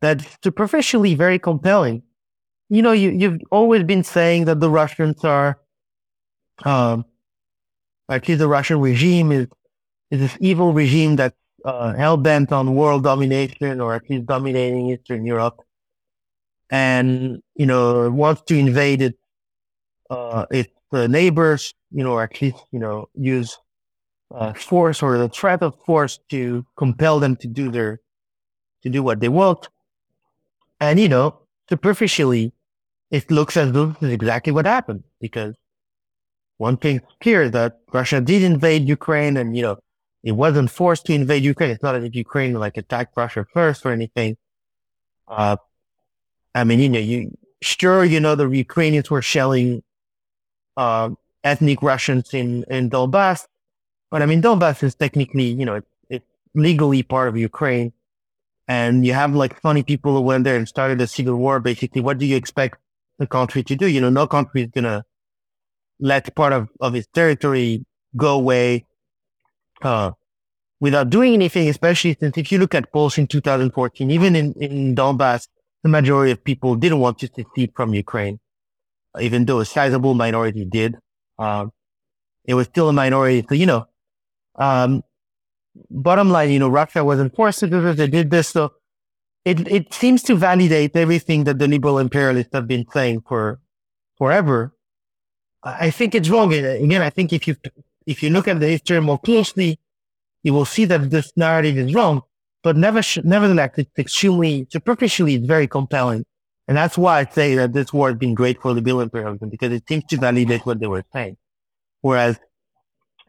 that's 0.00 0.26
superficially 0.42 1.14
very 1.14 1.38
compelling. 1.38 2.02
You 2.68 2.82
know, 2.82 2.92
you, 2.92 3.10
you've 3.10 3.40
always 3.50 3.84
been 3.84 4.04
saying 4.04 4.46
that 4.46 4.60
the 4.60 4.70
Russians 4.70 5.22
are, 5.24 5.58
um, 6.64 7.04
least 8.28 8.38
the 8.38 8.48
Russian 8.48 8.80
regime 8.80 9.32
is, 9.32 9.46
is 10.10 10.20
this 10.20 10.36
evil 10.40 10.72
regime 10.72 11.16
that's 11.16 11.36
uh, 11.64 11.94
hell 11.94 12.16
bent 12.16 12.52
on 12.52 12.74
world 12.74 13.02
domination 13.04 13.80
or 13.80 13.94
at 13.94 14.08
least 14.08 14.26
dominating 14.26 14.90
Eastern 14.90 15.24
Europe, 15.24 15.60
and 16.70 17.40
you 17.54 17.66
know 17.66 18.10
wants 18.10 18.42
to 18.42 18.56
invade 18.56 19.02
it, 19.02 19.18
uh, 20.10 20.46
its 20.50 20.70
uh, 20.92 21.06
neighbors, 21.06 21.74
you 21.90 22.04
know, 22.04 22.12
or 22.12 22.22
at 22.24 22.40
least 22.42 22.58
you 22.70 22.78
know 22.78 23.08
use 23.14 23.56
uh, 24.34 24.52
force 24.54 25.02
or 25.02 25.18
the 25.18 25.28
threat 25.28 25.62
of 25.62 25.74
force 25.86 26.18
to 26.30 26.66
compel 26.76 27.20
them 27.20 27.36
to 27.36 27.48
do 27.48 27.70
their 27.70 28.00
to 28.82 28.90
do 28.90 29.02
what 29.02 29.20
they 29.20 29.28
want. 29.28 29.68
And 30.80 31.00
you 31.00 31.08
know, 31.08 31.40
superficially, 31.68 32.52
it 33.10 33.30
looks 33.30 33.56
as 33.56 33.72
though 33.72 33.86
this 33.86 34.02
is 34.02 34.12
exactly 34.12 34.52
what 34.52 34.66
happened 34.66 35.04
because 35.20 35.54
one 36.58 36.76
thing's 36.76 37.02
clear 37.20 37.48
that 37.50 37.80
Russia 37.92 38.20
did 38.20 38.42
invade 38.42 38.88
Ukraine, 38.88 39.36
and 39.36 39.56
you 39.56 39.62
know 39.62 39.78
it 40.22 40.32
wasn't 40.32 40.70
forced 40.70 41.06
to 41.06 41.12
invade 41.14 41.42
Ukraine. 41.44 41.70
It's 41.70 41.82
not 41.82 41.94
as 41.94 42.04
if 42.04 42.14
Ukraine 42.14 42.54
like 42.54 42.76
attacked 42.76 43.16
Russia 43.16 43.46
first 43.52 43.84
or 43.84 43.92
anything. 43.92 44.36
Uh, 45.28 45.56
I 46.54 46.64
mean, 46.64 46.80
you 46.80 46.88
know, 46.88 46.98
you 46.98 47.36
sure 47.62 48.04
you 48.04 48.20
know 48.20 48.34
the 48.34 48.48
Ukrainians 48.48 49.10
were 49.10 49.22
shelling 49.22 49.82
uh, 50.76 51.10
ethnic 51.42 51.82
Russians 51.82 52.32
in 52.34 52.64
in 52.64 52.90
Donbass, 52.90 53.46
but 54.10 54.22
I 54.22 54.26
mean 54.26 54.40
Donbass 54.42 54.82
is 54.82 54.94
technically 54.94 55.44
you 55.44 55.64
know 55.64 55.74
it's, 55.74 55.90
it's 56.08 56.26
legally 56.54 57.02
part 57.02 57.28
of 57.28 57.36
Ukraine, 57.36 57.92
and 58.68 59.06
you 59.06 59.12
have 59.12 59.34
like 59.34 59.60
funny 59.60 59.82
people 59.82 60.14
who 60.14 60.20
went 60.22 60.44
there 60.44 60.56
and 60.56 60.68
started 60.68 61.00
a 61.00 61.06
civil 61.06 61.36
war. 61.36 61.60
Basically, 61.60 62.00
what 62.00 62.18
do 62.18 62.26
you 62.26 62.36
expect 62.36 62.78
the 63.18 63.26
country 63.26 63.62
to 63.64 63.76
do? 63.76 63.86
You 63.86 64.00
know, 64.00 64.10
no 64.10 64.26
country 64.26 64.62
is 64.62 64.70
gonna 64.70 65.04
let 66.00 66.34
part 66.34 66.52
of 66.52 66.68
of 66.80 66.94
its 66.94 67.06
territory 67.14 67.84
go 68.16 68.34
away 68.34 68.86
uh, 69.82 70.12
without 70.80 71.10
doing 71.10 71.34
anything, 71.34 71.68
especially 71.68 72.16
since 72.18 72.36
if 72.36 72.50
you 72.52 72.58
look 72.58 72.74
at 72.74 72.92
polls 72.92 73.18
in 73.18 73.26
2014, 73.26 74.10
even 74.10 74.36
in, 74.36 74.52
in 74.54 74.94
Donbass, 74.94 75.48
the 75.82 75.88
majority 75.88 76.32
of 76.32 76.42
people 76.42 76.74
didn't 76.76 77.00
want 77.00 77.18
to 77.18 77.28
secede 77.34 77.72
from 77.74 77.94
Ukraine, 77.94 78.40
even 79.20 79.44
though 79.44 79.60
a 79.60 79.64
sizable 79.64 80.14
minority 80.14 80.64
did. 80.64 80.96
Um, 81.38 81.72
it 82.44 82.54
was 82.54 82.66
still 82.66 82.88
a 82.88 82.92
minority. 82.92 83.44
So, 83.48 83.54
you 83.54 83.66
know, 83.66 83.86
um, 84.56 85.02
bottom 85.90 86.30
line, 86.30 86.50
you 86.50 86.58
know, 86.58 86.68
Russia 86.68 87.04
wasn't 87.04 87.34
forced 87.34 87.60
to 87.60 87.66
do 87.66 87.80
this. 87.80 87.96
They 87.96 88.08
did 88.08 88.30
this. 88.30 88.48
So 88.48 88.72
it, 89.44 89.66
it 89.70 89.92
seems 89.92 90.22
to 90.24 90.34
validate 90.34 90.96
everything 90.96 91.44
that 91.44 91.58
the 91.58 91.68
liberal 91.68 91.98
imperialists 91.98 92.54
have 92.54 92.66
been 92.66 92.86
saying 92.92 93.22
for 93.28 93.60
forever. 94.16 94.74
I 95.62 95.90
think 95.90 96.14
it's 96.14 96.28
wrong. 96.28 96.52
Again, 96.52 97.02
I 97.02 97.10
think 97.10 97.32
if 97.32 97.48
you 97.48 97.56
if 98.06 98.22
you 98.22 98.30
look 98.30 98.48
at 98.48 98.60
the 98.60 98.68
history 98.68 99.00
more 99.00 99.18
closely, 99.18 99.78
you 100.42 100.52
will 100.52 100.66
see 100.66 100.84
that 100.84 101.10
this 101.10 101.32
narrative 101.36 101.78
is 101.78 101.94
wrong. 101.94 102.22
But 102.62 102.76
never, 102.76 103.00
nevertheless, 103.24 103.72
it's 103.76 103.98
extremely 103.98 104.66
superficially, 104.70 105.34
it's 105.34 105.46
very 105.46 105.66
compelling. 105.66 106.24
And 106.66 106.76
that's 106.76 106.96
why 106.96 107.20
I 107.20 107.24
say 107.26 107.54
that 107.56 107.72
this 107.72 107.92
war 107.92 108.08
has 108.08 108.18
been 108.18 108.34
great 108.34 108.60
for 108.60 108.72
the 108.72 108.80
liberal 108.80 109.00
imperialism 109.00 109.50
because 109.50 109.72
it 109.72 109.86
seems 109.86 110.04
to 110.04 110.16
validate 110.16 110.64
what 110.64 110.80
they 110.80 110.86
were 110.86 111.04
saying. 111.12 111.36
Whereas 112.00 112.38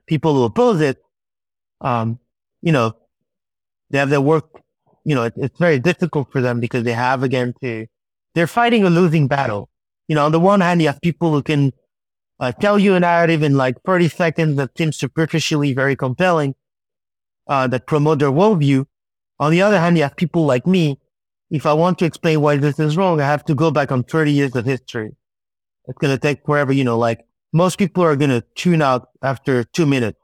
people 0.07 0.35
who 0.35 0.43
oppose 0.43 0.79
it, 0.79 1.01
um, 1.81 2.19
you 2.65 2.71
know, 2.71 2.93
they 3.91 3.99
have 3.99 4.09
their 4.09 4.19
work, 4.19 4.49
you 5.05 5.15
know, 5.15 5.23
it, 5.23 5.33
it's 5.37 5.57
very 5.59 5.79
difficult 5.79 6.31
for 6.31 6.41
them 6.41 6.59
because 6.59 6.83
they 6.83 6.93
have 6.93 7.23
again 7.23 7.53
to, 7.61 7.85
they're 8.33 8.47
fighting 8.47 8.83
a 8.83 8.89
losing 8.89 9.27
battle. 9.27 9.69
You 10.07 10.15
know, 10.15 10.25
on 10.25 10.31
the 10.33 10.39
one 10.39 10.59
hand, 10.59 10.81
you 10.81 10.87
have 10.87 10.99
people 10.99 11.31
who 11.31 11.43
can 11.43 11.71
uh, 12.39 12.51
tell 12.51 12.77
you 12.77 12.95
a 12.95 12.99
narrative 12.99 13.43
in 13.43 13.55
like 13.55 13.77
30 13.85 14.09
seconds 14.09 14.57
that 14.57 14.77
seems 14.77 14.97
superficially 14.97 15.73
very 15.73 15.95
compelling, 15.95 16.55
uh, 17.47 17.67
that 17.67 17.85
promote 17.85 18.19
their 18.19 18.31
worldview. 18.31 18.85
On 19.39 19.51
the 19.51 19.61
other 19.61 19.79
hand, 19.79 19.95
you 19.95 20.03
have 20.03 20.15
people 20.15 20.45
like 20.45 20.65
me. 20.65 20.99
If 21.51 21.67
I 21.67 21.73
want 21.73 21.99
to 21.99 22.05
explain 22.05 22.41
why 22.41 22.57
this 22.57 22.79
is 22.79 22.97
wrong, 22.97 23.21
I 23.21 23.25
have 23.25 23.45
to 23.45 23.55
go 23.55 23.69
back 23.69 23.91
on 23.91 24.03
30 24.03 24.31
years 24.31 24.55
of 24.55 24.65
history. 24.65 25.15
It's 25.87 25.97
going 25.99 26.13
to 26.13 26.19
take 26.19 26.43
forever, 26.43 26.73
you 26.73 26.83
know, 26.83 26.97
like 26.97 27.25
most 27.53 27.77
people 27.77 28.03
are 28.03 28.15
going 28.15 28.31
to 28.31 28.43
tune 28.55 28.81
out 28.81 29.09
after 29.21 29.63
two 29.63 29.85
minutes. 29.85 30.19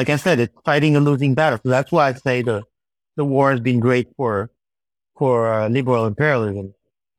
Like 0.00 0.08
I 0.08 0.16
said, 0.16 0.40
it's 0.40 0.54
fighting 0.64 0.96
a 0.96 1.00
losing 1.00 1.34
battle. 1.34 1.58
So 1.62 1.68
that's 1.68 1.92
why 1.92 2.08
I 2.08 2.14
say 2.14 2.40
the, 2.40 2.62
the 3.16 3.24
war 3.26 3.50
has 3.50 3.60
been 3.60 3.80
great 3.80 4.08
for, 4.16 4.50
for 5.18 5.52
uh, 5.52 5.68
liberal 5.68 6.06
imperialism. 6.06 6.72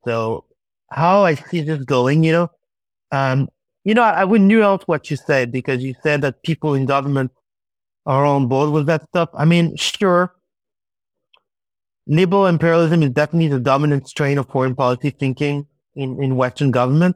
So 0.03 0.45
how 0.89 1.23
I 1.23 1.35
see 1.35 1.61
this 1.61 1.83
going, 1.83 2.23
you 2.23 2.31
know, 2.31 2.47
um, 3.11 3.49
you 3.83 3.93
know, 3.93 4.01
I, 4.01 4.21
I 4.21 4.23
would 4.23 4.41
nuance 4.41 4.81
what 4.87 5.11
you 5.11 5.15
said 5.15 5.51
because 5.51 5.83
you 5.83 5.93
said 6.01 6.23
that 6.23 6.41
people 6.41 6.73
in 6.73 6.87
government 6.87 7.29
are 8.07 8.25
on 8.25 8.47
board 8.47 8.71
with 8.71 8.87
that 8.87 9.03
stuff. 9.09 9.29
I 9.35 9.45
mean, 9.45 9.75
sure, 9.75 10.33
liberal 12.07 12.47
imperialism 12.47 13.03
is 13.03 13.11
definitely 13.11 13.49
the 13.49 13.59
dominant 13.59 14.07
strain 14.07 14.39
of 14.39 14.49
foreign 14.49 14.73
policy 14.73 15.11
thinking 15.11 15.67
in, 15.93 16.23
in 16.23 16.35
Western 16.35 16.71
government. 16.71 17.15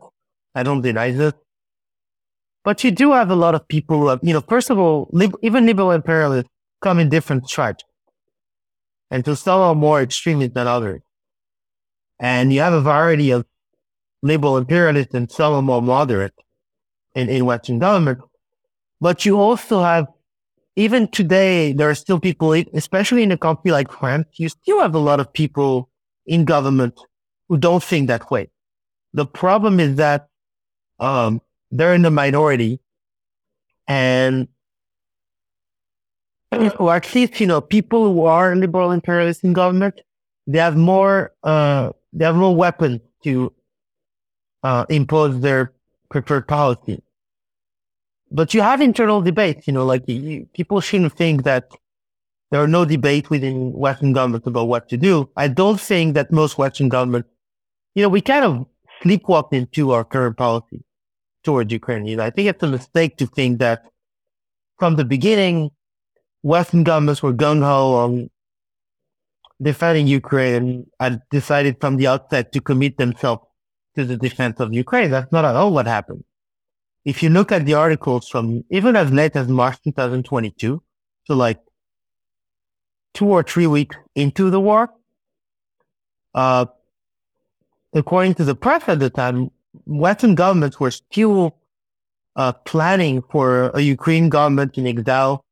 I 0.54 0.62
don't 0.62 0.82
deny 0.82 1.10
this. 1.10 1.34
But 2.66 2.84
you 2.84 2.90
do 2.90 3.14
have 3.14 3.30
a 3.30 3.36
lot 3.36 3.54
of 3.54 3.68
people 3.68 4.00
who 4.00 4.08
have, 4.08 4.20
you 4.24 4.34
know, 4.34 4.42
first 4.42 4.72
of 4.72 4.80
all, 4.80 5.08
lib- 5.12 5.38
even 5.44 5.68
liberal 5.68 5.92
imperialists 5.92 6.50
come 6.82 7.00
in 7.00 7.10
different 7.10 7.48
stripes. 7.48 7.84
And 9.12 9.24
so 9.24 9.36
some 9.36 9.62
are 9.62 9.76
more 9.76 10.02
extremist 10.02 10.56
than 10.56 10.68
others. 10.68 11.02
And 12.20 12.52
you 12.52 12.62
have 12.62 12.74
a 12.74 12.82
variety 12.82 13.30
of 13.30 13.46
liberal 14.24 14.58
imperialist 14.58 15.14
and 15.14 15.32
some 15.32 15.54
are 15.54 15.62
more 15.62 15.82
moderate 15.82 16.34
in, 17.14 17.30
in 17.30 17.46
Western 17.46 17.78
government. 17.78 18.20
But 19.00 19.26
you 19.26 19.40
also 19.40 19.84
have, 19.84 20.08
even 20.76 21.08
today, 21.08 21.72
there 21.72 21.90
are 21.90 21.96
still 21.96 22.20
people, 22.20 22.54
especially 22.74 23.22
in 23.22 23.32
a 23.32 23.38
country 23.38 23.72
like 23.72 23.92
France, 23.92 24.28
you 24.38 24.50
still 24.50 24.82
have 24.82 24.96
a 24.96 25.00
lot 25.00 25.20
of 25.20 25.32
people 25.32 25.90
in 26.26 26.46
government 26.46 27.00
who 27.48 27.58
don't 27.58 27.84
think 27.84 28.08
that 28.08 28.32
way. 28.32 28.50
The 29.14 29.28
problem 29.28 29.80
is 29.80 29.98
that, 29.98 30.30
um, 31.00 31.42
they're 31.72 31.94
in 31.94 32.02
the 32.02 32.12
minority 32.12 32.80
and 33.88 34.48
or 36.80 36.96
at 36.96 37.14
least, 37.14 37.40
you 37.40 37.48
know, 37.48 37.62
people 37.62 38.14
who 38.14 38.24
are 38.24 38.56
liberal 38.56 38.92
imperialists 38.92 39.44
in 39.44 39.54
government, 39.54 40.02
they 40.48 40.60
have 40.60 40.78
more, 40.78 41.34
uh, 41.44 41.92
they 42.14 42.26
have 42.26 42.36
more 42.36 42.56
weapons 42.56 43.02
to 43.24 43.52
uh, 44.64 44.86
impose 44.90 45.40
their 45.42 45.74
preferred 46.10 46.48
policy. 46.48 47.02
But 48.32 48.54
you 48.54 48.62
have 48.62 48.82
internal 48.82 49.22
debates, 49.22 49.68
you 49.68 49.74
know, 49.74 49.86
like 49.86 50.08
you, 50.08 50.48
people 50.54 50.82
shouldn't 50.82 51.14
think 51.14 51.44
that 51.44 51.70
there 52.52 52.62
are 52.62 52.68
no 52.68 52.86
debates 52.86 53.30
within 53.30 53.72
Western 53.74 54.14
governments 54.14 54.48
about 54.48 54.68
what 54.68 54.90
to 54.90 54.98
do. 54.98 55.30
I 55.36 55.48
don't 55.48 55.80
think 55.80 56.14
that 56.16 56.32
most 56.32 56.58
Western 56.58 56.90
governments, 56.90 57.30
you 57.96 58.04
know, 58.04 58.10
we 58.10 58.22
kind 58.22 58.46
of 58.46 58.66
sleepwalked 59.04 59.54
into 59.54 59.92
our 59.92 60.04
current 60.04 60.38
policy 60.38 60.84
towards 61.46 61.72
know, 61.72 62.24
I 62.24 62.30
think 62.30 62.50
it's 62.50 62.64
a 62.64 62.68
mistake 62.68 63.18
to 63.18 63.28
think 63.28 63.60
that 63.60 63.86
from 64.78 64.96
the 64.96 65.06
beginning, 65.06 65.72
Western 66.42 66.84
governments 66.84 67.24
were 67.24 67.34
gung 67.34 67.64
ho 67.64 67.96
on 67.96 68.30
defending 69.62 70.08
Ukraine 70.08 70.86
and 71.00 71.22
decided 71.32 71.78
from 71.80 71.98
the 71.98 72.08
outset 72.08 72.52
to 72.52 72.62
commit 72.62 72.98
themselves 72.98 73.44
to 73.96 74.04
the 74.04 74.18
defense 74.18 74.60
of 74.60 74.74
Ukraine. 74.74 75.12
That's 75.12 75.32
not 75.32 75.46
at 75.46 75.56
all 75.56 75.72
what 75.72 75.88
happened. 75.88 76.24
If 77.06 77.24
you 77.24 77.30
look 77.30 77.52
at 77.52 77.66
the 77.66 77.76
articles 77.76 78.28
from 78.28 78.64
even 78.70 78.96
as 78.96 79.12
late 79.12 79.36
as 79.36 79.48
March 79.48 79.78
2022, 79.84 80.82
So 81.26 81.36
like 81.36 81.60
two 83.14 83.28
or 83.28 83.42
three 83.42 83.68
weeks 83.68 83.96
into 84.16 84.50
the 84.50 84.60
war, 84.60 84.92
uh, 86.34 86.66
according 87.94 88.36
to 88.36 88.44
the 88.44 88.56
press 88.56 88.84
at 88.88 89.00
the 89.00 89.10
time, 89.10 89.50
Western 89.86 90.36
governments 90.36 90.80
were 90.80 90.92
still 90.92 91.58
uh, 92.36 92.52
planning 92.52 93.24
for 93.32 93.70
a 93.70 93.82
Ukraine 93.82 94.30
government 94.30 94.78
in 94.78 94.88
exile 94.88 95.44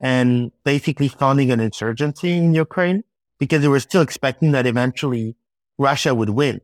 and 0.00 0.50
basically 0.64 1.08
founding 1.08 1.50
an 1.50 1.60
insurgency 1.60 2.36
in 2.36 2.54
Ukraine 2.54 3.04
because 3.38 3.62
they 3.62 3.68
were 3.68 3.80
still 3.80 4.02
expecting 4.02 4.52
that 4.52 4.66
eventually 4.66 5.36
Russia 5.78 6.14
would 6.14 6.30
win. 6.30 6.60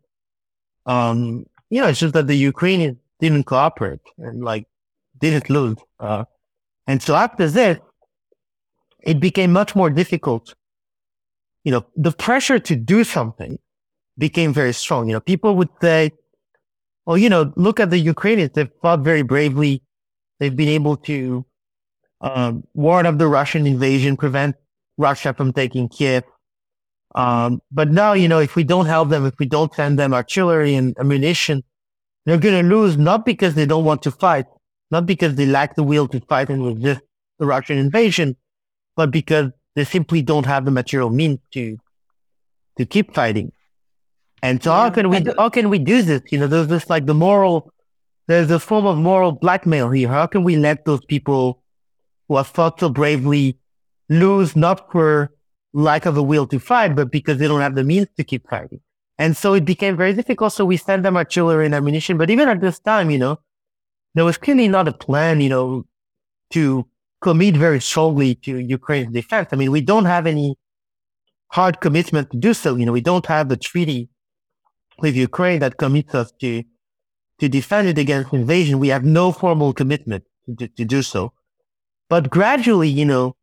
Um, 0.86 1.46
you 1.70 1.80
know, 1.80 1.88
it's 1.88 2.00
just 2.00 2.14
that 2.14 2.26
the 2.26 2.36
Ukrainians 2.36 2.98
didn't 3.20 3.44
cooperate 3.44 4.00
and 4.18 4.42
like 4.42 4.66
didn't 5.18 5.50
lose. 5.50 5.76
Uh, 6.00 6.24
and 6.86 7.02
so 7.02 7.14
after 7.14 7.48
this, 7.48 7.78
it 9.00 9.20
became 9.20 9.52
much 9.52 9.76
more 9.76 9.90
difficult. 9.90 10.54
You 11.64 11.72
know, 11.72 11.86
the 11.96 12.12
pressure 12.12 12.58
to 12.58 12.76
do 12.76 13.04
something 13.04 13.58
became 14.16 14.52
very 14.52 14.72
strong. 14.72 15.06
You 15.08 15.14
know, 15.14 15.20
people 15.20 15.54
would 15.56 15.68
say, 15.80 16.12
well, 17.08 17.16
you 17.16 17.30
know, 17.30 17.50
look 17.56 17.80
at 17.80 17.88
the 17.88 17.98
Ukrainians. 17.98 18.50
They've 18.52 18.70
fought 18.82 19.00
very 19.00 19.22
bravely. 19.22 19.82
They've 20.38 20.54
been 20.54 20.68
able 20.68 20.98
to 21.08 21.46
um, 22.20 22.64
ward 22.74 23.06
off 23.06 23.16
the 23.16 23.26
Russian 23.26 23.66
invasion, 23.66 24.14
prevent 24.14 24.56
Russia 24.98 25.32
from 25.32 25.54
taking 25.54 25.88
Kiev. 25.88 26.24
Um, 27.14 27.62
but 27.72 27.90
now, 27.90 28.12
you 28.12 28.28
know, 28.28 28.40
if 28.40 28.56
we 28.56 28.62
don't 28.62 28.84
help 28.84 29.08
them, 29.08 29.24
if 29.24 29.32
we 29.38 29.46
don't 29.46 29.74
send 29.74 29.98
them 29.98 30.12
artillery 30.12 30.74
and 30.74 30.94
ammunition, 31.00 31.64
they're 32.26 32.36
going 32.36 32.62
to 32.62 32.76
lose 32.76 32.98
not 32.98 33.24
because 33.24 33.54
they 33.54 33.64
don't 33.64 33.86
want 33.86 34.02
to 34.02 34.10
fight, 34.10 34.44
not 34.90 35.06
because 35.06 35.34
they 35.36 35.46
lack 35.46 35.76
the 35.76 35.82
will 35.82 36.08
to 36.08 36.20
fight 36.28 36.50
and 36.50 36.62
resist 36.62 37.00
the 37.38 37.46
Russian 37.46 37.78
invasion, 37.78 38.36
but 38.96 39.10
because 39.10 39.50
they 39.76 39.84
simply 39.84 40.20
don't 40.20 40.44
have 40.44 40.66
the 40.66 40.70
material 40.70 41.08
means 41.08 41.38
to 41.54 41.78
to 42.76 42.84
keep 42.84 43.14
fighting. 43.14 43.50
And 44.42 44.62
so 44.62 44.70
yeah. 44.70 44.82
how 44.82 44.90
can 44.90 45.08
we 45.10 45.24
how 45.36 45.48
can 45.48 45.68
we 45.68 45.78
do 45.78 46.02
this? 46.02 46.22
You 46.30 46.38
know, 46.38 46.46
there's 46.46 46.68
this 46.68 46.88
like 46.88 47.06
the 47.06 47.14
moral 47.14 47.72
there's 48.28 48.50
a 48.50 48.60
form 48.60 48.86
of 48.86 48.98
moral 48.98 49.32
blackmail 49.32 49.90
here. 49.90 50.08
How 50.08 50.26
can 50.26 50.44
we 50.44 50.56
let 50.56 50.84
those 50.84 51.04
people 51.04 51.62
who 52.28 52.36
have 52.36 52.46
fought 52.46 52.78
so 52.78 52.90
bravely 52.90 53.58
lose 54.10 54.54
not 54.54 54.92
for 54.92 55.32
lack 55.72 56.04
of 56.06 56.16
a 56.16 56.22
will 56.22 56.46
to 56.48 56.58
fight, 56.58 56.94
but 56.94 57.10
because 57.10 57.38
they 57.38 57.48
don't 57.48 57.62
have 57.62 57.74
the 57.74 57.84
means 57.84 58.08
to 58.16 58.24
keep 58.24 58.48
fighting? 58.48 58.80
And 59.18 59.36
so 59.36 59.54
it 59.54 59.64
became 59.64 59.96
very 59.96 60.12
difficult. 60.12 60.52
So 60.52 60.64
we 60.64 60.76
sent 60.76 61.02
them 61.02 61.16
artillery 61.16 61.64
and 61.64 61.74
ammunition. 61.74 62.18
But 62.18 62.30
even 62.30 62.48
at 62.48 62.60
this 62.60 62.78
time, 62.78 63.10
you 63.10 63.18
know, 63.18 63.40
there 64.14 64.24
was 64.24 64.36
clearly 64.36 64.68
not 64.68 64.86
a 64.88 64.92
plan, 64.92 65.40
you 65.40 65.48
know, 65.48 65.86
to 66.50 66.86
commit 67.20 67.56
very 67.56 67.80
strongly 67.80 68.34
to 68.36 68.58
Ukraine's 68.58 69.12
defense. 69.12 69.48
I 69.52 69.56
mean, 69.56 69.72
we 69.72 69.80
don't 69.80 70.04
have 70.04 70.26
any 70.26 70.56
hard 71.48 71.80
commitment 71.80 72.30
to 72.30 72.36
do 72.36 72.54
so. 72.54 72.76
You 72.76 72.86
know, 72.86 72.92
we 72.92 73.00
don't 73.00 73.26
have 73.26 73.48
the 73.48 73.56
treaty 73.56 74.08
with 75.00 75.14
Ukraine 75.16 75.60
that 75.60 75.76
commits 75.76 76.14
us 76.14 76.32
to 76.40 76.62
to 77.40 77.48
defend 77.48 77.88
it 77.88 77.98
against 77.98 78.32
invasion. 78.32 78.78
We 78.78 78.88
have 78.88 79.04
no 79.04 79.30
formal 79.30 79.72
commitment 79.72 80.24
to, 80.58 80.66
to 80.66 80.84
do 80.84 81.02
so. 81.02 81.32
But 82.08 82.30
gradually, 82.30 82.88
you 82.88 83.04
know, 83.04 83.36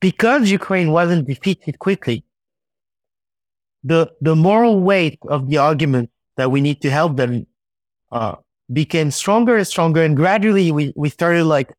because 0.00 0.50
Ukraine 0.50 0.90
wasn't 0.90 1.28
defeated 1.28 1.78
quickly, 1.78 2.24
the 3.84 4.10
the 4.20 4.34
moral 4.34 4.80
weight 4.80 5.18
of 5.28 5.48
the 5.48 5.58
argument 5.58 6.10
that 6.36 6.50
we 6.50 6.60
need 6.60 6.80
to 6.82 6.90
help 6.90 7.16
them 7.16 7.46
uh, 8.10 8.36
became 8.72 9.10
stronger 9.10 9.56
and 9.56 9.66
stronger, 9.66 10.02
and 10.02 10.16
gradually 10.16 10.72
we 10.72 10.92
we 10.96 11.08
started 11.08 11.44
like 11.44 11.72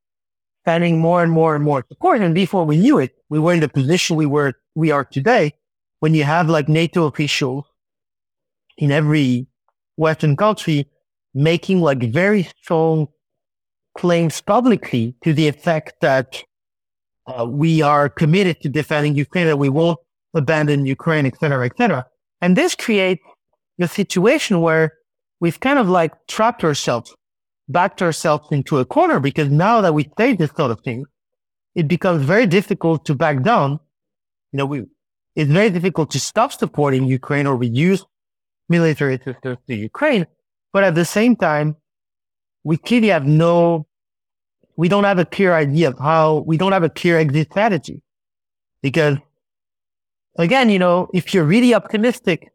finding 0.63 0.99
more 0.99 1.23
and 1.23 1.31
more 1.31 1.55
and 1.55 1.63
more 1.63 1.83
support. 1.89 2.21
And 2.21 2.35
before 2.35 2.65
we 2.65 2.77
knew 2.77 2.99
it, 2.99 3.11
we 3.29 3.39
were 3.39 3.53
in 3.53 3.59
the 3.59 3.69
position 3.69 4.15
we 4.15 4.27
were 4.27 4.53
we 4.75 4.91
are 4.91 5.03
today, 5.03 5.53
when 5.99 6.13
you 6.13 6.23
have 6.23 6.49
like 6.49 6.69
NATO 6.69 7.05
officials 7.05 7.65
in 8.81 8.91
every 8.91 9.47
Western 9.95 10.35
country 10.35 10.87
making 11.33 11.79
like 11.79 12.03
very 12.11 12.43
strong 12.43 13.07
claims 13.97 14.41
publicly 14.41 15.15
to 15.23 15.33
the 15.33 15.47
effect 15.47 15.93
that 16.01 16.43
uh, 17.27 17.45
we 17.45 17.81
are 17.81 18.09
committed 18.09 18.59
to 18.61 18.67
defending 18.67 19.15
Ukraine, 19.15 19.45
that 19.45 19.57
we 19.57 19.69
won't 19.69 19.99
abandon 20.33 20.85
Ukraine, 20.85 21.25
et 21.25 21.37
cetera, 21.39 21.65
et 21.65 21.73
cetera. 21.77 22.05
And 22.41 22.57
this 22.57 22.75
creates 22.75 23.23
a 23.79 23.87
situation 23.87 24.61
where 24.61 24.93
we've 25.39 25.59
kind 25.59 25.77
of 25.77 25.87
like 25.87 26.13
trapped 26.27 26.63
ourselves, 26.63 27.15
backed 27.69 28.01
ourselves 28.01 28.47
into 28.51 28.79
a 28.79 28.85
corner 28.85 29.19
because 29.19 29.49
now 29.49 29.79
that 29.81 29.93
we 29.93 30.09
say 30.17 30.33
this 30.35 30.51
sort 30.51 30.71
of 30.71 30.81
thing, 30.81 31.05
it 31.75 31.87
becomes 31.87 32.23
very 32.23 32.47
difficult 32.47 33.05
to 33.05 33.13
back 33.13 33.43
down. 33.43 33.79
You 34.51 34.57
know, 34.57 34.65
we, 34.65 34.85
it's 35.35 35.51
very 35.51 35.69
difficult 35.69 36.11
to 36.11 36.19
stop 36.19 36.51
supporting 36.51 37.05
Ukraine 37.05 37.45
or 37.45 37.55
reduce 37.55 38.03
military 38.75 39.15
assistance 39.15 39.59
to 39.67 39.75
Ukraine. 39.75 40.25
But 40.73 40.83
at 40.83 40.95
the 40.95 41.05
same 41.17 41.35
time, 41.35 41.75
we 42.63 42.75
clearly 42.77 43.09
have 43.09 43.25
no, 43.25 43.85
we 44.81 44.87
don't 44.87 45.03
have 45.11 45.19
a 45.19 45.25
clear 45.25 45.53
idea 45.53 45.89
of 45.89 45.99
how, 45.99 46.43
we 46.49 46.57
don't 46.57 46.71
have 46.71 46.87
a 46.91 46.93
clear 47.01 47.15
exit 47.19 47.47
strategy. 47.51 48.01
Because 48.81 49.17
again, 50.37 50.69
you 50.69 50.79
know, 50.79 51.09
if 51.13 51.33
you're 51.33 51.49
really 51.55 51.73
optimistic, 51.73 52.51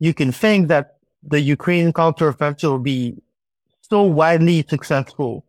you 0.00 0.12
can 0.14 0.30
think 0.32 0.68
that 0.68 0.84
the 1.22 1.40
Ukrainian 1.40 1.92
counteroffensive 1.92 2.70
will 2.70 2.78
be 2.78 3.14
so 3.90 4.02
widely 4.02 4.64
successful 4.68 5.44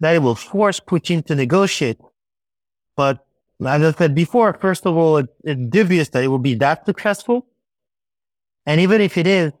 that 0.00 0.14
it 0.16 0.22
will 0.26 0.34
force 0.34 0.80
Putin 0.80 1.24
to 1.26 1.34
negotiate. 1.34 1.98
But 2.96 3.24
as 3.64 3.82
I 3.82 3.92
said 3.98 4.14
before, 4.14 4.56
first 4.60 4.86
of 4.86 4.96
all, 4.96 5.18
it, 5.18 5.28
it's 5.44 5.60
dubious 5.68 6.08
that 6.10 6.24
it 6.24 6.28
will 6.28 6.38
be 6.50 6.54
that 6.56 6.86
successful. 6.86 7.46
And 8.66 8.80
even 8.80 9.00
if 9.00 9.16
it 9.16 9.26
is, 9.26 9.52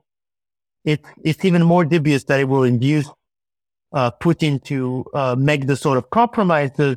it, 0.84 1.04
it's 1.24 1.44
even 1.44 1.62
more 1.62 1.84
dubious 1.84 2.24
that 2.24 2.40
it 2.40 2.48
will 2.48 2.64
induce 2.64 3.08
uh, 3.92 4.10
Putin 4.12 4.62
to 4.64 5.04
uh, 5.14 5.34
make 5.38 5.66
the 5.66 5.76
sort 5.76 5.98
of 5.98 6.10
compromises 6.10 6.96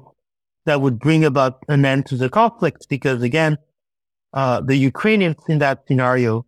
that 0.65 0.79
would 0.81 0.99
bring 0.99 1.25
about 1.25 1.59
an 1.67 1.83
end 1.85 2.05
to 2.07 2.15
the 2.15 2.29
conflict. 2.29 2.87
Because 2.89 3.21
again, 3.21 3.57
uh, 4.33 4.61
the 4.61 4.75
Ukrainians 4.75 5.37
in 5.47 5.59
that 5.59 5.83
scenario 5.87 6.45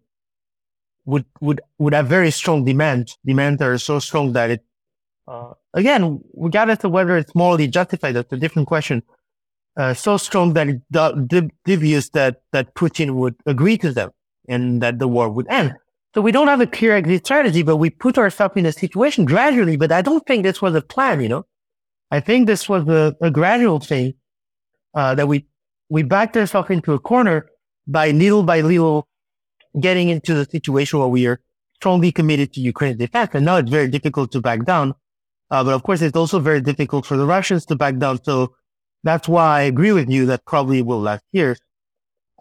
would 1.06 1.26
would 1.42 1.62
would 1.78 1.94
have 1.94 2.08
very 2.08 2.32
strong 2.32 2.64
demands. 2.64 3.18
Demands 3.26 3.60
that 3.60 3.68
are 3.68 3.78
so 3.78 4.00
strong 4.00 4.34
that 4.34 4.50
it, 4.50 4.64
uh, 5.28 5.54
again, 5.74 6.22
regardless 6.36 6.84
of 6.84 6.92
whether 6.92 7.18
it's 7.18 7.36
morally 7.36 7.68
justified, 7.68 8.14
that's 8.14 8.32
a 8.32 8.38
different 8.38 8.68
question 8.68 9.04
uh, 9.78 9.94
so 9.94 10.18
strong 10.18 10.54
that 10.54 10.68
it 10.70 11.52
devious 11.66 12.10
that, 12.10 12.42
that 12.52 12.74
Putin 12.76 13.16
would 13.16 13.36
agree 13.46 13.78
to 13.78 13.92
them 13.92 14.12
and 14.48 14.82
that 14.82 15.00
the 15.00 15.08
war 15.08 15.30
would 15.30 15.48
end. 15.50 15.74
So 16.14 16.22
we 16.22 16.32
don't 16.32 16.48
have 16.48 16.62
a 16.62 16.68
clear 16.68 16.96
exit 16.96 17.26
strategy, 17.26 17.62
but 17.62 17.78
we 17.78 17.90
put 17.90 18.18
ourselves 18.18 18.56
in 18.56 18.66
a 18.66 18.72
situation 18.72 19.26
gradually. 19.26 19.76
But 19.76 19.92
I 19.92 20.02
don't 20.02 20.26
think 20.26 20.44
this 20.44 20.62
was 20.62 20.74
a 20.74 20.82
plan, 20.82 21.22
you 21.22 21.28
know. 21.28 21.46
I 22.12 22.20
think 22.22 22.48
this 22.48 22.70
was 22.70 22.88
a, 22.88 23.16
a 23.22 23.30
gradual 23.30 23.80
thing 23.80 24.14
uh, 24.94 25.16
that 25.16 25.28
we 25.28 25.46
we 25.90 26.04
backed 26.04 26.38
ourselves 26.38 26.70
into 26.70 26.94
a 26.94 27.00
corner 27.00 27.48
by 27.88 28.12
little 28.12 28.44
by 28.44 28.62
little 28.62 29.08
getting 29.80 30.10
into 30.10 30.34
the 30.34 30.46
situation 30.46 31.00
where 31.00 31.08
we 31.08 31.28
are 31.28 31.42
strongly 31.76 32.12
committed 32.12 32.54
to 32.54 32.62
Ukraine's 32.62 32.98
defense. 32.98 33.32
And 33.34 33.46
now 33.46 33.58
it's 33.58 33.70
very 33.70 33.90
difficult 33.90 34.32
to 34.32 34.42
back 34.42 34.66
down. 34.66 34.94
Uh, 35.52 35.64
but 35.64 35.74
of 35.74 35.84
course, 35.84 36.02
it's 36.02 36.16
also 36.16 36.40
very 36.40 36.62
difficult 36.62 37.06
for 37.06 37.18
the 37.18 37.26
Russians 37.26 37.66
to 37.68 37.76
back 37.76 37.98
down. 37.98 38.24
So 38.24 38.56
that's 39.04 39.28
why 39.28 39.60
I 39.60 39.62
agree 39.64 39.92
with 39.92 40.10
you 40.10 40.26
that 40.28 40.46
probably 40.46 40.82
will 40.82 41.02
last 41.02 41.24
years. 41.32 41.60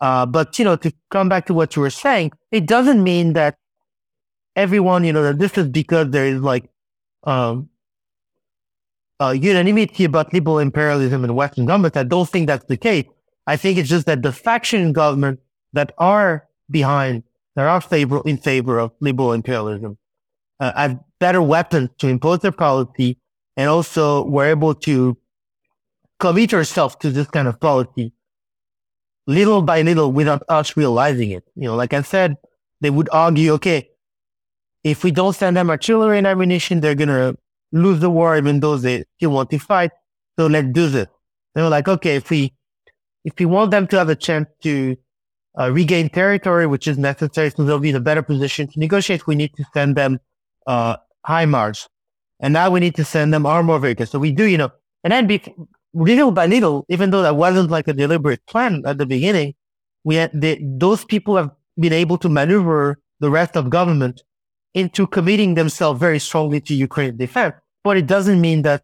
Uh, 0.05 0.27
but, 0.27 0.59
you 0.59 0.67
know, 0.67 0.77
to 0.77 0.93
come 1.11 1.31
back 1.31 1.47
to 1.47 1.55
what 1.55 1.75
you 1.75 1.81
were 1.81 1.89
saying, 1.89 2.31
it 2.53 2.67
doesn't 2.67 3.03
mean 3.03 3.33
that 3.33 3.57
everyone, 4.55 5.03
you 5.03 5.15
know, 5.15 5.23
that 5.23 5.39
this 5.39 5.57
is 5.57 5.67
because 5.69 6.11
there 6.11 6.27
is 6.27 6.43
like, 6.43 6.69
um, 7.23 7.71
uh, 9.19 9.31
unanimity 9.31 10.05
about 10.05 10.31
liberal 10.35 10.59
imperialism 10.59 11.25
in 11.25 11.35
Western 11.35 11.65
governments. 11.65 11.97
I 11.97 12.03
don't 12.03 12.29
think 12.29 12.49
that's 12.49 12.67
the 12.67 12.77
case. 12.77 13.07
I 13.47 13.57
think 13.57 13.79
it's 13.79 13.89
just 13.89 14.05
that 14.05 14.21
the 14.23 14.31
faction 14.31 14.83
in 14.83 14.93
government 14.93 15.41
that 15.73 15.95
are 15.97 16.49
behind, 16.71 17.23
that 17.57 17.67
are 17.67 17.81
favor, 17.81 18.21
in 18.27 18.37
favor 18.37 18.79
of 18.79 18.93
liberal 19.01 19.33
imperialism, 19.33 19.97
uh, 20.61 20.73
have 20.77 21.01
better 21.19 21.41
weapons 21.41 21.89
to 22.01 22.09
impose 22.09 22.41
their 22.41 22.53
policy 22.53 23.17
and 23.57 23.71
also 23.71 24.27
were 24.27 24.45
able 24.45 24.75
to 24.75 25.17
commit 26.21 26.53
yourself 26.53 26.99
to 26.99 27.09
this 27.09 27.29
kind 27.29 27.49
of 27.49 27.59
policy 27.59 28.13
little 29.27 29.63
by 29.63 29.83
little 29.83 30.13
without 30.13 30.43
us 30.49 30.77
realizing 30.77 31.31
it. 31.31 31.45
You 31.57 31.69
know, 31.69 31.77
like 31.77 31.93
I 31.93 32.03
said, 32.03 32.37
they 32.81 32.91
would 32.91 33.09
argue, 33.13 33.53
okay, 33.55 33.91
if 34.83 35.03
we 35.03 35.11
don't 35.11 35.35
send 35.35 35.57
them 35.57 35.71
artillery 35.71 36.19
and 36.19 36.27
ammunition, 36.27 36.81
they're 36.81 36.95
going 36.95 37.09
to 37.09 37.37
lose 37.73 38.01
the 38.01 38.11
war, 38.11 38.37
even 38.37 38.61
though 38.61 38.77
they 38.77 39.05
still 39.17 39.31
want 39.31 39.51
to 39.51 39.59
fight. 39.59 39.91
So 40.39 40.47
let's 40.47 40.69
do 40.73 40.89
this. 40.89 41.07
They 41.55 41.63
were 41.63 41.69
like, 41.69 41.89
okay, 41.89 42.17
if 42.17 42.29
we, 42.31 42.53
if 43.25 43.33
we 43.39 43.47
want 43.47 43.71
them 43.71 43.87
to 43.87 43.99
have 43.99 44.09
a 44.09 44.15
chance 44.17 44.49
to 44.63 44.97
uh, 45.59 45.71
regain 45.71 46.11
territory, 46.11 46.67
which 46.67 46.87
is 46.87 46.99
necessary, 46.99 47.51
so 47.51 47.65
they'll 47.65 47.79
be 47.79 47.91
in 47.91 47.97
a 47.97 48.01
better 48.01 48.23
position 48.23 48.67
to 48.69 48.79
negotiate, 48.79 49.27
we 49.27 49.35
need 49.35 49.55
to 49.57 49.65
send 49.73 49.97
them, 49.97 50.21
uh, 50.67 50.97
HIMARS. 51.27 51.89
And 52.41 52.53
now 52.53 52.71
we 52.71 52.81
need 52.81 52.97
to 52.97 53.05
send 53.05 53.33
them 53.33 53.47
armor 53.47 53.79
vehicles. 53.79 54.11
So 54.11 54.19
we 54.19 54.33
do, 54.33 54.45
you 54.45 54.59
know, 54.59 54.71
and 55.03 55.13
then 55.13 55.27
be, 55.27 55.43
little 55.95 56.33
by 56.33 56.47
little, 56.47 56.85
even 56.89 57.11
though 57.11 57.23
that 57.23 57.37
wasn't 57.37 57.71
like 57.71 57.89
a 57.89 57.93
deliberate 57.93 58.45
plan 58.47 58.83
at 58.85 58.99
the 58.99 59.07
beginning, 59.07 59.55
we 60.03 60.17
had 60.17 60.31
those 60.79 61.05
people 61.05 61.37
have 61.37 61.51
been 61.79 61.93
able 61.93 62.19
to 62.19 62.29
maneuver 62.29 62.99
the 63.21 63.31
rest 63.31 63.57
of 63.57 63.71
government 63.71 64.23
into 64.75 65.07
committing 65.07 65.55
themselves 65.55 65.99
very 66.01 66.19
strongly 66.19 66.61
to 66.61 66.75
Ukraine 66.75 67.17
defense. 67.17 67.55
But 67.85 67.97
it 67.97 68.07
doesn't 68.07 68.41
mean 68.41 68.63
that 68.63 68.83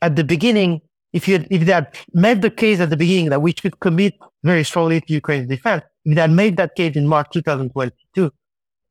at 0.00 0.16
the 0.16 0.24
beginning, 0.24 0.80
if 1.12 1.26
you 1.26 1.44
if 1.50 1.64
they 1.64 1.72
had 1.72 1.96
made 2.12 2.42
the 2.42 2.50
case 2.50 2.80
at 2.80 2.90
the 2.90 2.96
beginning 2.96 3.30
that 3.30 3.42
we 3.42 3.54
should 3.58 3.80
commit 3.80 4.14
very 4.44 4.64
strongly 4.64 5.00
to 5.00 5.12
Ukraine's 5.12 5.48
defense, 5.48 5.82
if 6.04 6.14
they 6.14 6.20
had 6.20 6.30
made 6.30 6.56
that 6.58 6.74
case 6.76 6.96
in 6.96 7.06
March 7.06 7.28
2022, 7.32 8.30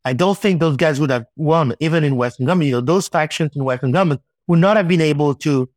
I 0.04 0.14
don't 0.14 0.38
think 0.38 0.60
those 0.60 0.78
guys 0.78 1.00
would 1.00 1.10
have 1.10 1.26
won, 1.36 1.74
even 1.80 2.04
in 2.04 2.16
Western 2.16 2.46
government. 2.46 2.68
You 2.68 2.76
know, 2.76 2.82
those 2.82 3.08
factions 3.08 3.56
in 3.56 3.64
Western 3.64 3.92
government 3.92 4.22
would 4.48 4.60
not 4.60 4.78
have 4.78 4.88
been 4.88 5.02
able 5.02 5.36
to 5.36 5.70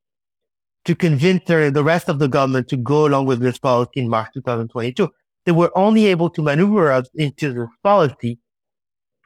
to 0.84 0.94
convince 0.94 1.44
the 1.46 1.82
rest 1.84 2.08
of 2.08 2.18
the 2.18 2.28
government 2.28 2.68
to 2.68 2.76
go 2.76 3.06
along 3.06 3.26
with 3.26 3.40
this 3.40 3.58
policy 3.58 4.00
in 4.00 4.08
March 4.08 4.32
2022. 4.34 5.08
They 5.44 5.52
were 5.52 5.70
only 5.76 6.06
able 6.06 6.30
to 6.30 6.42
maneuver 6.42 6.90
us 6.90 7.08
into 7.14 7.52
this 7.52 7.68
policy. 7.82 8.38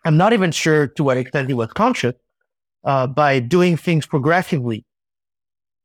I'm 0.05 0.17
not 0.17 0.33
even 0.33 0.51
sure 0.53 0.87
to 0.89 1.05
what 1.05 1.17
extent 1.17 1.49
he 1.49 1.55
was 1.55 1.73
conscious 1.73 2.15
uh, 2.85 3.07
by 3.07 3.41
doing 3.41 3.77
things 3.77 4.07
progressively 4.07 4.85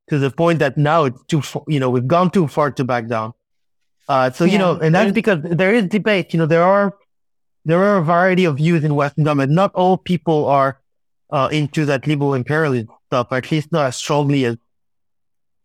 to 0.09 0.17
the 0.17 0.31
point 0.31 0.59
that 0.59 0.77
now 0.77 1.05
it's 1.05 1.23
too, 1.25 1.41
you 1.67 1.79
know, 1.79 1.89
we've 1.89 2.07
gone 2.07 2.31
too 2.31 2.47
far 2.47 2.71
to 2.71 2.83
back 2.83 3.07
down. 3.07 3.33
Uh, 4.07 4.31
so, 4.31 4.43
yeah. 4.43 4.53
you 4.53 4.57
know, 4.57 4.79
and 4.79 4.93
that's 4.93 5.11
because 5.11 5.39
there 5.43 5.73
is 5.73 5.85
debate. 5.85 6.33
You 6.33 6.39
know, 6.39 6.47
there 6.47 6.63
are, 6.63 6.95
there 7.63 7.83
are 7.83 7.97
a 7.97 8.03
variety 8.03 8.45
of 8.45 8.57
views 8.57 8.83
in 8.83 8.95
Western 8.95 9.23
government. 9.23 9.51
Not 9.51 9.73
all 9.75 9.97
people 9.97 10.47
are 10.47 10.79
uh, 11.29 11.49
into 11.51 11.85
that 11.85 12.07
liberal 12.07 12.33
imperialism 12.33 12.89
stuff, 13.07 13.27
at 13.31 13.51
least 13.51 13.71
not 13.71 13.85
as 13.85 13.95
strongly 13.95 14.45
as, 14.45 14.57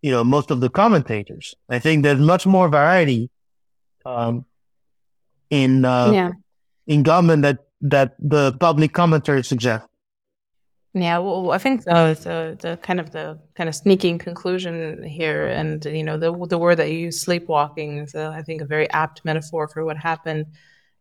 you 0.04 0.10
know, 0.10 0.22
most 0.22 0.50
of 0.50 0.60
the 0.60 0.68
commentators. 0.68 1.54
I 1.70 1.78
think 1.78 2.02
there's 2.02 2.20
much 2.20 2.44
more 2.44 2.68
variety 2.68 3.30
um, 4.04 4.44
in 5.48 5.86
uh, 5.86 6.10
yeah. 6.12 6.30
in 6.86 7.02
government 7.02 7.40
that 7.40 7.60
that 7.80 8.14
the 8.18 8.52
public 8.60 8.92
commentary 8.92 9.42
suggests. 9.42 9.88
Yeah, 10.92 11.16
well, 11.18 11.52
I 11.52 11.58
think 11.58 11.84
uh, 11.88 12.12
the 12.12 12.58
the 12.60 12.76
kind 12.82 13.00
of 13.00 13.12
the 13.12 13.38
kind 13.54 13.66
of 13.70 13.74
sneaking 13.74 14.18
conclusion 14.18 15.02
here, 15.02 15.46
and 15.46 15.82
you 15.86 16.04
know, 16.04 16.18
the 16.18 16.30
the 16.48 16.58
word 16.58 16.76
that 16.80 16.90
you 16.90 16.98
use, 17.08 17.22
sleepwalking, 17.22 18.00
is 18.00 18.14
uh, 18.14 18.28
I 18.28 18.42
think 18.42 18.60
a 18.60 18.66
very 18.66 18.90
apt 18.90 19.24
metaphor 19.24 19.68
for 19.68 19.86
what 19.86 19.96
happened. 19.96 20.44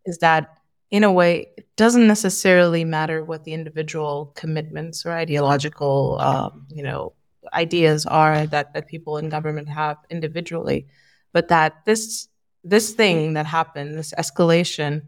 Is 0.05 0.19
that 0.19 0.59
in 0.91 1.03
a 1.03 1.11
way, 1.11 1.49
it 1.57 1.67
doesn't 1.75 2.07
necessarily 2.07 2.85
matter 2.85 3.21
what 3.21 3.43
the 3.43 3.51
individual 3.51 4.31
commitments 4.33 5.05
or 5.05 5.11
ideological, 5.11 6.19
um, 6.21 6.67
you 6.69 6.83
know, 6.83 7.11
ideas 7.53 8.05
are 8.05 8.45
that 8.47 8.73
that 8.73 8.87
people 8.87 9.17
in 9.17 9.29
government 9.29 9.69
have 9.69 9.97
individually, 10.09 10.87
but 11.31 11.47
that 11.49 11.85
this 11.85 12.27
this 12.63 12.91
thing 12.91 13.33
that 13.33 13.45
happened, 13.45 13.97
this 13.97 14.13
escalation, 14.17 15.01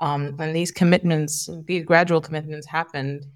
um, 0.00 0.36
and 0.38 0.56
these 0.56 0.70
commitments, 0.70 1.48
these 1.66 1.84
gradual 1.84 2.20
commitments 2.20 2.66
happened 2.66 3.26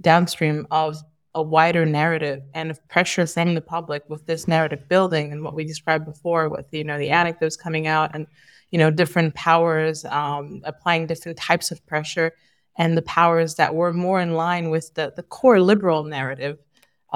downstream 0.00 0.66
of 0.70 0.96
a 1.34 1.42
wider 1.42 1.84
narrative 1.84 2.42
and 2.54 2.70
of 2.70 2.88
pressure 2.88 3.26
from 3.26 3.54
the 3.54 3.60
public 3.60 4.02
with 4.08 4.26
this 4.26 4.48
narrative 4.48 4.88
building 4.88 5.32
and 5.32 5.44
what 5.44 5.54
we 5.54 5.64
described 5.64 6.06
before 6.06 6.48
with 6.48 6.66
you 6.72 6.82
know 6.82 6.98
the 6.98 7.10
anecdotes 7.10 7.56
coming 7.56 7.86
out 7.86 8.10
and 8.14 8.26
you 8.70 8.78
know 8.78 8.90
different 8.90 9.34
powers 9.34 10.04
um, 10.06 10.62
applying 10.64 11.06
different 11.06 11.36
types 11.36 11.70
of 11.70 11.84
pressure 11.86 12.32
and 12.78 12.96
the 12.96 13.02
powers 13.02 13.56
that 13.56 13.74
were 13.74 13.92
more 13.92 14.20
in 14.20 14.34
line 14.34 14.70
with 14.70 14.94
the, 14.94 15.12
the 15.16 15.22
core 15.22 15.60
liberal 15.60 16.04
narrative 16.04 16.58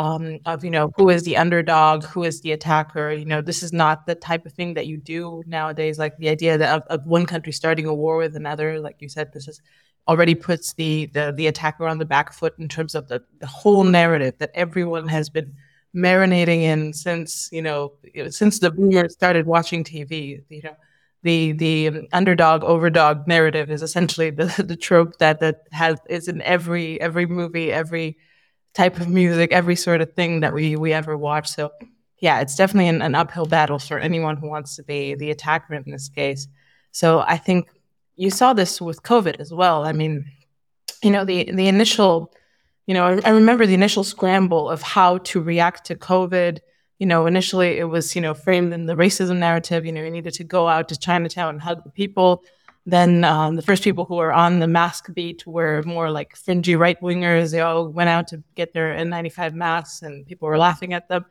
um, 0.01 0.39
of 0.47 0.65
you 0.65 0.71
know 0.71 0.93
who 0.97 1.11
is 1.11 1.25
the 1.25 1.37
underdog 1.37 2.05
who 2.05 2.25
is 2.25 2.41
the 2.41 2.53
attacker 2.53 3.13
you 3.13 3.27
know 3.27 3.43
this 3.43 3.63
is 3.63 3.73
not 3.73 4.07
the 4.07 4.15
type 4.15 4.47
of 4.47 4.53
thing 4.53 4.75
that 4.75 4.87
you 4.87 4.97
do 4.97 5.43
nowadays 5.47 5.99
like 5.99 6.17
the 6.17 6.29
idea 6.29 6.57
that 6.57 6.75
of, 6.77 6.83
of 6.89 7.07
one 7.07 7.27
country 7.27 7.53
starting 7.53 7.87
a 7.87 7.95
war 7.95 8.17
with 8.17 8.35
another 8.35 8.81
like 8.81 8.97
you 9.01 9.09
said 9.09 9.33
this 9.33 9.47
is 9.47 9.61
already 10.09 10.35
puts 10.35 10.73
the, 10.73 11.07
the, 11.13 11.33
the 11.37 11.47
attacker 11.47 11.87
on 11.87 11.99
the 11.99 12.05
back 12.05 12.33
foot 12.33 12.59
in 12.59 12.67
terms 12.69 12.95
of 12.95 13.09
the, 13.09 13.23
the 13.39 13.47
whole 13.47 13.85
narrative 13.85 14.35
that 14.39 14.51
everyone 14.55 15.07
has 15.07 15.29
been 15.29 15.55
marinating 15.95 16.63
in 16.63 16.93
since 16.93 17.49
you 17.53 17.63
know 17.63 17.93
since 18.31 18.59
the 18.59 18.71
boomers 18.71 19.13
started 19.13 19.47
watching 19.47 19.85
TV. 19.85 20.43
You 20.49 20.63
know, 20.63 20.77
the 21.23 21.53
the 21.53 22.09
underdog 22.13 22.63
overdog 22.63 23.27
narrative 23.27 23.71
is 23.71 23.83
essentially 23.83 24.31
the, 24.31 24.47
the 24.67 24.77
trope 24.77 25.19
that 25.19 25.41
that 25.41 25.67
has 25.73 25.99
is 26.09 26.29
in 26.29 26.41
every 26.43 27.01
every 27.01 27.27
movie, 27.27 27.73
every 27.73 28.17
type 28.75 29.01
of 29.01 29.09
music, 29.09 29.53
every 29.53 29.77
sort 29.77 30.01
of 30.01 30.13
thing 30.15 30.41
that 30.41 30.55
we 30.55 30.77
we 30.77 30.93
ever 30.93 31.17
watch. 31.17 31.49
So 31.49 31.71
yeah, 32.19 32.41
it's 32.41 32.55
definitely 32.55 32.89
an, 32.89 33.03
an 33.03 33.15
uphill 33.15 33.47
battle 33.47 33.79
for 33.79 33.99
anyone 33.99 34.37
who 34.37 34.49
wants 34.49 34.77
to 34.77 34.83
be 34.83 35.15
the 35.15 35.31
attacker 35.31 35.75
in 35.75 35.85
this 35.87 36.09
case. 36.09 36.47
So 36.93 37.21
I 37.21 37.37
think 37.37 37.69
you 38.17 38.31
saw 38.31 38.53
this 38.53 38.81
with 38.81 39.03
COVID 39.03 39.41
as 39.41 39.53
well. 39.53 39.85
I 39.85 39.93
mean, 39.93 40.27
you 41.03 41.11
know, 41.11 41.25
the 41.25 41.51
the 41.51 41.69
initial, 41.69 42.33
you 42.87 42.95
know, 42.95 43.07
I, 43.07 43.21
I 43.25 43.31
remember 43.31 43.67
the 43.67 43.75
initial 43.75 44.05
scramble 44.05 44.69
of 44.69 44.83
how 44.83 45.19
to 45.19 45.41
react 45.41 45.87
to 45.87 45.97
COVID. 45.97 46.59
You 46.99 47.07
know, 47.07 47.25
initially 47.25 47.79
it 47.79 47.85
was, 47.85 48.15
you 48.15 48.21
know, 48.21 48.35
framed 48.35 48.75
in 48.75 48.85
the 48.85 48.95
racism 48.95 49.39
narrative. 49.39 49.87
You 49.87 49.93
know, 49.93 50.03
you 50.03 50.11
needed 50.11 50.35
to 50.35 50.45
go 50.45 50.69
out 50.69 50.89
to 50.91 50.99
Chinatown 50.99 51.55
and 51.55 51.63
hug 51.63 51.83
the 51.83 51.91
people. 51.91 52.45
Then 52.91 53.25
um, 53.25 53.57
the 53.57 53.63
first 53.63 53.85
people 53.85 54.05
who 54.05 54.17
were 54.17 54.33
on 54.33 54.59
the 54.59 54.67
mask 54.67 55.13
beat 55.15 55.47
were 55.47 55.83
more 55.85 56.11
like 56.11 56.37
fringy 56.37 56.75
right 56.75 57.01
wingers. 57.01 57.53
They 57.53 57.61
all 57.61 57.89
went 57.89 58.11
out 58.11 58.29
to 58.29 58.43
get 58.57 58.73
their 58.73 58.93
N95 58.95 59.55
masks, 59.55 60.03
and 60.03 60.27
people 60.27 60.49
were 60.49 60.59
laughing 60.59 60.93
at 60.93 61.09
them. 61.09 61.25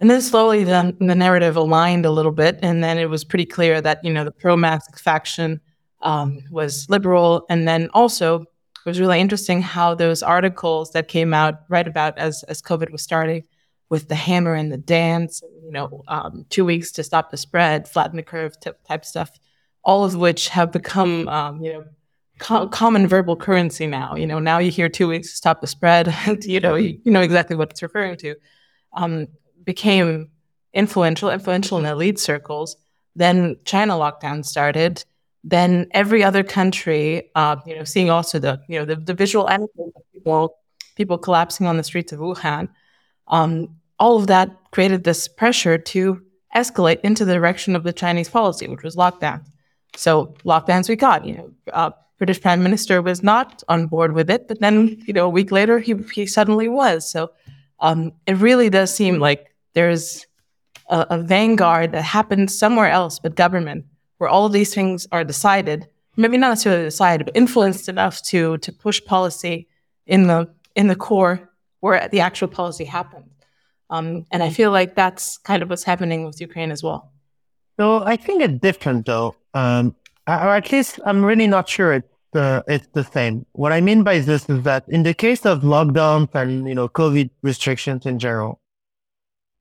And 0.00 0.10
then 0.10 0.20
slowly, 0.20 0.64
the, 0.64 0.96
the 0.98 1.14
narrative 1.14 1.54
aligned 1.56 2.04
a 2.04 2.10
little 2.10 2.32
bit, 2.32 2.58
and 2.62 2.82
then 2.82 2.98
it 2.98 3.08
was 3.08 3.22
pretty 3.22 3.46
clear 3.46 3.80
that 3.80 4.04
you 4.04 4.12
know 4.12 4.24
the 4.24 4.32
pro-mask 4.32 4.98
faction 4.98 5.60
um, 6.00 6.40
was 6.50 6.90
liberal. 6.90 7.46
And 7.48 7.68
then 7.68 7.88
also, 7.94 8.40
it 8.42 8.84
was 8.84 8.98
really 8.98 9.20
interesting 9.20 9.62
how 9.62 9.94
those 9.94 10.22
articles 10.22 10.90
that 10.92 11.06
came 11.06 11.32
out 11.32 11.60
right 11.68 11.86
about 11.86 12.18
as, 12.18 12.42
as 12.48 12.60
COVID 12.60 12.90
was 12.90 13.02
starting 13.02 13.44
with 13.88 14.08
the 14.08 14.14
hammer 14.14 14.54
and 14.54 14.72
the 14.72 14.78
dance, 14.78 15.42
you 15.62 15.70
know, 15.70 16.02
um, 16.08 16.46
two 16.48 16.64
weeks 16.64 16.90
to 16.92 17.04
stop 17.04 17.30
the 17.30 17.36
spread, 17.36 17.86
flatten 17.86 18.16
the 18.16 18.22
curve 18.22 18.54
type 18.88 19.04
stuff, 19.04 19.38
all 19.84 20.04
of 20.04 20.14
which 20.14 20.48
have 20.48 20.72
become, 20.72 21.28
um, 21.28 21.62
you 21.62 21.72
know, 21.72 21.84
co- 22.38 22.68
common 22.68 23.06
verbal 23.06 23.36
currency 23.36 23.86
now. 23.86 24.14
You 24.14 24.26
know, 24.26 24.38
now 24.38 24.58
you 24.58 24.70
hear 24.70 24.88
two 24.88 25.08
weeks 25.08 25.30
to 25.30 25.36
stop 25.36 25.60
the 25.60 25.66
spread, 25.66 26.08
and 26.26 26.42
you 26.44 26.60
know, 26.60 26.74
you, 26.74 27.00
you 27.04 27.12
know 27.12 27.22
exactly 27.22 27.56
what 27.56 27.70
it's 27.70 27.82
referring 27.82 28.16
to. 28.18 28.36
Um, 28.94 29.28
became 29.64 30.30
influential, 30.74 31.30
influential 31.30 31.78
in 31.78 31.84
elite 31.84 32.18
circles. 32.18 32.76
Then 33.14 33.56
China 33.64 33.94
lockdown 33.94 34.44
started 34.44 35.04
then 35.44 35.86
every 35.90 36.22
other 36.22 36.42
country, 36.42 37.30
uh, 37.34 37.56
you 37.66 37.76
know, 37.76 37.84
seeing 37.84 38.10
also 38.10 38.38
the 38.38 38.60
you 38.68 38.78
know 38.78 38.84
the, 38.84 38.96
the 38.96 39.14
visual 39.14 39.46
of 39.48 39.68
people 40.12 40.56
people 40.96 41.18
collapsing 41.18 41.66
on 41.66 41.76
the 41.76 41.82
streets 41.82 42.12
of 42.12 42.20
Wuhan, 42.20 42.68
um, 43.28 43.76
all 43.98 44.18
of 44.18 44.26
that 44.28 44.50
created 44.70 45.04
this 45.04 45.26
pressure 45.26 45.78
to 45.78 46.22
escalate 46.54 47.00
into 47.00 47.24
the 47.24 47.32
direction 47.32 47.74
of 47.74 47.82
the 47.82 47.92
Chinese 47.92 48.28
policy, 48.28 48.68
which 48.68 48.82
was 48.82 48.94
lockdown. 48.94 49.44
So 49.96 50.34
lockdowns 50.44 50.88
we 50.88 50.96
got. 50.96 51.24
You 51.26 51.36
know, 51.36 51.50
uh, 51.72 51.90
British 52.18 52.40
Prime 52.40 52.62
Minister 52.62 53.02
was 53.02 53.22
not 53.22 53.62
on 53.68 53.86
board 53.86 54.12
with 54.12 54.30
it, 54.30 54.48
but 54.48 54.60
then 54.60 55.02
you 55.06 55.12
know 55.12 55.26
a 55.26 55.28
week 55.28 55.50
later 55.50 55.78
he 55.78 55.94
he 56.14 56.26
suddenly 56.26 56.68
was. 56.68 57.10
So 57.10 57.32
um, 57.80 58.12
it 58.26 58.36
really 58.36 58.70
does 58.70 58.94
seem 58.94 59.18
like 59.18 59.54
there's 59.74 60.26
a, 60.88 61.06
a 61.10 61.18
vanguard 61.18 61.92
that 61.92 62.02
happened 62.02 62.50
somewhere 62.50 62.90
else 62.90 63.18
but 63.18 63.34
government 63.34 63.84
where 64.18 64.30
all 64.30 64.46
of 64.46 64.52
these 64.52 64.72
things 64.72 65.06
are 65.10 65.24
decided, 65.24 65.88
maybe 66.16 66.36
not 66.36 66.50
necessarily 66.50 66.84
decided, 66.84 67.24
but 67.26 67.36
influenced 67.36 67.88
enough 67.88 68.22
to 68.22 68.58
to 68.58 68.72
push 68.72 69.04
policy 69.04 69.68
in 70.06 70.26
the 70.28 70.48
in 70.74 70.86
the 70.86 70.96
core 70.96 71.50
where 71.80 72.08
the 72.08 72.20
actual 72.20 72.48
policy 72.48 72.84
happened. 72.84 73.28
Um, 73.90 74.24
and 74.30 74.42
I 74.42 74.48
feel 74.50 74.70
like 74.70 74.94
that's 74.94 75.36
kind 75.38 75.62
of 75.62 75.68
what's 75.68 75.84
happening 75.84 76.24
with 76.24 76.40
Ukraine 76.40 76.70
as 76.70 76.82
well. 76.82 77.11
So 77.78 78.04
I 78.04 78.16
think 78.16 78.42
it's 78.42 78.58
different 78.60 79.06
though, 79.06 79.34
um, 79.54 79.94
or 80.26 80.54
at 80.54 80.70
least 80.70 81.00
I'm 81.04 81.24
really 81.24 81.46
not 81.46 81.68
sure 81.68 81.94
it's 81.94 82.08
the 82.32 82.64
it's 82.66 82.86
the 82.92 83.04
same. 83.04 83.46
What 83.52 83.72
I 83.72 83.80
mean 83.80 84.02
by 84.02 84.18
this 84.18 84.48
is 84.48 84.62
that 84.62 84.84
in 84.88 85.02
the 85.02 85.14
case 85.14 85.44
of 85.46 85.62
lockdowns 85.62 86.34
and 86.34 86.68
you 86.68 86.74
know 86.74 86.88
COVID 86.88 87.30
restrictions 87.42 88.06
in 88.06 88.18
general, 88.18 88.60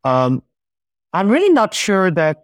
um, 0.03 0.43
I'm 1.13 1.29
really 1.29 1.53
not 1.53 1.73
sure 1.73 2.11
that 2.11 2.43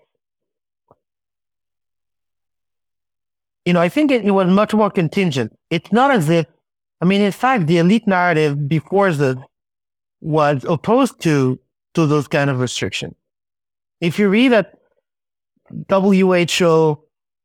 you 3.68 3.74
know, 3.74 3.82
I 3.82 3.90
think 3.90 4.12
it, 4.12 4.24
it, 4.24 4.32
was 4.32 4.48
much 4.48 4.74
more 4.74 4.90
contingent. 4.90 5.52
It's 5.70 5.92
not 5.92 6.10
as 6.10 6.30
if, 6.30 6.46
I 7.02 7.06
mean, 7.06 7.20
in 7.20 7.34
fact, 7.34 7.68
the 7.68 7.80
elite 7.80 8.08
narrative 8.08 8.70
before 8.70 9.12
this 9.12 9.36
was 10.22 10.64
opposed 10.64 11.20
to, 11.24 11.60
to 11.94 12.06
those 12.06 12.30
kind 12.30 12.50
of 12.50 12.62
restrictions. 12.62 13.16
If 14.00 14.20
you 14.20 14.30
read 14.30 14.54
at 14.54 14.77
WHO, 15.90 17.04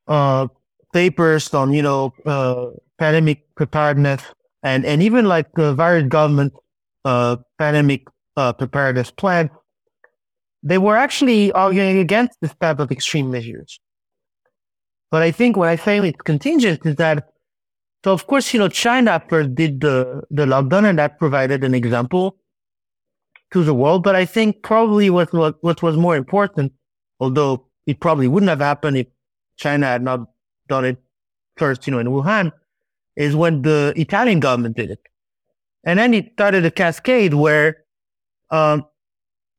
uh, 0.09 0.49
papers 0.93 1.53
on, 1.55 1.73
you 1.73 1.83
know, 1.83 2.13
uh, 2.27 2.67
pandemic 2.99 3.43
preparedness 3.55 4.23
and, 4.63 4.85
and 4.85 5.03
even 5.03 5.27
like 5.27 5.53
the 5.55 5.75
various 5.75 6.09
government, 6.09 6.53
uh, 7.05 7.37
pandemic, 7.59 8.07
uh, 8.37 8.53
preparedness 8.53 9.11
plans, 9.11 9.51
they 10.63 10.79
were 10.79 10.97
actually 10.97 11.51
arguing 11.53 11.99
against 11.99 12.39
this 12.41 12.55
type 12.61 12.79
of 12.79 12.93
extreme 12.93 13.31
measures. 13.31 13.81
But 15.11 15.23
I 15.23 15.31
think 15.31 15.57
what 15.57 15.69
I 15.69 15.77
say 15.77 15.99
it's 15.99 16.23
contingent 16.23 16.87
is 16.87 16.97
that, 16.97 17.29
so 18.05 18.13
of 18.13 18.27
course, 18.27 18.55
you 18.55 18.61
know, 18.61 18.69
China 18.69 19.23
first 19.29 19.55
did 19.55 19.81
the, 19.81 20.23
the 20.31 20.47
lockdown 20.47 20.89
and 20.89 20.99
that 20.99 21.19
provided 21.19 21.65
an 21.65 21.75
example 21.75 22.37
to 23.53 23.63
the 23.65 23.75
world. 23.75 24.03
But 24.03 24.17
I 24.17 24.25
think 24.25 24.63
probably 24.63 25.11
what, 25.11 25.33
what, 25.33 25.63
what 25.63 25.83
was 25.83 25.97
more 25.97 26.17
important, 26.17 26.73
although 27.21 27.67
it 27.87 28.01
probably 28.01 28.29
wouldn't 28.29 28.51
have 28.51 28.61
happened 28.61 28.97
if 28.97 29.07
China 29.57 29.87
had 29.87 30.03
not 30.03 30.29
done 30.69 30.85
it 30.85 30.99
first, 31.57 31.87
you 31.87 31.93
know, 31.93 31.99
in 31.99 32.07
Wuhan, 32.07 32.53
is 33.17 33.37
when 33.37 33.63
the 33.63 33.93
Italian 33.97 34.41
government 34.41 34.77
did 34.77 34.91
it. 34.91 35.01
And 35.85 35.99
then 35.99 36.15
it 36.15 36.33
started 36.33 36.65
a 36.65 36.71
cascade 36.71 37.35
where 37.35 37.85
um, 38.51 38.87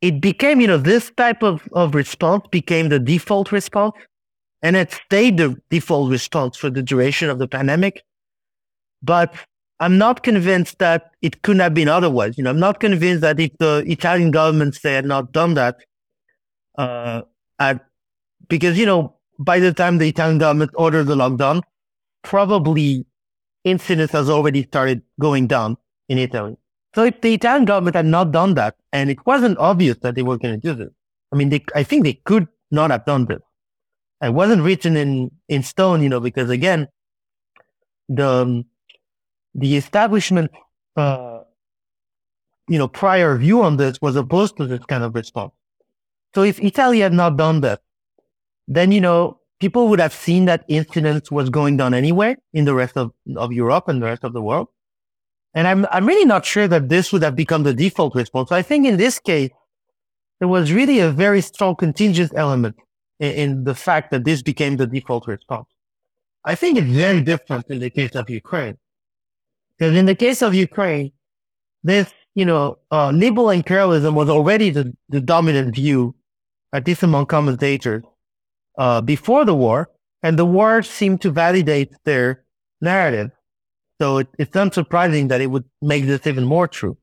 it 0.01 0.21
became, 0.21 0.61
you 0.61 0.67
know, 0.67 0.78
this 0.78 1.11
type 1.17 1.43
of, 1.43 1.67
of 1.74 1.95
response 1.95 2.45
became 2.51 2.89
the 2.89 2.99
default 2.99 3.51
response. 3.51 3.93
And 4.61 4.78
it 4.78 4.93
stayed 4.93 5.38
the 5.38 5.55
default 5.69 6.09
response 6.09 6.55
for 6.55 6.69
the 6.69 6.82
duration 6.82 7.30
of 7.30 7.39
the 7.39 7.47
pandemic. 7.47 8.03
But 9.01 9.36
I'm 9.80 9.97
not 9.97 10.24
convinced 10.24 10.80
that 10.80 11.11
it 11.21 11.41
couldn't 11.41 11.59
have 11.59 11.74
been 11.74 11.89
otherwise. 11.89 12.38
You 12.38 12.45
know, 12.45 12.51
I'm 12.51 12.59
not 12.59 12.80
convinced 12.80 13.21
that 13.21 13.39
if 13.39 13.51
the 13.59 13.84
Italian 13.86 14.32
government 14.32 14.80
they 14.82 14.93
had 14.93 15.05
not 15.05 15.34
done 15.34 15.55
that, 15.55 15.76
uh, 16.78 17.24
at, 17.59 17.86
because 18.54 18.78
you 18.78 18.86
know, 18.86 19.16
by 19.39 19.58
the 19.58 19.74
time 19.74 19.97
the 19.97 20.08
Italian 20.08 20.38
government 20.38 20.70
ordered 20.76 21.06
the 21.06 21.16
lockdown, 21.16 21.64
probably 22.22 23.04
incidence 23.64 24.12
has 24.12 24.30
already 24.30 24.62
started 24.62 25.01
going 25.20 25.47
down 25.47 25.76
in 26.08 26.20
Italy. 26.20 26.56
So 26.93 27.04
if 27.04 27.20
the 27.22 27.34
Italian 27.34 27.66
government 27.66 27.95
had 27.95 28.06
not 28.06 28.32
done 28.32 28.54
that, 28.54 28.76
and 28.91 29.10
it 29.10 29.26
wasn't 29.26 29.58
obvious 29.58 29.97
that 30.04 30.14
they 30.14 30.22
were 30.22 30.38
going 30.38 30.54
to 30.54 30.68
do 30.68 30.76
this, 30.76 30.89
I 31.32 31.36
mean, 31.36 31.49
they, 31.49 31.66
I 31.74 31.82
think 31.82 32.04
they 32.04 32.14
could 32.14 32.47
not 32.70 32.91
have 32.91 33.06
done 33.06 33.26
this. 33.26 33.39
It 34.22 34.36
wasn't 34.36 34.62
written 34.62 34.95
in, 34.95 35.32
in 35.49 35.64
stone, 35.64 36.04
you 36.04 36.10
know, 36.10 36.20
because 36.20 36.51
again, 36.51 36.88
the, 38.08 38.64
the 39.56 39.78
establishment, 39.78 40.51
uh, 40.95 41.39
you 42.68 42.78
know, 42.78 42.88
prior 42.88 43.36
view 43.36 43.64
on 43.64 43.78
this 43.78 43.99
was 43.99 44.16
opposed 44.16 44.58
to 44.58 44.68
this 44.68 44.86
kind 44.86 45.04
of 45.04 45.16
response. 45.16 45.54
So 46.36 46.43
if 46.43 46.62
Italy 46.62 46.99
had 46.99 47.14
not 47.14 47.36
done 47.36 47.62
that, 47.62 47.82
then, 48.68 48.91
you 48.91 49.01
know, 49.01 49.39
people 49.59 49.88
would 49.88 49.99
have 49.99 50.14
seen 50.14 50.45
that 50.45 50.66
incidence 50.68 51.32
was 51.32 51.49
going 51.49 51.78
down 51.78 51.93
anyway 51.93 52.36
in 52.53 52.66
the 52.66 52.74
rest 52.74 52.97
of, 52.97 53.11
of 53.36 53.53
Europe 53.53 53.88
and 53.88 54.01
the 54.01 54.05
rest 54.05 54.24
of 54.24 54.34
the 54.34 54.41
world. 54.41 54.68
And 55.53 55.68
I'm, 55.68 55.86
I'm 55.91 56.05
really 56.05 56.26
not 56.26 56.45
sure 56.45 56.68
that 56.68 56.89
this 56.89 57.14
would 57.14 57.24
have 57.24 57.36
become 57.36 57.64
the 57.64 57.74
default 57.74 58.16
response. 58.16 58.49
So 58.49 58.55
I 58.55 58.61
think 58.61 58.86
in 58.86 58.97
this 58.97 59.20
case, 59.20 59.51
there 60.39 60.47
was 60.47 60.74
really 60.74 60.99
a 60.99 61.11
very 61.11 61.41
strong 61.41 61.76
contingent 61.76 62.32
element 62.36 62.76
in, 63.20 63.32
in 63.32 63.64
the 63.64 63.76
fact 63.76 64.11
that 64.11 64.26
this 64.26 64.41
became 64.41 64.78
the 64.78 64.88
default 64.88 65.28
response. 65.28 65.68
I 66.43 66.55
think 66.55 66.78
it's 66.78 66.88
very 66.88 67.22
different 67.22 67.68
in 67.70 67.80
the 67.80 67.89
case 67.89 68.16
of 68.16 68.30
Ukraine. 68.30 68.78
Because 69.78 69.95
in 69.95 70.05
the 70.05 70.16
case 70.16 70.41
of 70.41 70.53
Ukraine, 70.53 71.11
this, 71.84 72.11
you 72.36 72.45
know, 72.45 72.80
uh, 72.91 73.11
liberal 73.11 73.49
imperialism 73.49 74.16
was 74.16 74.30
already 74.30 74.70
the, 74.70 74.93
the 75.09 75.22
dominant 75.22 75.76
view, 75.76 76.16
at 76.74 76.86
least 76.88 77.03
among 77.03 77.28
commentators, 77.28 78.03
uh, 78.78 79.01
before 79.01 79.45
the 79.45 79.55
war. 79.55 79.89
And 80.21 80.39
the 80.39 80.45
war 80.45 80.82
seemed 80.84 81.21
to 81.21 81.32
validate 81.32 81.91
their 82.05 82.45
narrative. 82.80 83.32
So 83.99 84.19
it, 84.19 84.28
it's 84.39 84.51
unsurprising 84.51 85.28
that 85.30 85.41
it 85.41 85.47
would 85.47 85.65
make 85.82 86.05
this 86.05 86.26
even 86.26 86.45
more 86.45 86.67
true. 86.67 86.97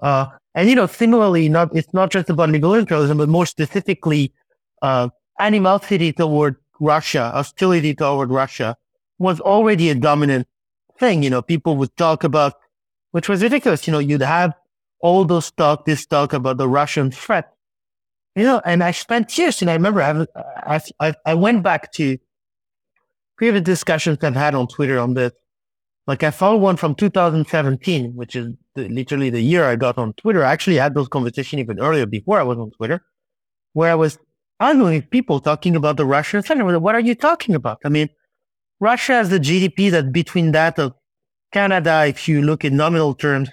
Uh, 0.00 0.26
and 0.54 0.68
you 0.68 0.74
know, 0.74 0.86
similarly, 0.86 1.48
not 1.48 1.74
it's 1.74 1.92
not 1.94 2.10
just 2.10 2.30
about 2.30 2.50
liberal 2.50 2.74
imperialism, 2.74 3.18
but 3.18 3.28
more 3.28 3.46
specifically, 3.46 4.32
uh, 4.82 5.08
animosity 5.38 6.12
toward 6.12 6.56
Russia, 6.80 7.30
hostility 7.30 7.94
toward 7.94 8.30
Russia, 8.30 8.76
was 9.18 9.40
already 9.40 9.90
a 9.90 9.94
dominant 9.94 10.46
thing. 10.98 11.22
You 11.22 11.30
know, 11.30 11.42
people 11.42 11.76
would 11.76 11.96
talk 11.96 12.24
about, 12.24 12.54
which 13.12 13.28
was 13.28 13.42
ridiculous. 13.42 13.86
You 13.86 13.92
know, 13.92 13.98
you'd 13.98 14.20
have 14.20 14.52
all 15.00 15.24
those 15.24 15.50
talk, 15.52 15.84
this 15.84 16.06
talk 16.06 16.32
about 16.32 16.56
the 16.56 16.68
Russian 16.68 17.10
threat. 17.10 17.52
You 18.38 18.44
know, 18.44 18.62
and 18.64 18.84
I 18.84 18.92
spent 18.92 19.36
years, 19.36 19.62
and 19.62 19.68
I 19.68 19.72
remember 19.72 20.00
I, 20.64 20.80
I, 21.00 21.12
I 21.26 21.34
went 21.34 21.64
back 21.64 21.90
to 21.94 22.16
previous 23.36 23.64
discussions 23.64 24.18
I've 24.22 24.36
had 24.36 24.54
on 24.54 24.68
Twitter 24.68 25.00
on 25.00 25.14
this, 25.14 25.32
like 26.06 26.22
I 26.22 26.30
found 26.30 26.62
one 26.62 26.76
from 26.76 26.94
2017, 26.94 28.14
which 28.14 28.36
is 28.36 28.54
the, 28.76 28.88
literally 28.90 29.30
the 29.30 29.40
year 29.40 29.64
I 29.64 29.74
got 29.74 29.98
on 29.98 30.12
Twitter. 30.12 30.44
I 30.44 30.52
actually 30.52 30.76
had 30.76 30.94
those 30.94 31.08
conversations 31.08 31.58
even 31.58 31.80
earlier 31.80 32.06
before 32.06 32.38
I 32.38 32.44
was 32.44 32.58
on 32.58 32.70
Twitter, 32.70 33.02
where 33.72 33.90
I 33.90 33.96
was 33.96 34.20
arguing 34.60 34.94
with 34.94 35.10
people 35.10 35.40
talking 35.40 35.74
about 35.74 35.96
the 35.96 36.06
Russian 36.06 36.44
center. 36.44 36.78
What 36.78 36.94
are 36.94 37.00
you 37.00 37.16
talking 37.16 37.56
about? 37.56 37.78
I 37.84 37.88
mean, 37.88 38.08
Russia 38.78 39.14
has 39.14 39.30
the 39.30 39.40
GDP 39.40 39.90
that's 39.90 40.10
between 40.10 40.52
that 40.52 40.78
of 40.78 40.92
Canada, 41.52 42.06
if 42.06 42.28
you 42.28 42.42
look 42.42 42.64
in 42.64 42.76
nominal 42.76 43.14
terms, 43.14 43.48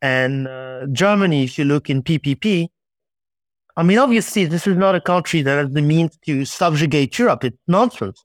and 0.00 0.48
uh, 0.48 0.86
Germany, 0.92 1.44
if 1.44 1.58
you 1.58 1.66
look 1.66 1.90
in 1.90 2.02
PPP. 2.02 2.68
I 3.78 3.82
mean, 3.82 3.98
obviously, 3.98 4.44
this 4.44 4.66
is 4.66 4.76
not 4.76 4.94
a 4.94 5.00
country 5.00 5.40
that 5.42 5.56
has 5.56 5.70
the 5.72 5.82
means 5.82 6.18
to 6.26 6.44
subjugate 6.44 7.18
Europe. 7.18 7.44
It's 7.44 7.56
nonsense. 7.66 8.24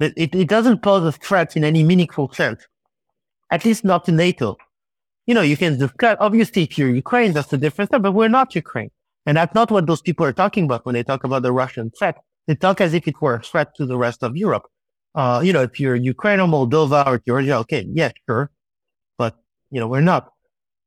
It, 0.00 0.34
it 0.34 0.48
doesn't 0.48 0.82
pose 0.82 1.04
a 1.04 1.12
threat 1.12 1.56
in 1.56 1.64
any 1.64 1.82
meaningful 1.82 2.32
sense 2.32 2.66
at 3.50 3.64
least 3.64 3.84
not 3.84 4.04
to 4.04 4.12
NATO. 4.12 4.56
You 5.26 5.34
know, 5.34 5.42
you 5.42 5.56
can 5.56 5.78
discuss, 5.78 6.16
obviously, 6.20 6.62
if 6.62 6.78
you're 6.78 6.88
Ukraine, 6.88 7.32
that's 7.32 7.52
a 7.52 7.58
different 7.58 7.90
thing, 7.90 8.02
but 8.02 8.12
we're 8.12 8.28
not 8.28 8.54
Ukraine. 8.54 8.90
And 9.26 9.36
that's 9.36 9.54
not 9.54 9.70
what 9.70 9.86
those 9.86 10.00
people 10.00 10.24
are 10.24 10.32
talking 10.32 10.64
about 10.64 10.86
when 10.86 10.94
they 10.94 11.02
talk 11.02 11.24
about 11.24 11.42
the 11.42 11.52
Russian 11.52 11.90
threat. 11.90 12.16
They 12.46 12.54
talk 12.54 12.80
as 12.80 12.94
if 12.94 13.06
it 13.06 13.20
were 13.20 13.34
a 13.34 13.42
threat 13.42 13.74
to 13.76 13.86
the 13.86 13.98
rest 13.98 14.22
of 14.22 14.36
Europe. 14.36 14.64
Uh, 15.14 15.42
you 15.44 15.52
know, 15.52 15.62
if 15.62 15.78
you're 15.78 15.96
Ukraine 15.96 16.40
or 16.40 16.48
Moldova 16.48 17.06
or 17.06 17.18
Georgia, 17.18 17.56
okay, 17.58 17.86
yes, 17.92 18.12
sure. 18.28 18.50
But, 19.18 19.36
you 19.70 19.78
know, 19.80 19.88
we're 19.88 20.00
not. 20.00 20.32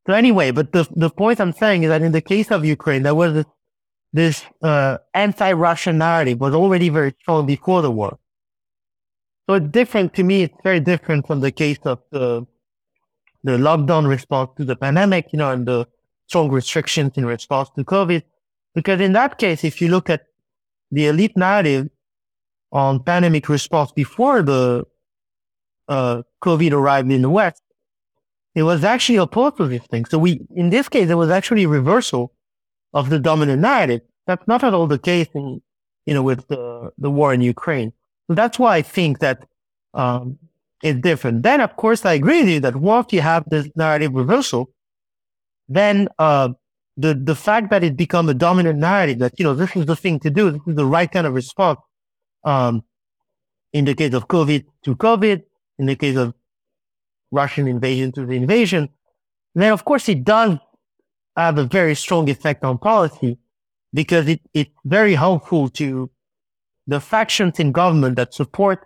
So 0.07 0.13
anyway, 0.13 0.51
but 0.51 0.71
the, 0.71 0.87
the 0.95 1.09
point 1.09 1.39
I'm 1.39 1.53
saying 1.53 1.83
is 1.83 1.89
that 1.89 2.01
in 2.01 2.11
the 2.11 2.21
case 2.21 2.51
of 2.51 2.65
Ukraine, 2.65 3.03
there 3.03 3.15
was 3.15 3.33
this, 3.33 3.45
this 4.13 4.43
uh, 4.61 4.99
anti-Russian 5.13 5.97
narrative 5.97 6.39
was 6.39 6.53
already 6.53 6.89
very 6.89 7.13
strong 7.19 7.45
before 7.45 7.81
the 7.81 7.91
war. 7.91 8.19
So 9.47 9.55
it's 9.55 9.67
different 9.67 10.13
to 10.13 10.23
me. 10.23 10.43
It's 10.43 10.55
very 10.63 10.79
different 10.79 11.27
from 11.27 11.41
the 11.41 11.51
case 11.51 11.79
of 11.83 11.99
the 12.11 12.45
the 13.45 13.57
lockdown 13.57 14.07
response 14.07 14.51
to 14.55 14.63
the 14.63 14.75
pandemic, 14.75 15.33
you 15.33 15.37
know, 15.37 15.51
and 15.51 15.65
the 15.65 15.85
strong 16.27 16.49
restrictions 16.49 17.11
in 17.17 17.25
response 17.25 17.69
to 17.75 17.83
COVID. 17.83 18.23
Because 18.73 19.01
in 19.01 19.11
that 19.13 19.37
case, 19.37 19.65
if 19.65 19.81
you 19.81 19.89
look 19.89 20.09
at 20.09 20.21
the 20.91 21.07
elite 21.07 21.35
narrative 21.35 21.89
on 22.71 23.03
pandemic 23.03 23.49
response 23.49 23.91
before 23.91 24.41
the 24.41 24.85
uh, 25.89 26.21
COVID 26.41 26.71
arrived 26.71 27.11
in 27.11 27.21
the 27.21 27.29
West, 27.29 27.61
it 28.55 28.63
was 28.63 28.85
actually 28.85 29.17
opposed 29.17 29.57
to 29.57 29.67
this 29.67 29.85
thing. 29.87 30.05
So 30.05 30.17
we, 30.17 30.39
in 30.55 30.69
this 30.69 30.87
case, 30.87 31.09
it 31.09 31.15
was 31.15 31.29
actually 31.29 31.65
reversal 31.65 32.31
of 32.93 33.09
the 33.09 33.19
dominant 33.19 33.61
narrative. 33.61 34.01
That's 34.27 34.47
not 34.47 34.63
at 34.63 34.73
all 34.73 34.87
the 34.87 34.99
case 34.99 35.27
in, 35.33 35.61
you 36.05 36.13
know, 36.13 36.23
with 36.23 36.47
the, 36.47 36.91
the 36.97 37.09
war 37.09 37.33
in 37.33 37.41
Ukraine. 37.41 37.91
So 38.27 38.35
that's 38.35 38.57
why 38.57 38.77
I 38.77 38.81
think 38.81 39.19
that, 39.19 39.45
um, 39.93 40.37
is 40.83 40.97
different. 40.97 41.43
Then, 41.43 41.61
of 41.61 41.75
course, 41.77 42.05
I 42.05 42.13
agree 42.13 42.41
with 42.41 42.49
you 42.49 42.59
that 42.59 42.75
once 42.75 43.13
you 43.13 43.21
have 43.21 43.49
this 43.49 43.67
narrative 43.75 44.13
reversal, 44.13 44.69
then 45.67 46.09
uh, 46.19 46.49
the 46.97 47.15
the 47.15 47.35
fact 47.35 47.71
that 47.71 47.83
it 47.83 47.97
becomes 47.97 48.29
a 48.29 48.33
dominant 48.33 48.77
narrative 48.77 49.19
that 49.19 49.39
you 49.39 49.45
know 49.45 49.55
this 49.55 49.75
is 49.75 49.85
the 49.85 49.95
thing 49.95 50.19
to 50.19 50.29
do, 50.29 50.51
this 50.51 50.61
is 50.67 50.75
the 50.75 50.85
right 50.85 51.11
kind 51.11 51.25
of 51.25 51.33
response. 51.33 51.79
Um, 52.43 52.83
in 53.71 53.85
the 53.85 53.95
case 53.95 54.13
of 54.13 54.27
COVID 54.27 54.65
to 54.83 54.95
COVID, 54.95 55.41
in 55.79 55.85
the 55.85 55.95
case 55.95 56.17
of 56.17 56.33
Russian 57.31 57.67
invasion 57.67 58.11
to 58.11 58.25
the 58.25 58.33
invasion, 58.33 58.89
then 59.55 59.71
of 59.71 59.85
course 59.85 60.07
it 60.09 60.23
does 60.23 60.57
have 61.35 61.57
a 61.57 61.63
very 61.65 61.95
strong 61.95 62.29
effect 62.29 62.63
on 62.63 62.77
policy 62.77 63.37
because 63.93 64.27
it, 64.27 64.41
it's 64.53 64.71
very 64.85 65.15
helpful 65.15 65.69
to 65.69 66.09
the 66.87 66.99
factions 66.99 67.59
in 67.59 67.71
government 67.71 68.15
that 68.17 68.33
support 68.33 68.85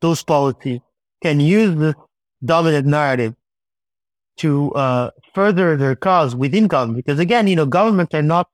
those 0.00 0.22
policies 0.22 0.80
can 1.22 1.40
use 1.40 1.74
the 1.76 1.94
dominant 2.44 2.86
narrative 2.86 3.34
to 4.36 4.72
uh, 4.72 5.10
further 5.34 5.76
their 5.76 5.94
cause 5.94 6.34
within 6.34 6.66
government. 6.66 7.04
Because 7.04 7.18
again, 7.18 7.46
you 7.46 7.56
know, 7.56 7.66
governments 7.66 8.14
are 8.14 8.22
not 8.22 8.48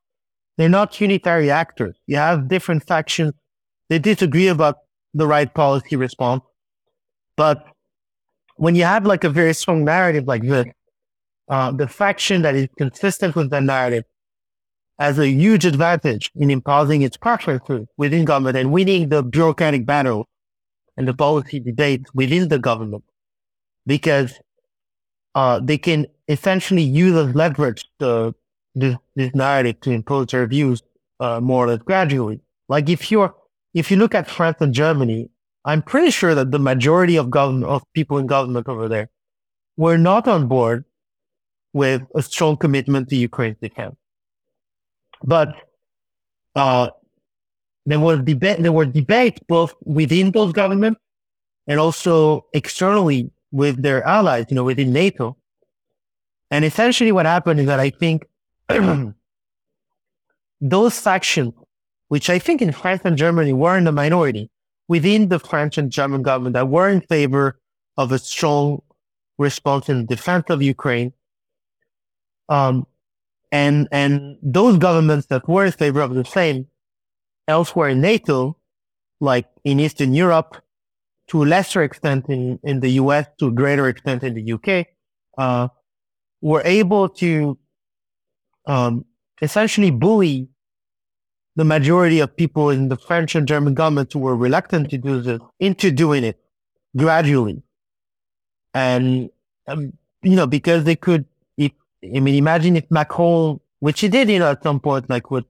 they're 0.57 0.69
not 0.69 1.01
unitary 1.01 1.51
actors. 1.51 1.97
You 2.07 2.17
have 2.17 2.49
different 2.49 2.85
factions. 2.87 3.33
They 3.89 4.01
disagree 4.01 4.49
about 4.49 4.79
the 5.15 5.27
right 5.27 5.53
policy 5.53 5.95
response. 5.95 6.43
But 7.37 7.65
when 8.57 8.75
you 8.75 8.83
have 8.83 9.07
like 9.07 9.23
a 9.23 9.31
very 9.31 9.55
strong 9.55 9.85
narrative 9.85 10.27
like 10.27 10.43
this, 10.43 10.67
uh, 11.49 11.73
the 11.73 11.89
faction 11.89 12.43
that 12.43 12.55
is 12.55 12.69
consistent 12.77 13.35
with 13.35 13.51
the 13.51 13.61
narrative 13.61 14.05
has 14.99 15.19
a 15.19 15.29
huge 15.29 15.65
advantage 15.65 16.31
in 16.35 16.51
imposing 16.51 17.03
its 17.03 17.17
preferences 17.17 17.87
within 17.97 18.25
government 18.25 18.57
and 18.57 18.73
winning 18.73 19.09
the 19.09 19.23
bureaucratic 19.23 19.87
battle 19.87 20.27
and 20.97 21.07
the 21.07 21.15
policy 21.15 21.61
debate 21.61 22.05
within 22.15 22.49
the 22.49 22.59
government 22.59 23.05
because 23.87 24.35
uh, 25.35 25.61
they 25.63 25.79
can 25.79 26.07
essentially 26.27 26.83
use 26.83 27.15
as 27.15 27.35
leverage 27.35 27.89
the, 27.99 28.35
this, 28.75 28.97
this 29.15 29.35
narrative 29.35 29.81
to 29.81 29.91
impose 29.91 30.27
their 30.27 30.47
views 30.47 30.83
uh, 31.21 31.41
more 31.41 31.65
or 31.65 31.69
less 31.69 31.79
gradually. 31.83 32.41
Like 32.69 32.89
if 32.89 33.11
you're, 33.11 33.35
if 33.73 33.91
you 33.91 33.97
look 33.97 34.15
at 34.15 34.29
France 34.29 34.57
and 34.61 34.75
Germany, 34.75 35.31
I'm 35.65 35.83
pretty 35.83 36.11
sure 36.11 36.35
that 36.35 36.51
the 36.51 36.59
majority 36.59 37.17
of 37.17 37.31
government, 37.31 37.67
of 37.67 37.83
people 37.95 38.19
in 38.19 38.27
government 38.27 38.69
over 38.69 38.89
there 38.89 39.11
were 39.77 39.97
not 39.97 40.27
on 40.27 40.49
board 40.49 40.85
with 41.73 42.03
a 42.15 42.23
strong 42.23 42.57
commitment 42.57 43.09
to 43.09 43.17
Ukraine's 43.17 43.59
defense. 43.61 43.97
But, 45.23 45.55
uh, 46.55 46.91
there 47.87 48.01
was 48.01 48.21
debate, 48.21 48.63
there 48.63 48.73
were 48.73 48.85
debates 48.85 49.41
both 49.49 49.75
within 49.85 50.31
those 50.33 50.53
governments 50.53 51.01
and 51.67 51.81
also 51.81 52.47
externally 52.53 53.31
with 53.51 53.83
their 53.83 54.03
allies, 54.05 54.47
you 54.51 54.55
know, 54.57 54.65
within 54.65 54.93
NATO. 54.93 55.37
And 56.51 56.65
essentially 56.65 57.13
what 57.13 57.27
happened 57.27 57.61
is 57.61 57.67
that 57.67 57.81
I 57.81 57.91
think 57.91 58.27
those 60.61 60.99
factions, 60.99 61.55
which 62.09 62.31
I 62.31 62.39
think 62.39 62.63
in 62.63 62.73
France 62.73 63.03
and 63.05 63.17
Germany 63.17 63.53
were 63.53 63.77
in 63.77 63.85
the 63.85 63.93
minority 63.93 64.51
within 64.89 65.29
the 65.29 65.39
French 65.39 65.79
and 65.79 65.91
German 65.91 66.23
government 66.23 66.55
that 66.55 66.69
were 66.69 66.89
in 66.89 67.03
favor 67.03 67.59
of 67.97 68.13
a 68.13 68.19
strong 68.19 68.83
response 69.37 69.89
in 69.89 70.07
defense 70.07 70.47
of 70.49 70.63
Ukraine. 70.63 71.13
Um, 72.49 72.87
and, 73.51 73.89
and 73.91 74.37
those 74.43 74.79
governments 74.79 75.27
that 75.27 75.49
were 75.49 75.65
in 75.65 75.73
favor 75.73 76.01
of 76.01 76.15
the 76.15 76.25
same 76.25 76.67
elsewhere 77.47 77.89
in 77.89 78.01
NATO, 78.01 78.57
like 79.21 79.47
in 79.65 79.81
Eastern 79.81 80.15
Europe, 80.15 80.63
to 81.29 81.43
a 81.43 81.47
lesser 81.47 81.83
extent 81.83 82.27
in, 82.29 82.59
in 82.63 82.81
the 82.81 82.91
US, 82.91 83.27
to 83.39 83.49
a 83.49 83.51
greater 83.51 83.89
extent 83.89 84.23
in 84.23 84.35
the 84.35 84.53
UK, 84.53 84.87
uh, 85.37 85.69
were 86.41 86.63
able 86.65 87.09
to 87.09 87.59
um, 88.67 89.05
essentially 89.41 89.91
bully 89.91 90.49
the 91.57 91.65
majority 91.65 92.21
of 92.21 92.37
people 92.37 92.71
in 92.71 92.89
the 92.89 92.97
French 92.97 93.35
and 93.35 93.49
German 93.49 93.75
governments 93.75 94.13
who 94.13 94.21
were 94.21 94.37
reluctant 94.37 94.91
to 94.91 94.99
do 94.99 95.21
this 95.21 95.41
into 95.59 95.91
doing 95.91 96.23
it 96.23 96.39
gradually. 96.97 97.63
And, 98.75 99.31
um, 99.67 99.93
you 100.23 100.37
know, 100.37 100.47
because 100.47 100.85
they 100.85 100.95
could, 100.95 101.25
I 102.05 102.21
mean, 102.21 102.35
imagine 102.35 102.77
if 102.77 102.85
Macron, 102.91 103.61
which 103.81 104.01
he 104.01 104.09
did, 104.09 104.29
you 104.29 104.39
know, 104.39 104.51
at 104.51 104.63
some 104.63 104.81
point, 104.81 105.11
like 105.11 105.31
what 105.31 105.45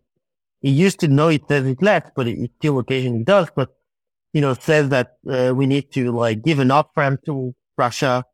he 0.61 0.70
used 0.70 1.01
to 1.01 1.09
know 1.09 1.28
it 1.28 1.42
says 1.49 1.66
it 1.66 1.82
less, 1.82 2.11
but 2.16 2.26
it, 2.26 2.51
still 2.59 2.78
occasionally 2.78 3.24
does, 3.24 3.49
but, 3.55 3.74
you 4.32 4.40
know, 4.40 4.55
says 4.55 4.88
that 4.88 5.18
uh, 5.30 5.53
we 5.55 5.66
need 5.66 5.92
to 5.92 6.11
like 6.12 6.42
give 6.42 6.59
an 6.59 6.70
off 6.70 6.86
ramp 6.96 7.20
to 7.26 7.55
Russia 7.76 8.24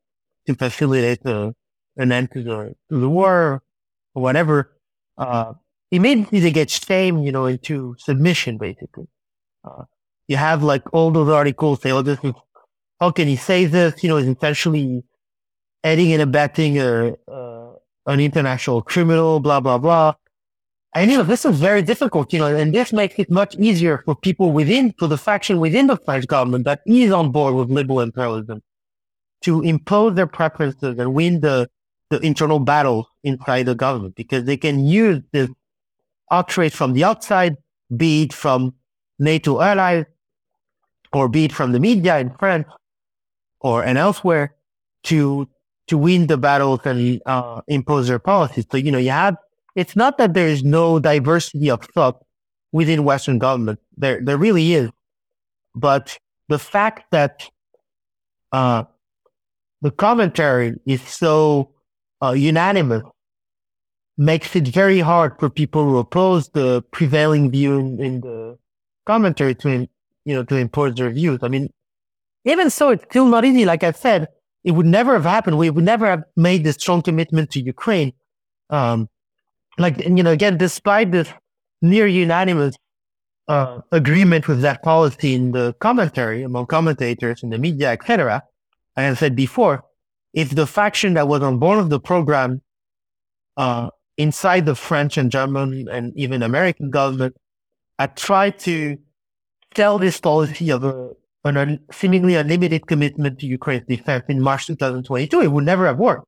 to 0.46 0.54
facilitate 0.54 1.24
uh, 1.26 1.52
an 1.96 2.12
end 2.12 2.30
to 2.32 2.42
the, 2.42 2.74
to 2.90 3.00
the 3.00 3.08
war 3.08 3.62
or 4.14 4.22
whatever 4.22 4.72
uh, 5.18 5.52
immediately 5.90 6.40
they 6.40 6.50
get 6.50 6.70
shamed, 6.70 7.24
you 7.24 7.32
know, 7.32 7.46
into 7.46 7.94
submission, 7.98 8.58
basically. 8.58 9.06
Uh, 9.64 9.84
you 10.28 10.36
have 10.36 10.62
like 10.62 10.82
all 10.92 11.10
those 11.10 11.28
articles 11.28 11.82
say, 11.82 11.90
oh, 11.90 12.02
this 12.02 12.18
is, 12.22 12.32
how 13.00 13.10
can 13.10 13.28
he 13.28 13.36
say 13.36 13.64
this? 13.64 14.02
You 14.02 14.08
know, 14.08 14.16
he's 14.16 14.28
essentially 14.28 15.04
aiding 15.84 16.12
and 16.12 16.22
abetting 16.22 16.78
a, 16.78 17.14
uh, 17.30 17.63
an 18.06 18.20
international 18.20 18.82
criminal, 18.82 19.40
blah, 19.40 19.60
blah, 19.60 19.78
blah. 19.78 20.14
And, 20.94 21.10
you 21.10 21.18
know, 21.18 21.24
this 21.24 21.44
is 21.44 21.58
very 21.58 21.82
difficult, 21.82 22.32
you 22.32 22.38
know, 22.38 22.54
and 22.54 22.72
this 22.72 22.92
makes 22.92 23.18
it 23.18 23.30
much 23.30 23.56
easier 23.56 24.02
for 24.04 24.14
people 24.14 24.52
within, 24.52 24.94
for 24.98 25.08
the 25.08 25.18
faction 25.18 25.58
within 25.58 25.88
the 25.88 25.96
French 25.96 26.26
government 26.26 26.64
that 26.66 26.82
is 26.86 27.10
on 27.10 27.32
board 27.32 27.54
with 27.54 27.68
liberal 27.68 28.00
imperialism 28.00 28.62
to 29.42 29.60
impose 29.62 30.14
their 30.14 30.28
preferences 30.28 30.98
and 30.98 31.12
win 31.12 31.40
the, 31.40 31.68
the 32.10 32.20
internal 32.20 32.60
battles 32.60 33.06
inside 33.24 33.64
the 33.64 33.74
government 33.74 34.14
because 34.14 34.44
they 34.44 34.56
can 34.56 34.86
use 34.86 35.20
this 35.32 35.50
outrage 36.30 36.72
from 36.72 36.92
the 36.92 37.02
outside, 37.02 37.56
be 37.96 38.22
it 38.22 38.32
from 38.32 38.74
NATO 39.18 39.60
allies 39.60 40.04
or 41.12 41.28
be 41.28 41.46
it 41.46 41.52
from 41.52 41.72
the 41.72 41.80
media 41.80 42.18
in 42.18 42.30
France 42.38 42.66
or 43.60 43.82
and 43.82 43.98
elsewhere 43.98 44.54
to 45.04 45.48
to 45.88 45.98
win 45.98 46.26
the 46.26 46.38
battles 46.38 46.80
and 46.84 47.20
uh, 47.26 47.60
impose 47.68 48.08
their 48.08 48.18
policies. 48.18 48.66
So 48.70 48.76
you 48.76 48.90
know 48.90 48.98
you 48.98 49.10
have 49.10 49.36
it's 49.74 49.96
not 49.96 50.18
that 50.18 50.34
there 50.34 50.48
is 50.48 50.62
no 50.62 50.98
diversity 50.98 51.70
of 51.70 51.82
thought 51.94 52.24
within 52.72 53.04
Western 53.04 53.38
government. 53.38 53.80
There 53.96 54.20
there 54.20 54.38
really 54.38 54.74
is, 54.74 54.90
but 55.74 56.18
the 56.48 56.58
fact 56.58 57.10
that 57.10 57.48
uh, 58.52 58.84
the 59.82 59.90
commentary 59.90 60.74
is 60.86 61.02
so 61.02 61.70
uh, 62.22 62.32
unanimous 62.32 63.02
makes 64.16 64.54
it 64.54 64.68
very 64.68 65.00
hard 65.00 65.38
for 65.38 65.50
people 65.50 65.84
who 65.84 65.98
oppose 65.98 66.48
the 66.50 66.82
prevailing 66.92 67.50
view 67.50 67.78
in, 67.78 68.00
in 68.00 68.20
the 68.20 68.56
commentary 69.06 69.54
to, 69.56 69.88
you 70.24 70.34
know, 70.34 70.44
to 70.44 70.56
impose 70.56 70.94
their 70.94 71.10
views. 71.10 71.40
I 71.42 71.48
mean, 71.48 71.70
even 72.44 72.70
so, 72.70 72.90
it's 72.90 73.04
still 73.04 73.26
not 73.26 73.44
easy. 73.44 73.64
Like 73.64 73.82
I 73.82 73.90
said, 73.90 74.28
it 74.64 74.72
would 74.72 74.86
never 74.86 75.12
have 75.12 75.24
happened. 75.24 75.58
We 75.58 75.70
would 75.70 75.84
never 75.84 76.06
have 76.06 76.24
made 76.36 76.64
this 76.64 76.76
strong 76.76 77.02
commitment 77.02 77.50
to 77.50 77.60
Ukraine. 77.60 78.12
Um, 78.70 79.08
like, 79.78 79.98
you 80.04 80.22
know, 80.22 80.32
again, 80.32 80.56
despite 80.56 81.12
this 81.12 81.28
near 81.82 82.06
unanimous 82.06 82.76
uh, 83.46 83.80
agreement 83.92 84.48
with 84.48 84.62
that 84.62 84.82
policy 84.82 85.34
in 85.34 85.52
the 85.52 85.74
commentary 85.80 86.42
among 86.42 86.66
commentators 86.66 87.42
in 87.42 87.50
the 87.50 87.58
media, 87.58 87.92
etc. 87.92 88.42
I 88.96 89.12
said 89.14 89.36
before, 89.36 89.84
if 90.32 90.50
the 90.50 90.66
faction 90.66 91.14
that 91.14 91.28
was 91.28 91.42
on 91.42 91.58
board 91.58 91.78
of 91.78 91.90
the 91.90 92.00
program 92.00 92.62
uh, 93.56 93.90
inside 94.16 94.66
the 94.66 94.74
French 94.74 95.18
and 95.18 95.30
German 95.30 95.88
and 95.90 96.12
even 96.16 96.42
American 96.42 96.90
government 96.90 97.36
had 97.98 98.16
tried 98.16 98.58
to 98.60 98.98
tell 99.74 99.98
this 99.98 100.20
policy 100.20 100.70
of 100.70 100.84
a, 100.84 101.10
an 101.44 101.56
un, 101.56 101.80
seemingly 101.92 102.34
unlimited 102.36 102.86
commitment 102.86 103.38
to 103.40 103.46
Ukraine's 103.46 103.86
defense 103.86 104.24
in 104.28 104.40
March 104.40 104.66
2022, 104.66 105.40
it 105.42 105.48
would 105.48 105.64
never 105.64 105.86
have 105.86 105.98
worked. 105.98 106.26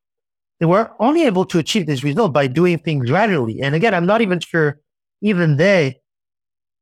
They 0.59 0.65
were 0.65 0.91
only 0.99 1.25
able 1.25 1.45
to 1.45 1.59
achieve 1.59 1.85
this 1.85 2.03
result 2.03 2.33
by 2.33 2.47
doing 2.47 2.79
things 2.79 3.09
gradually. 3.09 3.61
And 3.61 3.75
again, 3.75 3.93
I'm 3.93 4.05
not 4.05 4.21
even 4.21 4.39
sure 4.39 4.79
even 5.21 5.57
they 5.57 5.99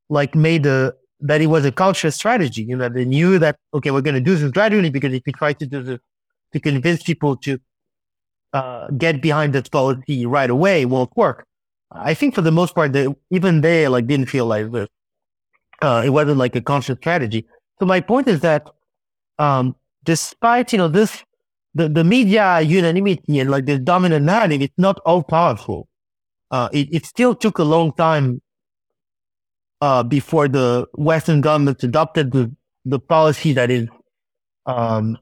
like 0.08 0.34
made 0.34 0.66
a, 0.66 0.92
that 1.20 1.40
it 1.40 1.46
was 1.46 1.64
a 1.64 1.72
conscious 1.72 2.14
strategy. 2.14 2.62
You 2.62 2.76
know, 2.76 2.88
they 2.88 3.04
knew 3.04 3.38
that, 3.38 3.56
okay, 3.74 3.90
we're 3.90 4.02
going 4.02 4.14
to 4.14 4.20
do 4.20 4.36
this 4.36 4.50
gradually 4.50 4.90
because 4.90 5.12
if 5.12 5.22
we 5.26 5.32
try 5.32 5.52
to 5.52 5.66
do 5.66 5.82
this 5.82 5.98
to 6.52 6.60
convince 6.60 7.02
people 7.02 7.36
to 7.38 7.58
uh, 8.52 8.88
get 8.96 9.20
behind 9.20 9.52
this 9.52 9.68
policy 9.68 10.24
right 10.24 10.48
away 10.48 10.82
it 10.82 10.86
won't 10.86 11.14
work. 11.16 11.44
I 11.90 12.14
think 12.14 12.34
for 12.34 12.40
the 12.40 12.52
most 12.52 12.74
part, 12.74 12.92
they, 12.92 13.06
even 13.30 13.60
they 13.60 13.88
like 13.88 14.06
didn't 14.06 14.26
feel 14.26 14.46
like 14.46 14.70
this. 14.72 14.88
Uh, 15.82 16.02
it 16.04 16.10
wasn't 16.10 16.38
like 16.38 16.56
a 16.56 16.60
conscious 16.62 16.96
strategy. 16.96 17.46
So 17.78 17.86
my 17.86 18.00
point 18.00 18.28
is 18.28 18.40
that, 18.40 18.68
um, 19.38 19.76
despite, 20.04 20.72
you 20.72 20.78
know, 20.78 20.88
this, 20.88 21.22
the, 21.74 21.88
the 21.88 22.04
media 22.04 22.60
unanimity 22.60 23.38
and 23.38 23.50
like 23.50 23.66
this 23.66 23.80
dominant 23.80 24.24
narrative, 24.24 24.62
it's 24.62 24.78
not 24.78 24.98
all 25.04 25.22
powerful. 25.22 25.88
Uh, 26.50 26.68
it, 26.72 26.88
it 26.90 27.06
still 27.06 27.34
took 27.34 27.58
a 27.58 27.64
long 27.64 27.92
time, 27.92 28.40
uh, 29.82 30.02
before 30.02 30.48
the 30.48 30.86
Western 30.94 31.42
governments 31.42 31.84
adopted 31.84 32.32
the, 32.32 32.50
the 32.84 32.98
policy 32.98 33.52
that 33.52 33.70
is, 33.70 33.88
um, 34.64 35.18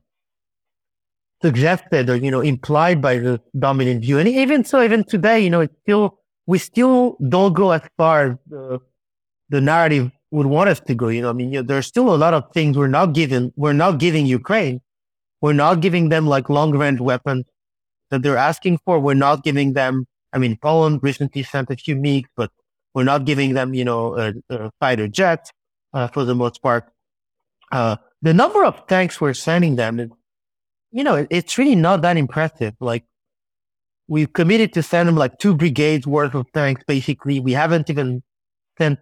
suggested 1.42 2.08
or, 2.08 2.16
you 2.16 2.30
know, 2.30 2.40
implied 2.40 3.02
by 3.02 3.18
the 3.18 3.40
dominant 3.58 4.02
view. 4.02 4.18
And 4.18 4.28
even 4.28 4.64
so, 4.64 4.80
even 4.80 5.04
today, 5.04 5.40
you 5.40 5.50
know, 5.50 5.60
it's 5.60 5.74
still, 5.82 6.20
we 6.46 6.58
still 6.58 7.16
don't 7.28 7.52
go 7.52 7.72
as 7.72 7.82
far 7.96 8.30
as 8.30 8.36
the, 8.48 8.78
the 9.48 9.60
narrative 9.60 10.10
would 10.30 10.46
want 10.46 10.68
us 10.68 10.80
to 10.80 10.94
go. 10.94 11.08
You 11.08 11.22
know, 11.22 11.30
I 11.30 11.32
mean, 11.32 11.52
you 11.52 11.60
know, 11.60 11.66
there's 11.66 11.86
still 11.86 12.14
a 12.14 12.16
lot 12.16 12.34
of 12.34 12.52
things 12.52 12.76
we're 12.76 12.88
not 12.88 13.12
giving, 13.12 13.52
we're 13.56 13.72
not 13.72 13.98
giving 13.98 14.26
Ukraine. 14.26 14.80
We're 15.40 15.52
not 15.52 15.80
giving 15.80 16.08
them 16.08 16.26
like 16.26 16.48
long 16.48 16.72
range 16.76 17.00
weapons 17.00 17.44
that 18.10 18.22
they're 18.22 18.36
asking 18.36 18.78
for. 18.84 18.98
We're 18.98 19.14
not 19.14 19.44
giving 19.44 19.74
them, 19.74 20.06
I 20.32 20.38
mean, 20.38 20.56
Poland 20.56 21.00
recently 21.02 21.42
sent 21.42 21.70
a 21.70 21.76
few 21.76 21.96
MiGs, 21.96 22.24
but 22.36 22.50
we're 22.94 23.04
not 23.04 23.26
giving 23.26 23.54
them, 23.54 23.74
you 23.74 23.84
know, 23.84 24.16
a, 24.16 24.32
a 24.48 24.70
fighter 24.80 25.06
jets 25.08 25.50
uh, 25.92 26.08
for 26.08 26.24
the 26.24 26.34
most 26.34 26.62
part. 26.62 26.90
Uh, 27.70 27.96
the 28.22 28.32
number 28.32 28.64
of 28.64 28.86
tanks 28.86 29.20
we're 29.20 29.34
sending 29.34 29.76
them 29.76 30.10
you 30.94 31.02
know, 31.02 31.26
it's 31.28 31.58
really 31.58 31.74
not 31.74 32.02
that 32.02 32.16
impressive. 32.16 32.72
Like 32.78 33.04
we've 34.06 34.32
committed 34.32 34.72
to 34.74 34.82
send 34.82 35.08
them 35.08 35.16
like 35.16 35.40
two 35.40 35.52
brigades 35.52 36.06
worth 36.06 36.36
of 36.36 36.46
tanks. 36.52 36.84
Basically, 36.86 37.40
we 37.40 37.50
haven't 37.50 37.90
even 37.90 38.22
sent 38.78 39.00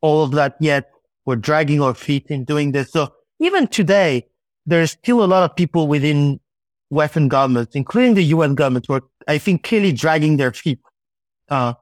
all 0.00 0.22
of 0.22 0.32
that 0.32 0.56
yet. 0.60 0.90
We're 1.26 1.36
dragging 1.36 1.80
our 1.80 1.94
feet 1.94 2.26
in 2.28 2.44
doing 2.44 2.72
this. 2.72 2.90
So 2.90 3.12
even 3.40 3.66
today, 3.66 4.26
there's 4.66 4.92
still 4.92 5.22
a 5.22 5.26
lot 5.26 5.48
of 5.48 5.56
people 5.56 5.88
within 5.88 6.40
Western 6.90 7.28
governments, 7.28 7.74
including 7.74 8.14
the 8.14 8.24
UN 8.24 8.54
government, 8.54 8.86
who 8.86 8.94
are, 8.94 9.02
I 9.28 9.38
think, 9.38 9.62
clearly 9.62 9.92
dragging 9.92 10.36
their 10.36 10.52
feet. 10.52 10.80
Uh, 11.48 11.74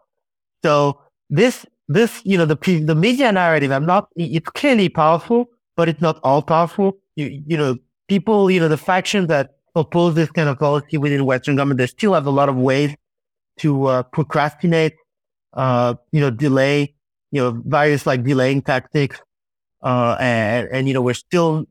so 0.63 1.01
this, 1.31 1.67
this, 1.89 2.21
you 2.25 2.37
know, 2.37 2.45
the, 2.45 2.57
the 2.85 2.95
media 2.95 3.33
narrative, 3.33 3.73
I'm 3.73 3.87
not, 3.87 4.09
it's 4.17 4.49
clearly 4.51 4.89
powerful, 4.89 5.47
but 5.77 5.89
it's 5.89 6.01
not 6.01 6.21
all 6.23 6.43
powerful. 6.43 6.99
You, 7.17 7.43
you 7.47 7.57
know, 7.57 7.77
people, 8.09 8.51
you 8.51 8.61
know, 8.61 8.69
the 8.69 8.77
factions 8.77 9.29
that 9.29 9.57
oppose 9.75 10.15
this 10.15 10.31
kind 10.31 10.49
of 10.49 10.59
policy 10.59 10.99
within 10.99 11.25
Western 11.25 11.57
government, 11.57 11.79
they 11.79 11.87
still 11.87 12.15
have 12.15 12.27
a 12.27 12.31
lot 12.31 12.49
of 12.49 12.57
ways 12.57 12.95
to 13.59 13.87
uh, 13.87 14.03
procrastinate, 14.05 14.95
uh, 15.55 15.95
you 16.13 16.21
know, 16.21 16.31
delay 16.31 16.95
you 17.31 17.43
know, 17.43 17.63
various 17.65 18.07
like 18.07 18.25
delaying 18.25 18.63
tactics. 18.63 19.21
Uh, 19.83 20.17
and, 20.19 20.69
and, 20.73 20.89
you 20.89 20.95
know, 20.95 21.03
we're 21.03 21.15
still, 21.15 21.65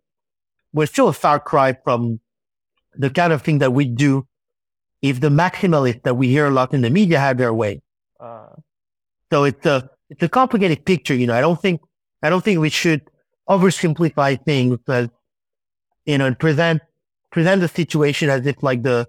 we're 0.74 0.86
still 0.86 1.10
a 1.10 1.14
far 1.14 1.40
cry 1.40 1.76
from 1.84 2.20
the 2.96 3.10
kind 3.10 3.34
of 3.34 3.42
thing 3.42 3.60
that 3.60 3.74
we 3.74 3.86
do 3.86 4.26
if 5.02 5.20
the 5.20 5.30
maximalists 5.30 6.04
that 6.04 6.16
we 6.16 6.28
hear 6.28 6.48
a 6.48 6.52
lot 6.52 6.74
in 6.74 6.82
the 6.82 6.90
media 6.90 7.20
had 7.20 7.38
their 7.38 7.54
way. 7.54 7.82
Uh, 8.20 8.48
so 9.32 9.44
it's 9.44 9.66
a, 9.66 9.90
it's 10.10 10.24
a 10.24 10.30
complicated 10.30 10.86
picture. 10.86 11.14
You 11.14 11.28
know, 11.28 11.34
I 11.34 11.42
don't 11.42 11.62
think, 11.62 11.82
I 12.24 12.30
don't 12.30 12.44
think 12.44 12.60
we 12.60 12.70
should 12.70 13.02
oversimplify 13.50 14.44
things 14.46 14.80
as, 14.88 15.10
you 16.06 16.18
know, 16.18 16.26
and 16.26 16.40
present, 16.40 16.82
present 17.32 17.62
the 17.62 17.68
situation 17.68 18.30
as 18.30 18.46
if 18.46 18.64
like 18.64 18.84
the, 18.84 19.08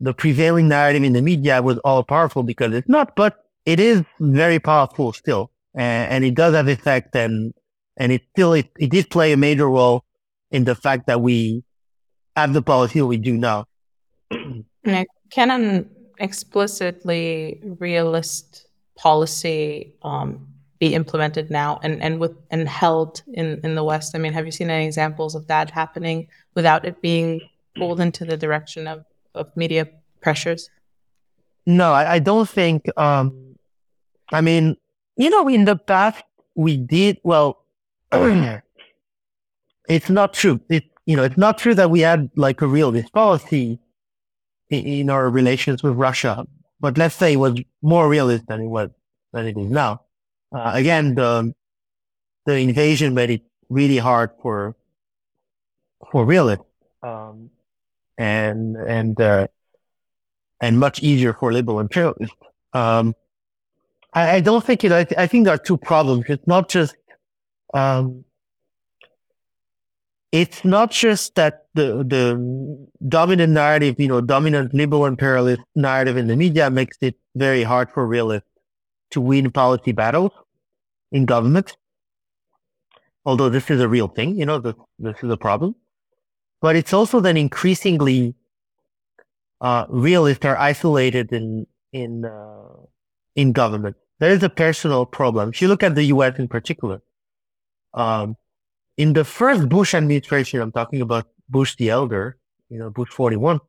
the 0.00 0.14
prevailing 0.14 0.68
narrative 0.68 1.02
in 1.02 1.12
the 1.12 1.22
media 1.22 1.60
was 1.60 1.78
all 1.78 2.02
powerful 2.02 2.42
because 2.42 2.72
it's 2.72 2.88
not, 2.88 3.14
but 3.14 3.44
it 3.66 3.78
is 3.78 4.02
very 4.20 4.58
powerful 4.58 5.12
still. 5.12 5.50
And, 5.74 6.12
and 6.12 6.24
it 6.24 6.34
does 6.34 6.54
have 6.54 6.68
effect 6.68 7.14
and, 7.14 7.52
and 7.96 8.12
it 8.12 8.22
still, 8.30 8.52
it, 8.52 8.68
it 8.78 8.90
did 8.90 9.10
play 9.10 9.32
a 9.32 9.36
major 9.36 9.68
role 9.68 10.04
in 10.50 10.64
the 10.64 10.74
fact 10.74 11.06
that 11.06 11.20
we 11.20 11.64
have 12.36 12.52
the 12.52 12.62
policy 12.62 13.02
we 13.02 13.16
do 13.16 13.36
now. 13.36 13.66
Can 14.30 15.50
an 15.50 15.90
explicitly 16.18 17.60
realist 17.78 18.66
policy 18.96 19.94
um, 20.02 20.46
be 20.78 20.94
implemented 20.94 21.50
now 21.50 21.80
and, 21.82 22.02
and 22.02 22.18
with 22.20 22.36
and 22.50 22.68
held 22.68 23.22
in, 23.32 23.60
in 23.62 23.74
the 23.74 23.84
West? 23.84 24.14
I 24.14 24.18
mean, 24.18 24.32
have 24.32 24.46
you 24.46 24.52
seen 24.52 24.70
any 24.70 24.86
examples 24.86 25.34
of 25.34 25.46
that 25.48 25.70
happening 25.70 26.28
without 26.54 26.84
it 26.84 27.02
being 27.02 27.40
pulled 27.76 28.00
into 28.00 28.24
the 28.24 28.36
direction 28.36 28.86
of, 28.86 29.04
of 29.34 29.54
media 29.56 29.88
pressures? 30.20 30.70
No, 31.66 31.92
I, 31.92 32.14
I 32.14 32.18
don't 32.18 32.48
think 32.48 32.86
um, 32.96 33.56
I 34.32 34.40
mean, 34.40 34.76
you 35.18 35.28
know, 35.28 35.48
in 35.48 35.66
the 35.66 35.76
past 35.76 36.22
we 36.54 36.78
did 36.78 37.18
well 37.22 37.64
it's 38.12 40.08
not 40.08 40.32
true. 40.32 40.60
It 40.70 40.84
you 41.04 41.16
know, 41.16 41.24
it's 41.24 41.36
not 41.36 41.58
true 41.58 41.74
that 41.74 41.90
we 41.90 42.00
had 42.00 42.30
like 42.36 42.62
a 42.62 42.66
realist 42.66 43.12
policy 43.12 43.78
in 44.70 45.08
our 45.10 45.30
relations 45.30 45.82
with 45.82 45.94
Russia, 45.94 46.46
but 46.80 46.98
let's 46.98 47.14
say 47.14 47.32
it 47.32 47.36
was 47.36 47.58
more 47.80 48.08
realist 48.08 48.46
than 48.46 48.60
it 48.60 48.66
was 48.66 48.90
than 49.32 49.46
it 49.46 49.56
is 49.56 49.70
now. 49.70 50.02
Uh, 50.52 50.70
again, 50.74 51.14
the 51.14 51.54
the 52.46 52.56
invasion 52.56 53.14
made 53.14 53.30
it 53.30 53.42
really 53.68 53.98
hard 53.98 54.30
for 54.42 54.76
for 56.12 56.24
realists, 56.24 56.64
um, 57.02 57.50
and 58.16 58.76
and 58.76 59.20
uh, 59.20 59.48
and 60.60 60.78
much 60.78 61.02
easier 61.02 61.32
for 61.32 61.52
liberal 61.52 61.80
imperialists. 61.80 62.36
Um, 62.72 63.14
I, 64.12 64.36
I, 64.36 64.40
don't 64.40 64.64
think 64.64 64.84
it. 64.84 64.92
I, 64.92 65.06
I, 65.16 65.26
think 65.26 65.44
there 65.44 65.54
are 65.54 65.58
two 65.58 65.76
problems. 65.76 66.24
It's 66.28 66.46
not 66.46 66.68
just 66.68 66.96
um, 67.74 68.24
it's 70.32 70.64
not 70.64 70.90
just 70.90 71.34
that 71.36 71.66
the 71.74 72.04
the 72.04 72.88
dominant 73.08 73.52
narrative, 73.52 73.96
you 73.98 74.08
know, 74.08 74.20
dominant 74.20 74.74
liberal 74.74 75.06
imperialist 75.06 75.62
narrative 75.74 76.16
in 76.16 76.26
the 76.26 76.36
media 76.36 76.70
makes 76.70 76.96
it 77.00 77.16
very 77.34 77.62
hard 77.62 77.90
for 77.90 78.06
realists 78.06 78.48
to 79.10 79.20
win 79.20 79.50
policy 79.50 79.92
battles 79.92 80.32
in 81.12 81.24
government. 81.24 81.76
Although 83.24 83.48
this 83.48 83.70
is 83.70 83.80
a 83.80 83.88
real 83.88 84.08
thing, 84.08 84.36
you 84.36 84.46
know, 84.46 84.58
this, 84.58 84.74
this 84.98 85.16
is 85.22 85.30
a 85.30 85.36
problem. 85.36 85.74
But 86.60 86.76
it's 86.76 86.92
also 86.92 87.20
that 87.20 87.36
increasingly 87.36 88.34
uh, 89.60 89.86
realists 89.88 90.44
are 90.44 90.56
isolated 90.58 91.32
in 91.32 91.66
in 91.92 92.24
uh, 92.24 92.67
in 93.38 93.52
government. 93.52 93.96
There 94.18 94.32
is 94.32 94.42
a 94.42 94.48
personal 94.48 95.06
problem. 95.06 95.50
If 95.50 95.62
you 95.62 95.68
look 95.68 95.84
at 95.84 95.94
the 95.94 96.02
U.S. 96.14 96.40
in 96.40 96.48
particular, 96.48 97.00
um, 97.94 98.36
in 98.96 99.12
the 99.12 99.24
first 99.24 99.68
Bush 99.68 99.94
administration, 99.94 100.60
I'm 100.60 100.72
talking 100.72 101.00
about 101.00 101.28
Bush 101.48 101.76
the 101.76 101.88
elder, 101.88 102.36
you 102.68 102.80
know, 102.80 102.90
Bush 102.90 103.10
41, 103.10 103.60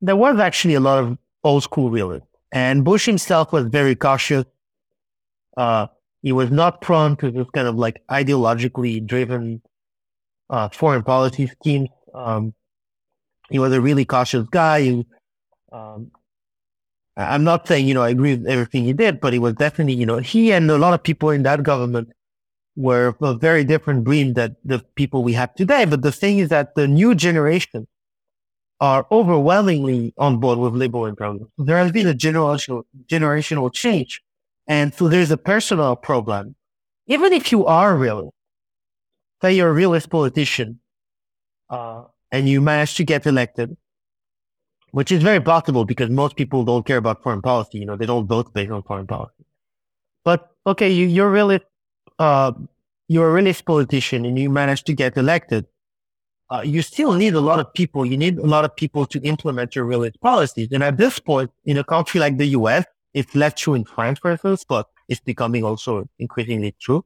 there 0.00 0.14
was 0.14 0.38
actually 0.38 0.74
a 0.74 0.80
lot 0.80 1.02
of 1.02 1.18
old 1.42 1.64
school 1.64 1.90
realists. 1.90 2.28
And 2.52 2.84
Bush 2.84 3.04
himself 3.06 3.52
was 3.52 3.66
very 3.66 3.96
cautious. 3.96 4.44
Uh, 5.56 5.88
he 6.22 6.30
was 6.30 6.52
not 6.52 6.80
prone 6.80 7.16
to 7.16 7.32
this 7.32 7.48
kind 7.52 7.66
of 7.66 7.74
like 7.74 8.02
ideologically 8.08 9.04
driven 9.04 9.62
uh, 10.48 10.68
foreign 10.68 11.02
policy 11.02 11.48
schemes. 11.48 11.88
Um, 12.14 12.54
he 13.50 13.58
was 13.58 13.72
a 13.72 13.80
really 13.80 14.04
cautious 14.04 14.46
guy. 14.48 14.82
He, 14.82 15.06
um, 15.72 16.12
I'm 17.16 17.44
not 17.44 17.68
saying, 17.68 17.86
you 17.86 17.94
know, 17.94 18.02
I 18.02 18.10
agree 18.10 18.36
with 18.36 18.46
everything 18.46 18.84
he 18.84 18.92
did, 18.92 19.20
but 19.20 19.32
he 19.32 19.38
was 19.38 19.54
definitely, 19.54 19.94
you 19.94 20.06
know, 20.06 20.18
he 20.18 20.52
and 20.52 20.70
a 20.70 20.78
lot 20.78 20.94
of 20.94 21.02
people 21.02 21.30
in 21.30 21.42
that 21.42 21.62
government 21.62 22.10
were 22.74 23.14
a 23.20 23.34
very 23.34 23.64
different 23.64 24.04
breed 24.04 24.34
than 24.34 24.56
the 24.64 24.78
people 24.94 25.22
we 25.22 25.34
have 25.34 25.54
today. 25.54 25.84
But 25.84 26.02
the 26.02 26.12
thing 26.12 26.38
is 26.38 26.48
that 26.48 26.74
the 26.74 26.88
new 26.88 27.14
generation 27.14 27.86
are 28.80 29.06
overwhelmingly 29.12 30.14
on 30.16 30.38
board 30.38 30.58
with 30.58 30.72
liberal 30.72 31.06
imperialism. 31.06 31.48
There 31.58 31.78
has 31.78 31.92
been 31.92 32.08
a 32.08 32.14
generational, 32.14 32.84
generational 33.06 33.72
change. 33.72 34.22
And 34.66 34.94
so 34.94 35.08
there's 35.08 35.30
a 35.30 35.36
personal 35.36 35.96
problem. 35.96 36.56
Even 37.06 37.32
if 37.32 37.52
you 37.52 37.66
are 37.66 37.92
a 37.92 37.96
realist, 37.96 38.34
say 39.42 39.54
you're 39.54 39.68
a 39.68 39.72
realist 39.72 40.08
politician, 40.08 40.80
uh, 41.68 42.04
and 42.30 42.48
you 42.48 42.60
manage 42.60 42.94
to 42.94 43.04
get 43.04 43.26
elected, 43.26 43.76
which 44.92 45.10
is 45.10 45.22
very 45.22 45.40
possible 45.40 45.84
because 45.84 46.08
most 46.10 46.36
people 46.36 46.64
don't 46.64 46.86
care 46.86 46.98
about 46.98 47.22
foreign 47.22 47.42
policy. 47.42 47.78
You 47.78 47.86
know, 47.86 47.96
they 47.96 48.06
don't 48.06 48.26
vote 48.26 48.54
based 48.54 48.70
on 48.70 48.82
foreign 48.82 49.06
policy. 49.06 49.44
But 50.24 50.50
okay, 50.66 50.90
you, 50.90 51.06
you're 51.06 51.30
really 51.30 51.60
uh, 52.18 52.52
you're 53.08 53.28
a 53.28 53.32
realist 53.32 53.64
politician 53.64 54.24
and 54.24 54.38
you 54.38 54.48
manage 54.48 54.84
to 54.84 54.94
get 54.94 55.16
elected, 55.16 55.66
uh, 56.50 56.62
you 56.64 56.82
still 56.82 57.14
need 57.14 57.34
a 57.34 57.40
lot 57.40 57.58
of 57.58 57.72
people. 57.74 58.04
You 58.06 58.16
need 58.16 58.38
a 58.38 58.46
lot 58.46 58.64
of 58.64 58.76
people 58.76 59.06
to 59.06 59.20
implement 59.22 59.74
your 59.74 59.84
realist 59.84 60.20
policies. 60.20 60.68
And 60.72 60.82
at 60.82 60.98
this 60.98 61.18
point, 61.18 61.50
in 61.64 61.76
a 61.78 61.84
country 61.84 62.20
like 62.20 62.36
the 62.36 62.46
US, 62.58 62.84
it's 63.14 63.34
less 63.34 63.54
true 63.54 63.74
in 63.74 63.84
France, 63.84 64.18
for 64.18 64.30
instance, 64.30 64.64
but 64.66 64.86
it's 65.08 65.20
becoming 65.20 65.64
also 65.64 66.08
increasingly 66.18 66.74
true. 66.80 67.04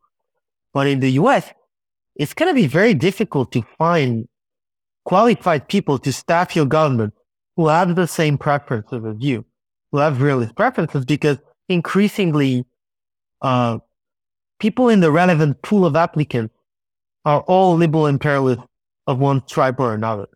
But 0.73 0.87
in 0.87 1.01
the 1.01 1.13
US, 1.13 1.53
it's 2.17 2.35
going 2.35 2.51
to 2.51 2.55
be 2.55 2.67
very 2.67 2.95
difficult 2.95 3.53
to 3.53 3.63
find 3.79 4.29
qualified 5.05 5.69
people 5.69 5.99
to 5.99 6.13
staff 6.13 6.57
your 6.57 6.67
government 6.67 7.15
who 7.57 7.69
have 7.69 7.97
the 7.97 8.07
same 8.07 8.39
preferences 8.39 9.05
as 9.05 9.17
you, 9.19 9.45
who 9.91 9.99
have 9.99 10.21
realist 10.21 10.55
preferences, 10.55 11.05
because 11.05 11.39
increasingly, 11.69 12.65
uh, 13.43 13.79
people 14.59 14.89
in 14.89 15.01
the 15.01 15.11
relevant 15.11 15.61
pool 15.63 15.85
of 15.85 15.97
applicants 15.97 16.55
are 17.25 17.41
all 17.43 17.75
liberal 17.75 18.07
imperialists 18.07 18.65
of 19.07 19.19
one 19.19 19.47
stripe 19.47 19.81
or 19.81 19.95
another. 19.95 20.27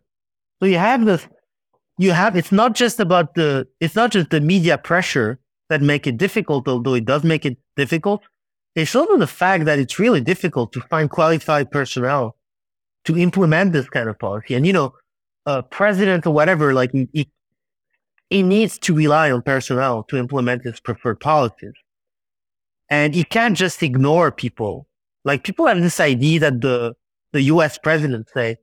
So 0.59 0.65
you 0.65 0.77
have 0.77 1.05
this, 1.05 1.27
you 1.97 2.11
have, 2.11 2.35
it's 2.35 2.51
not 2.51 2.75
just 2.75 2.99
about 2.99 3.35
the, 3.35 3.67
it's 3.79 3.95
not 3.95 4.11
just 4.11 4.29
the 4.29 4.41
media 4.41 4.77
pressure 4.77 5.39
that 5.69 5.81
make 5.81 6.05
it 6.05 6.17
difficult, 6.17 6.67
although 6.67 6.93
it 6.93 7.05
does 7.05 7.23
make 7.23 7.45
it 7.45 7.57
difficult. 7.75 8.21
It's 8.75 8.95
also 8.95 9.17
the 9.17 9.27
fact 9.27 9.65
that 9.65 9.79
it's 9.79 9.99
really 9.99 10.21
difficult 10.21 10.71
to 10.73 10.81
find 10.81 11.09
qualified 11.09 11.71
personnel 11.71 12.37
to 13.05 13.17
implement 13.17 13.73
this 13.73 13.89
kind 13.89 14.07
of 14.07 14.19
policy. 14.19 14.53
And, 14.53 14.67
you 14.67 14.73
know, 14.73 14.93
a 15.45 15.63
president 15.63 16.25
or 16.25 16.33
whatever, 16.33 16.73
like 16.73 16.91
he, 16.91 17.29
he 18.29 18.43
needs 18.43 18.77
to 18.79 18.93
rely 18.93 19.31
on 19.31 19.41
personnel 19.41 20.03
to 20.03 20.17
implement 20.17 20.63
his 20.63 20.79
preferred 20.79 21.19
policies. 21.19 21.73
And 22.89 23.15
you 23.15 23.25
can't 23.25 23.57
just 23.57 23.81
ignore 23.83 24.31
people. 24.31 24.87
Like 25.23 25.43
people 25.43 25.67
have 25.67 25.81
this 25.81 25.99
idea 25.99 26.39
that 26.41 26.61
the, 26.61 26.95
the 27.31 27.41
US 27.43 27.77
president 27.77 28.27
say, 28.33 28.57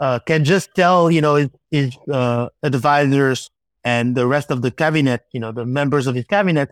uh, 0.00 0.20
can 0.20 0.44
just 0.44 0.74
tell, 0.74 1.10
you 1.10 1.20
know, 1.20 1.34
his, 1.34 1.48
his 1.70 1.96
uh, 2.10 2.48
advisors 2.62 3.50
and 3.84 4.14
the 4.14 4.26
rest 4.26 4.50
of 4.50 4.62
the 4.62 4.70
cabinet, 4.70 5.22
you 5.32 5.40
know, 5.40 5.50
the 5.50 5.66
members 5.66 6.06
of 6.06 6.14
his 6.14 6.24
cabinet 6.24 6.70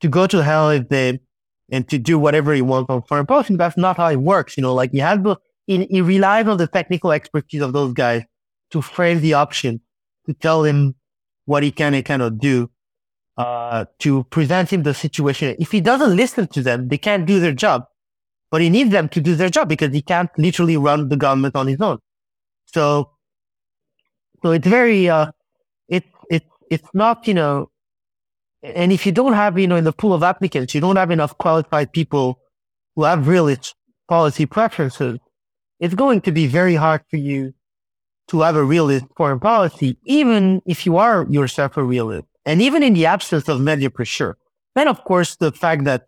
to 0.00 0.08
go 0.08 0.26
to 0.26 0.42
hell 0.42 0.70
if 0.70 0.88
they, 0.88 1.20
and 1.70 1.88
to 1.88 1.98
do 1.98 2.18
whatever 2.18 2.52
he 2.52 2.62
wants 2.62 2.90
on 2.90 3.02
foreign 3.02 3.26
policy. 3.26 3.56
That's 3.56 3.76
not 3.76 3.96
how 3.96 4.08
it 4.08 4.16
works. 4.16 4.56
You 4.56 4.62
know, 4.62 4.74
like 4.74 4.92
have 4.94 5.22
the, 5.22 5.36
he, 5.66 5.84
he 5.86 6.00
relies 6.00 6.46
on 6.46 6.58
the 6.58 6.66
technical 6.66 7.12
expertise 7.12 7.62
of 7.62 7.72
those 7.72 7.92
guys 7.92 8.24
to 8.74 8.82
frame 8.82 9.20
the 9.20 9.34
option, 9.34 9.80
to 10.26 10.34
tell 10.34 10.64
him 10.64 10.96
what 11.44 11.62
he 11.62 11.70
can 11.70 11.94
and 11.94 12.04
cannot 12.04 12.38
do 12.38 12.68
uh, 13.36 13.84
to 14.00 14.24
present 14.24 14.72
him 14.72 14.82
the 14.82 14.92
situation. 14.92 15.54
If 15.60 15.70
he 15.70 15.80
doesn't 15.80 16.16
listen 16.16 16.48
to 16.48 16.60
them, 16.60 16.88
they 16.88 16.98
can't 16.98 17.24
do 17.24 17.38
their 17.38 17.52
job. 17.52 17.84
But 18.50 18.62
he 18.62 18.70
needs 18.70 18.90
them 18.90 19.08
to 19.10 19.20
do 19.20 19.36
their 19.36 19.48
job 19.48 19.68
because 19.68 19.92
he 19.92 20.02
can't 20.02 20.30
literally 20.36 20.76
run 20.76 21.08
the 21.08 21.16
government 21.16 21.54
on 21.54 21.68
his 21.68 21.80
own. 21.80 21.98
So, 22.66 23.10
so 24.42 24.50
it's 24.50 24.66
very, 24.66 25.08
uh, 25.08 25.30
it's, 25.88 26.06
it's, 26.28 26.46
it's 26.68 26.88
not, 26.92 27.28
you 27.28 27.34
know, 27.34 27.70
and 28.62 28.90
if 28.90 29.06
you 29.06 29.12
don't 29.12 29.34
have, 29.34 29.56
you 29.56 29.68
know, 29.68 29.76
in 29.76 29.84
the 29.84 29.92
pool 29.92 30.14
of 30.14 30.24
applicants, 30.24 30.74
you 30.74 30.80
don't 30.80 30.96
have 30.96 31.12
enough 31.12 31.38
qualified 31.38 31.92
people 31.92 32.40
who 32.96 33.04
have 33.04 33.28
really 33.28 33.56
policy 34.08 34.46
preferences, 34.46 35.20
it's 35.78 35.94
going 35.94 36.22
to 36.22 36.32
be 36.32 36.48
very 36.48 36.74
hard 36.74 37.02
for 37.08 37.18
you 37.18 37.54
to 38.28 38.40
have 38.40 38.56
a 38.56 38.64
realist 38.64 39.06
foreign 39.16 39.40
policy, 39.40 39.96
even 40.04 40.62
if 40.66 40.86
you 40.86 40.96
are 40.96 41.26
yourself 41.28 41.76
a 41.76 41.82
realist 41.82 42.26
and 42.46 42.62
even 42.62 42.82
in 42.82 42.94
the 42.94 43.06
absence 43.06 43.48
of 43.48 43.60
media 43.60 43.90
pressure. 43.90 44.36
Then, 44.74 44.88
of 44.88 45.04
course, 45.04 45.36
the 45.36 45.52
fact 45.52 45.84
that 45.84 46.04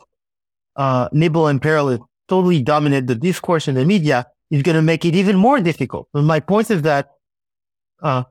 uh, 0.77 1.09
liberal 1.13 1.49
imperialists 1.49 2.05
totally 2.29 2.63
dominate 2.63 3.07
the 3.07 3.15
discourse 3.15 3.69
in 3.69 3.75
the 3.75 3.85
media 3.85 4.27
is 4.51 4.63
going 4.63 4.77
to 4.77 4.83
make 4.83 5.05
it 5.05 5.15
even 5.15 5.37
more 5.37 5.61
difficult. 5.61 6.09
But 6.13 6.23
my 6.23 6.41
point 6.41 6.71
is 6.71 6.83
that, 6.83 7.11
uh, 8.03 8.25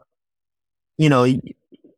you 0.98 1.10
know, 1.10 1.26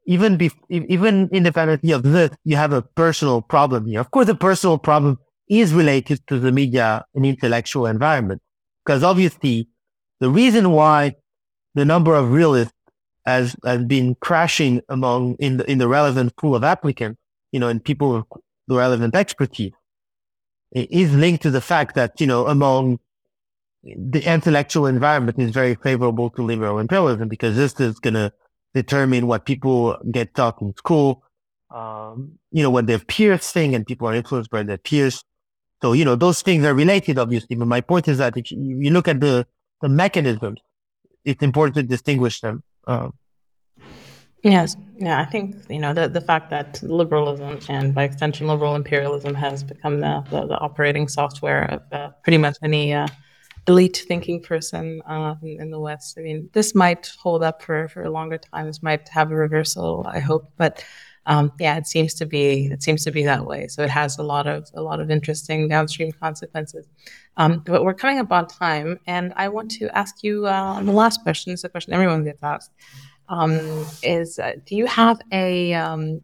even 0.06 0.38
be, 0.38 0.52
even 0.70 1.30
independently 1.32 1.92
of 1.92 2.04
this, 2.04 2.32
you 2.44 2.56
have 2.56 2.74
a 2.74 2.82
personal 2.82 3.42
problem 3.42 3.86
here. 3.86 4.00
Of 4.00 4.12
course, 4.12 4.28
the 4.28 4.36
personal 4.36 4.78
problem 4.78 5.20
is 5.50 5.74
related 5.74 6.26
to 6.28 6.40
the 6.40 6.52
media 6.52 7.06
and 7.16 7.26
intellectual 7.26 7.86
environment, 7.86 8.42
because 8.86 9.04
obviously 9.04 9.68
the 10.20 10.30
reason 10.30 10.72
why 10.72 11.16
the 11.78 11.86
number 11.86 12.16
of 12.16 12.32
realists 12.32 12.74
has 13.26 13.56
has 13.64 13.84
been 13.86 14.16
crashing 14.16 14.82
among 14.90 15.36
in 15.36 15.58
the 15.58 15.72
in 15.72 15.78
the 15.78 15.88
relevant 15.88 16.36
pool 16.36 16.56
of 16.56 16.64
applicants, 16.64 17.20
you 17.52 17.60
know, 17.60 17.68
and 17.68 17.84
people 17.84 18.14
with 18.14 18.26
the 18.68 18.76
relevant 18.76 19.16
expertise, 19.16 19.74
is 20.72 21.14
linked 21.14 21.44
to 21.44 21.52
the 21.52 21.62
fact 21.62 21.96
that 21.96 22.20
you 22.20 22.28
know 22.28 22.48
among 22.48 23.00
the 23.84 24.22
intellectual 24.24 24.88
environment 24.88 25.40
is 25.40 25.52
very 25.52 25.76
favorable 25.76 26.30
to 26.32 26.42
liberal 26.42 26.80
imperialism 26.80 27.28
because 27.30 27.56
this 27.56 27.80
is 27.80 28.00
going 28.00 28.16
to 28.16 28.34
determine 28.74 29.28
what 29.28 29.46
people 29.46 29.98
get 30.12 30.34
taught 30.34 30.62
in 30.62 30.76
school, 30.76 31.24
um, 31.74 32.34
you 32.52 32.64
know, 32.64 32.70
what 32.70 32.88
their 32.88 33.00
peers 33.00 33.50
think 33.52 33.74
and 33.74 33.86
people 33.86 34.08
are 34.08 34.16
influenced 34.16 34.50
by 34.50 34.64
their 34.64 34.78
peers. 34.78 35.24
So, 35.82 35.94
you 35.94 36.04
know, 36.04 36.16
those 36.16 36.42
things 36.42 36.66
are 36.66 36.74
related, 36.74 37.18
obviously. 37.18 37.56
But 37.56 37.68
my 37.68 37.82
point 37.82 38.08
is 38.08 38.18
that 38.18 38.36
if 38.36 38.52
you 38.52 38.90
look 38.90 39.08
at 39.08 39.22
the, 39.22 39.48
the 39.82 39.90
mechanisms, 39.90 40.60
it's 41.28 41.44
important 41.44 41.76
to 41.76 41.84
distinguish 41.84 42.42
them. 42.42 42.64
Um, 42.88 43.14
Yes, 44.44 44.78
yeah, 44.98 45.20
I 45.20 45.26
think 45.26 45.56
you 45.68 45.80
know 45.80 45.94
the 45.94 46.08
the 46.08 46.22
fact 46.22 46.52
that 46.52 46.82
liberalism 46.84 47.60
and 47.70 47.94
by 47.94 48.04
extension 48.04 48.48
liberal 48.48 48.76
imperialism 48.76 49.34
has 49.36 49.64
become 49.64 50.00
the 50.00 50.24
the, 50.30 50.46
the 50.46 50.58
operating 50.60 51.08
software 51.08 51.64
of 51.74 51.82
uh, 51.92 52.10
pretty 52.24 52.38
much 52.38 52.56
any 52.62 52.94
uh, 52.94 53.08
elite 53.68 54.06
thinking 54.08 54.42
person 54.42 55.02
uh, 55.08 55.36
in, 55.42 55.62
in, 55.62 55.72
the 55.72 55.80
West. 55.80 56.18
I 56.18 56.22
mean, 56.22 56.50
this 56.54 56.74
might 56.74 57.12
hold 57.20 57.44
up 57.44 57.62
for, 57.62 57.90
for 57.90 58.04
a 58.04 58.10
longer 58.10 58.38
time. 58.38 58.68
This 58.68 58.82
might 58.82 59.10
have 59.10 59.32
a 59.32 59.36
reversal, 59.36 60.06
I 60.08 60.20
hope. 60.20 60.46
But 60.56 60.86
um, 61.28 61.52
yeah, 61.60 61.78
it 61.78 61.86
seems 61.86 62.14
to 62.16 62.26
be 62.26 62.68
it 62.68 62.82
seems 62.82 63.04
to 63.04 63.12
be 63.12 63.24
that 63.26 63.46
way. 63.46 63.68
So 63.68 63.84
it 63.84 63.90
has 63.90 64.18
a 64.18 64.24
lot 64.24 64.48
of 64.48 64.70
a 64.74 64.82
lot 64.82 65.02
of 65.02 65.12
interesting 65.12 65.68
downstream 65.68 66.14
consequences. 66.14 66.88
Um, 67.36 67.64
but 67.66 67.84
we're 67.84 67.94
coming 67.94 68.18
up 68.20 68.32
on 68.32 68.48
time, 68.48 69.00
and 69.06 69.34
I 69.36 69.50
want 69.50 69.70
to 69.72 69.96
ask 69.96 70.24
you 70.24 70.48
uh, 70.48 70.82
the 70.82 70.92
last 70.92 71.22
question. 71.24 71.52
It's 71.52 71.66
a 71.66 71.70
question 71.70 71.94
everyone 71.94 72.24
gets 72.24 72.42
asked. 72.42 72.72
Um, 73.28 73.86
is 74.04 74.40
uh, 74.40 74.54
do 74.66 74.78
you 74.78 74.86
have 74.86 75.20
a 75.34 75.74
um, 75.74 76.22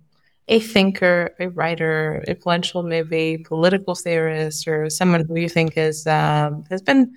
a 0.48 0.60
thinker, 0.60 1.36
a 1.38 1.50
writer, 1.50 2.24
influential 2.26 2.82
maybe 2.82 3.44
political 3.46 3.96
theorist, 3.96 4.70
or 4.70 4.90
someone 4.90 5.26
who 5.26 5.36
you 5.36 5.50
think 5.50 5.78
is 5.78 6.08
um, 6.08 6.64
has 6.70 6.82
been 6.82 7.14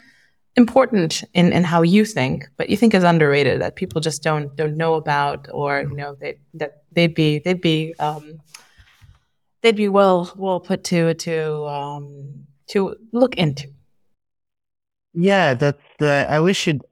important 0.57 1.23
in, 1.35 1.53
in 1.53 1.65
how 1.65 1.83
you 1.83 2.05
think, 2.05 2.49
but 2.57 2.71
you 2.71 2.77
think 2.77 2.95
is 2.95 3.05
underrated 3.05 3.61
that 3.61 3.77
people 3.77 4.01
just 4.01 4.23
don't 4.23 4.55
don't 4.57 4.77
know 4.77 4.95
about, 4.95 5.49
or 5.53 5.83
you 5.83 5.97
know 5.97 6.17
they 6.21 6.39
that 6.55 6.83
they'd 6.93 7.15
be 7.15 7.39
they'd 7.39 7.61
be 7.61 7.95
um, 7.99 8.41
they'd 9.63 9.77
be 9.77 9.89
well 9.89 10.33
well 10.37 10.61
put 10.61 10.85
to 10.85 11.15
to 11.15 11.67
um, 11.67 12.47
to 12.69 12.97
look 13.13 13.37
into. 13.37 13.69
Yeah, 15.13 15.55
that 15.55 15.79
uh, 16.01 16.27
I 16.29 16.41
wish 16.41 16.67
you'd 16.67 16.83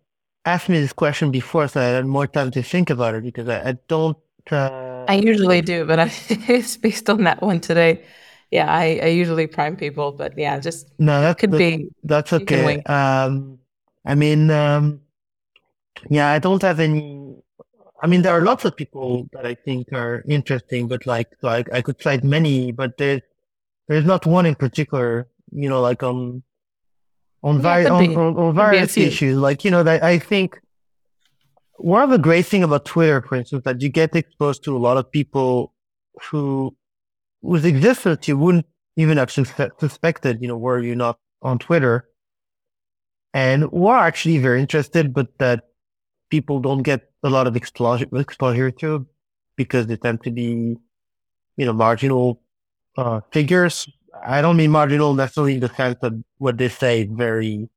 asked 0.44 0.68
me 0.68 0.80
this 0.80 0.92
question 0.92 1.30
before, 1.30 1.68
so 1.68 1.80
I 1.80 1.84
had 1.84 2.06
more 2.06 2.26
time 2.26 2.50
to 2.52 2.62
think 2.62 2.90
about 2.90 3.14
it 3.14 3.22
because 3.22 3.48
I, 3.48 3.70
I 3.70 3.72
don't. 3.88 4.18
Uh... 4.50 5.04
I 5.08 5.14
usually 5.14 5.62
do, 5.62 5.84
but 5.84 5.98
I 5.98 6.12
it's 6.28 6.76
based 6.76 7.08
on 7.08 7.24
that 7.24 7.42
one 7.42 7.60
today 7.60 8.04
yeah, 8.54 8.72
I, 8.72 9.00
I 9.02 9.06
usually 9.08 9.48
prime 9.48 9.74
people, 9.74 10.12
but 10.12 10.38
yeah, 10.38 10.60
just 10.60 10.86
no, 11.00 11.20
that 11.22 11.38
could 11.38 11.50
that, 11.50 11.58
be. 11.58 11.88
That's 12.04 12.32
okay. 12.32 12.80
Um, 12.84 13.58
I 14.06 14.14
mean, 14.14 14.48
um, 14.52 15.00
yeah, 16.08 16.30
I 16.30 16.38
don't 16.38 16.62
have 16.62 16.78
any. 16.78 17.34
I 18.00 18.06
mean, 18.06 18.22
there 18.22 18.32
are 18.32 18.42
lots 18.42 18.64
of 18.64 18.76
people 18.76 19.28
that 19.32 19.44
I 19.44 19.56
think 19.56 19.92
are 19.92 20.22
interesting, 20.28 20.86
but 20.86 21.04
like, 21.04 21.26
so 21.40 21.48
I, 21.48 21.64
I 21.72 21.82
could 21.82 22.00
cite 22.00 22.22
many, 22.22 22.70
but 22.70 22.96
there's 22.96 23.22
there's 23.88 24.04
not 24.04 24.24
one 24.24 24.46
in 24.46 24.54
particular. 24.54 25.26
You 25.50 25.68
know, 25.68 25.80
like 25.80 26.04
on 26.04 26.44
on, 27.42 27.60
yeah, 27.60 27.90
on, 27.90 28.16
on, 28.16 28.36
on 28.36 28.54
various 28.54 28.96
issues. 28.96 29.36
Like, 29.36 29.64
you 29.64 29.72
know, 29.72 29.82
that 29.82 30.04
I 30.04 30.20
think 30.20 30.60
one 31.78 32.04
of 32.04 32.10
the 32.10 32.18
great 32.18 32.46
thing 32.46 32.62
about 32.62 32.84
Twitter, 32.84 33.20
for 33.20 33.34
instance, 33.34 33.64
that 33.64 33.82
you 33.82 33.88
get 33.88 34.14
exposed 34.14 34.62
to 34.62 34.76
a 34.76 34.78
lot 34.78 34.96
of 34.96 35.10
people 35.10 35.74
who 36.30 36.76
with 37.44 37.66
existence, 37.66 38.26
you 38.26 38.38
wouldn't 38.38 38.66
even 38.96 39.18
have 39.18 39.30
suspected, 39.30 40.40
you 40.40 40.48
know, 40.48 40.56
were 40.56 40.80
you 40.80 40.94
not 40.94 41.18
on 41.42 41.58
Twitter 41.58 42.08
and 43.34 43.70
were 43.70 43.98
actually 43.98 44.38
very 44.38 44.60
interested, 44.60 45.12
but 45.12 45.36
that 45.38 45.64
people 46.30 46.58
don't 46.60 46.82
get 46.82 47.10
a 47.22 47.28
lot 47.28 47.46
of 47.46 47.54
exposure, 47.54 48.06
exposure 48.14 48.70
to 48.70 49.06
because 49.56 49.86
they 49.86 49.96
tend 49.96 50.22
to 50.22 50.30
be, 50.30 50.76
you 51.56 51.66
know, 51.66 51.74
marginal 51.74 52.40
uh, 52.96 53.20
figures. 53.30 53.88
I 54.24 54.40
don't 54.40 54.56
mean 54.56 54.70
marginal 54.70 55.12
necessarily 55.12 55.54
in 55.54 55.60
the 55.60 55.68
sense 55.68 55.98
that 56.00 56.12
what 56.38 56.56
they 56.56 56.70
say 56.70 57.02
is 57.02 57.08
very 57.10 57.68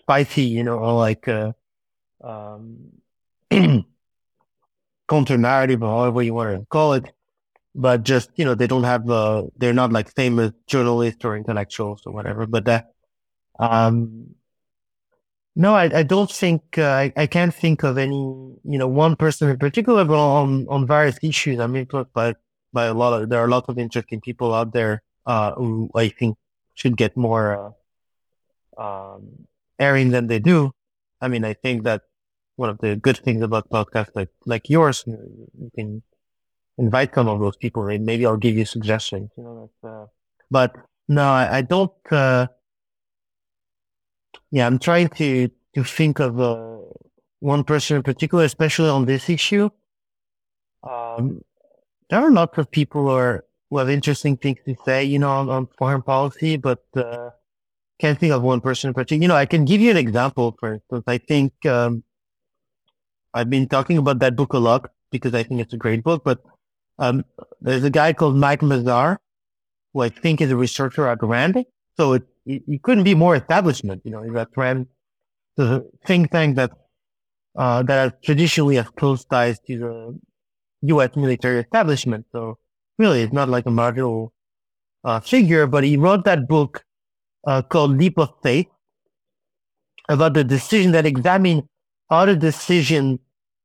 spicy, 0.00 0.44
you 0.44 0.64
know, 0.64 0.78
or 0.78 0.94
like 0.94 1.28
uh, 1.28 1.52
um, 2.24 2.92
counter 5.08 5.36
narrative 5.36 5.82
or 5.82 5.88
however 5.88 6.22
you 6.22 6.32
want 6.32 6.58
to 6.58 6.66
call 6.66 6.94
it 6.94 7.12
but 7.74 8.02
just 8.04 8.30
you 8.36 8.44
know 8.44 8.54
they 8.54 8.66
don't 8.66 8.84
have 8.84 9.08
uh 9.10 9.42
they're 9.58 9.72
not 9.72 9.92
like 9.92 10.10
famous 10.14 10.52
journalists 10.66 11.24
or 11.24 11.36
intellectuals 11.36 12.02
or 12.06 12.12
whatever 12.12 12.46
but 12.46 12.66
uh, 12.68 12.82
um 13.60 14.34
no 15.56 15.74
i, 15.74 15.84
I 15.98 16.02
don't 16.02 16.30
think 16.30 16.78
uh, 16.78 16.82
I, 16.84 17.12
I 17.16 17.26
can't 17.26 17.54
think 17.54 17.82
of 17.82 17.98
any 17.98 18.16
you 18.16 18.78
know 18.78 18.88
one 18.88 19.16
person 19.16 19.48
in 19.50 19.58
particular 19.58 20.04
but 20.04 20.18
on 20.18 20.66
on 20.68 20.86
various 20.86 21.18
issues 21.22 21.60
i 21.60 21.66
mean 21.66 21.86
by 22.14 22.34
by 22.72 22.84
a 22.86 22.94
lot 22.94 23.20
of 23.20 23.28
there 23.28 23.40
are 23.40 23.48
lots 23.48 23.68
of 23.68 23.78
interesting 23.78 24.20
people 24.20 24.54
out 24.54 24.72
there 24.72 25.02
uh 25.26 25.52
who 25.54 25.90
i 25.94 26.08
think 26.08 26.36
should 26.74 26.96
get 26.96 27.16
more 27.16 27.74
uh, 28.76 28.82
um 28.82 29.46
airing 29.78 30.10
than 30.10 30.26
they 30.26 30.38
do. 30.38 30.70
I 31.20 31.28
mean 31.28 31.44
i 31.44 31.52
think 31.54 31.84
that 31.84 32.02
one 32.56 32.70
of 32.70 32.78
the 32.78 32.96
good 32.96 33.18
things 33.18 33.42
about 33.42 33.68
podcasts 33.70 34.14
like 34.14 34.30
like 34.46 34.68
yours 34.68 35.04
you 35.06 35.70
can 35.74 36.02
invite 36.80 37.14
some 37.14 37.28
of 37.28 37.38
those 37.40 37.56
people. 37.56 37.86
And 37.86 38.04
maybe 38.04 38.26
I'll 38.26 38.36
give 38.36 38.56
you 38.56 38.64
suggestions. 38.64 39.30
You 39.36 39.44
know, 39.44 39.70
uh, 39.84 40.06
but 40.50 40.74
no, 41.08 41.22
I, 41.22 41.58
I 41.58 41.62
don't. 41.62 41.92
Uh, 42.10 42.48
yeah, 44.50 44.66
I'm 44.66 44.78
trying 44.78 45.08
to 45.20 45.50
to 45.74 45.84
think 45.84 46.18
of 46.18 46.40
uh, 46.40 46.78
one 47.40 47.64
person 47.64 47.96
in 47.96 48.02
particular, 48.02 48.44
especially 48.44 48.88
on 48.88 49.04
this 49.06 49.28
issue. 49.28 49.70
Um, 50.82 51.42
there 52.08 52.20
are 52.20 52.30
lots 52.30 52.58
of 52.58 52.70
people 52.70 53.02
who, 53.02 53.10
are, 53.10 53.44
who 53.68 53.78
have 53.78 53.88
interesting 53.88 54.36
things 54.36 54.58
to 54.66 54.74
say, 54.84 55.04
you 55.04 55.18
know, 55.18 55.30
on, 55.30 55.48
on 55.48 55.68
foreign 55.78 56.02
policy, 56.02 56.56
but 56.56 56.84
uh, 56.96 57.30
can't 58.00 58.18
think 58.18 58.32
of 58.32 58.42
one 58.42 58.60
person 58.60 58.88
in 58.88 58.94
particular. 58.94 59.22
You 59.22 59.28
know, 59.28 59.36
I 59.36 59.46
can 59.46 59.64
give 59.64 59.80
you 59.80 59.90
an 59.90 59.96
example. 59.96 60.56
For 60.58 60.74
instance, 60.74 61.04
I 61.06 61.18
think 61.18 61.52
um, 61.66 62.02
I've 63.32 63.50
been 63.50 63.68
talking 63.68 63.98
about 63.98 64.18
that 64.20 64.36
book 64.36 64.54
a 64.54 64.58
lot 64.58 64.90
because 65.10 65.34
I 65.34 65.42
think 65.42 65.60
it's 65.60 65.74
a 65.74 65.76
great 65.76 66.02
book, 66.02 66.22
but 66.24 66.42
um, 67.00 67.24
there's 67.60 67.82
a 67.82 67.90
guy 67.90 68.12
called 68.12 68.36
Mike 68.36 68.60
Mazarr, 68.60 69.16
who 69.92 70.02
I 70.02 70.10
think 70.10 70.40
is 70.40 70.50
a 70.50 70.56
researcher 70.56 71.08
at 71.08 71.22
RAND. 71.22 71.64
So 71.96 72.12
it, 72.12 72.22
it, 72.46 72.62
it 72.68 72.82
couldn't 72.82 73.04
be 73.04 73.14
more 73.14 73.34
establishment. 73.34 74.02
You 74.04 74.12
know, 74.12 74.38
at 74.38 74.48
RAND, 74.54 74.86
the 75.56 75.90
think 76.06 76.30
tank 76.30 76.56
that, 76.56 76.70
uh, 77.56 77.82
that 77.84 78.22
traditionally 78.22 78.76
has 78.76 78.88
close 78.90 79.24
ties 79.24 79.58
to 79.66 79.78
the 79.78 80.20
U.S. 80.82 81.16
military 81.16 81.60
establishment. 81.60 82.26
So 82.32 82.58
really, 82.98 83.22
it's 83.22 83.32
not 83.32 83.48
like 83.48 83.66
a 83.66 83.70
marginal, 83.70 84.32
uh, 85.02 85.20
figure, 85.20 85.66
but 85.66 85.82
he 85.84 85.96
wrote 85.96 86.24
that 86.24 86.46
book, 86.46 86.84
uh, 87.46 87.62
called 87.62 87.96
Leap 87.96 88.18
of 88.18 88.28
Faith 88.42 88.66
about 90.10 90.34
the 90.34 90.44
decision 90.44 90.92
that 90.92 91.06
examined 91.06 91.62
how 92.10 92.26
the 92.26 92.36
decision 92.36 93.18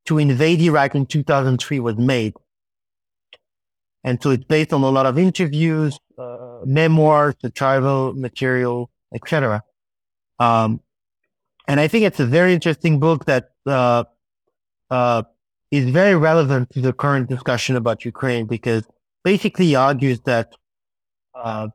to 0.05 0.17
invade 0.19 0.61
Iraq 0.61 0.95
in 0.95 1.05
2003 1.05 1.81
was 1.81 1.97
made 1.97 2.33
and 4.05 4.21
so 4.21 4.29
it's 4.29 4.45
based 4.45 4.71
on 4.71 4.83
a 4.83 4.89
lot 4.89 5.07
of 5.07 5.17
interviews, 5.17 5.99
uh, 6.19 6.59
memoirs, 6.63 7.33
the 7.41 7.49
travel 7.49 8.13
material, 8.13 8.91
etc. 9.15 9.63
Um, 10.37 10.79
and 11.67 11.79
I 11.79 11.87
think 11.87 12.05
it's 12.05 12.19
a 12.19 12.25
very 12.27 12.53
interesting 12.53 12.99
book 12.99 13.25
that 13.25 13.49
uh, 13.65 14.03
uh, 14.91 15.23
is 15.71 15.89
very 15.89 16.15
relevant 16.15 16.69
to 16.73 16.81
the 16.81 16.93
current 16.93 17.29
discussion 17.29 17.75
about 17.75 18.05
Ukraine 18.05 18.45
because 18.45 18.83
basically 19.23 19.75
argues 19.75 20.21
that 20.21 20.53
uh, 21.33 21.69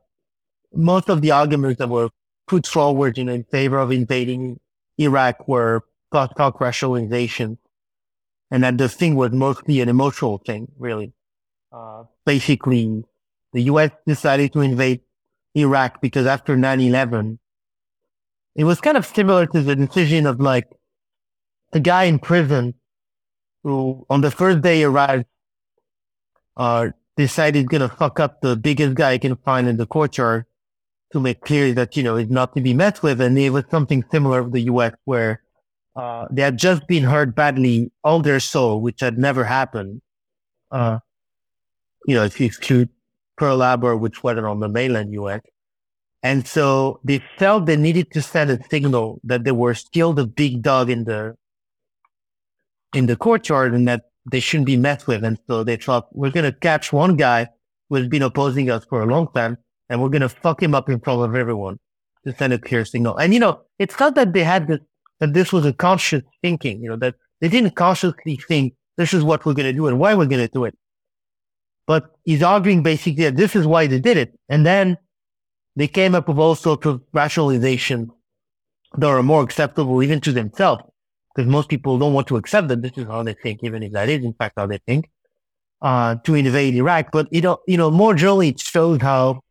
most 0.73 1.09
of 1.09 1.21
the 1.21 1.31
arguments 1.31 1.79
that 1.79 1.89
were 1.89 2.09
put 2.47 2.65
forward 2.65 3.17
you 3.17 3.25
know, 3.25 3.33
in 3.33 3.43
favor 3.43 3.77
of 3.77 3.91
invading 3.91 4.57
Iraq 4.97 5.49
were 5.49 5.83
post-hoc 6.13 6.61
and 6.61 8.63
that 8.63 8.77
the 8.77 8.87
thing 8.87 9.15
was 9.15 9.33
mostly 9.33 9.81
an 9.81 9.89
emotional 9.89 10.37
thing, 10.37 10.71
really. 10.77 11.11
Uh, 11.73 12.03
basically, 12.25 13.03
the 13.53 13.63
U.S. 13.63 13.91
decided 14.07 14.53
to 14.53 14.61
invade 14.61 15.01
Iraq 15.55 16.01
because 16.01 16.25
after 16.25 16.55
9-11, 16.55 17.37
it 18.55 18.63
was 18.63 18.81
kind 18.81 18.97
of 18.97 19.05
similar 19.05 19.45
to 19.47 19.61
the 19.61 19.75
decision 19.75 20.25
of 20.25 20.39
like 20.39 20.67
a 21.73 21.79
guy 21.79 22.03
in 22.03 22.19
prison 22.19 22.73
who 23.63 24.05
on 24.09 24.21
the 24.21 24.31
first 24.31 24.61
day 24.61 24.83
arrived, 24.83 25.25
uh, 26.57 26.89
decided 27.17 27.69
gonna 27.69 27.89
fuck 27.89 28.19
up 28.19 28.41
the 28.41 28.55
biggest 28.55 28.95
guy 28.95 29.13
he 29.13 29.19
can 29.19 29.35
find 29.37 29.67
in 29.67 29.77
the 29.77 29.85
courtyard 29.85 30.45
to 31.11 31.19
make 31.19 31.41
clear 31.41 31.73
that, 31.73 31.95
you 31.95 32.03
know, 32.03 32.15
he's 32.15 32.29
not 32.29 32.55
to 32.55 32.61
be 32.61 32.73
messed 32.73 33.03
with. 33.03 33.21
And 33.21 33.37
it 33.37 33.51
was 33.51 33.65
something 33.69 34.03
similar 34.11 34.43
with 34.43 34.53
the 34.53 34.61
U.S. 34.61 34.93
where, 35.05 35.41
uh, 35.95 36.27
they 36.31 36.41
had 36.41 36.57
just 36.57 36.87
been 36.87 37.03
hurt 37.03 37.35
badly 37.35 37.91
all 38.03 38.21
their 38.21 38.39
soul, 38.39 38.81
which 38.81 39.01
had 39.01 39.17
never 39.17 39.43
happened. 39.43 40.01
Uh, 40.71 40.99
you 42.07 42.15
know, 42.15 42.23
exclude 42.23 42.89
Pearl 43.37 43.61
Harbor, 43.61 43.95
which 43.95 44.23
wasn't 44.23 44.45
on 44.45 44.59
the 44.59 44.69
mainland 44.69 45.13
U.S. 45.13 45.41
And 46.23 46.47
so 46.47 46.99
they 47.03 47.23
felt 47.37 47.65
they 47.65 47.77
needed 47.77 48.11
to 48.11 48.21
send 48.21 48.51
a 48.51 48.59
signal 48.69 49.19
that 49.23 49.43
they 49.43 49.51
were 49.51 49.73
still 49.73 50.13
the 50.13 50.27
big 50.27 50.61
dog 50.61 50.89
in 50.89 51.05
the 51.05 51.35
in 52.93 53.05
the 53.05 53.15
courtyard 53.15 53.73
and 53.73 53.87
that 53.87 54.03
they 54.31 54.39
shouldn't 54.39 54.67
be 54.67 54.77
messed 54.77 55.07
with. 55.07 55.23
And 55.23 55.39
so 55.47 55.63
they 55.63 55.77
thought 55.77 56.15
we're 56.15 56.29
gonna 56.29 56.51
catch 56.51 56.93
one 56.93 57.15
guy 57.15 57.47
who 57.89 57.95
has 57.95 58.07
been 58.07 58.21
opposing 58.21 58.69
us 58.69 58.85
for 58.85 59.01
a 59.01 59.05
long 59.05 59.27
time 59.33 59.57
and 59.89 60.01
we're 60.01 60.09
gonna 60.09 60.29
fuck 60.29 60.61
him 60.61 60.75
up 60.75 60.89
in 60.89 60.99
front 60.99 61.23
of 61.23 61.35
everyone 61.35 61.79
to 62.25 62.35
send 62.35 62.53
a 62.53 62.59
clear 62.59 62.85
signal. 62.85 63.17
And 63.17 63.33
you 63.33 63.39
know, 63.39 63.61
it's 63.79 63.99
not 63.99 64.15
that 64.15 64.33
they 64.33 64.43
had 64.43 64.67
this 64.67 64.79
that 65.19 65.33
this 65.33 65.51
was 65.51 65.65
a 65.65 65.73
conscious 65.73 66.23
thinking, 66.41 66.81
you 66.83 66.89
know, 66.89 66.97
that 66.97 67.15
they 67.39 67.47
didn't 67.47 67.75
consciously 67.75 68.39
think 68.47 68.73
this 68.97 69.13
is 69.13 69.23
what 69.23 69.45
we're 69.45 69.53
gonna 69.53 69.73
do 69.73 69.87
and 69.87 69.97
why 69.97 70.13
we're 70.13 70.25
gonna 70.27 70.47
do 70.47 70.65
it. 70.65 70.77
But 71.91 72.03
he's 72.23 72.41
arguing 72.41 72.83
basically 72.83 73.25
that 73.25 73.35
this 73.35 73.53
is 73.59 73.67
why 73.67 73.81
they 73.87 73.99
did 73.99 74.15
it. 74.15 74.39
And 74.47 74.65
then 74.65 74.97
they 75.75 75.89
came 75.99 76.15
up 76.15 76.25
with 76.29 76.39
all 76.43 76.55
sorts 76.55 76.85
of 76.85 77.01
rationalizations 77.13 78.07
that 78.99 79.07
are 79.07 79.21
more 79.21 79.43
acceptable 79.43 80.01
even 80.01 80.21
to 80.21 80.31
themselves, 80.31 80.83
because 81.29 81.51
most 81.57 81.67
people 81.67 81.99
don't 81.99 82.13
want 82.13 82.27
to 82.27 82.37
accept 82.37 82.69
that 82.69 82.81
this 82.81 82.95
is 82.95 83.07
how 83.07 83.23
they 83.23 83.35
think, 83.43 83.59
even 83.63 83.83
if 83.83 83.91
that 83.91 84.07
is 84.07 84.23
in 84.23 84.33
fact 84.39 84.53
how 84.55 84.67
they 84.67 84.79
think, 84.87 85.09
uh, 85.81 86.15
to 86.23 86.35
invade 86.35 86.75
Iraq. 86.75 87.11
But 87.11 87.27
you 87.31 87.41
know, 87.41 87.57
you 87.67 87.77
know, 87.81 87.91
more 87.91 88.13
generally, 88.15 88.49
it 88.49 88.59
shows 88.61 89.01
how 89.01 89.41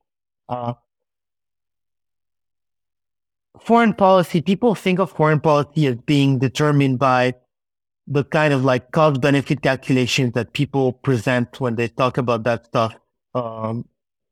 uh, 0.49 0.73
foreign 3.61 3.93
policy. 3.93 4.41
People 4.41 4.75
think 4.75 4.99
of 4.99 5.11
foreign 5.11 5.41
policy 5.41 5.87
as 5.89 5.97
being 5.97 6.39
determined 6.39 6.99
by 6.99 7.35
the 8.11 8.25
kind 8.25 8.53
of 8.53 8.65
like 8.65 8.91
cost 8.91 9.21
benefit 9.21 9.63
calculations 9.63 10.35
that 10.35 10.53
people 10.53 10.93
present 10.93 11.61
when 11.61 11.77
they 11.77 11.89
talk 11.89 12.19
about 12.19 12.43
that 12.43 12.67
stuff 12.67 12.95
um, 13.35 13.87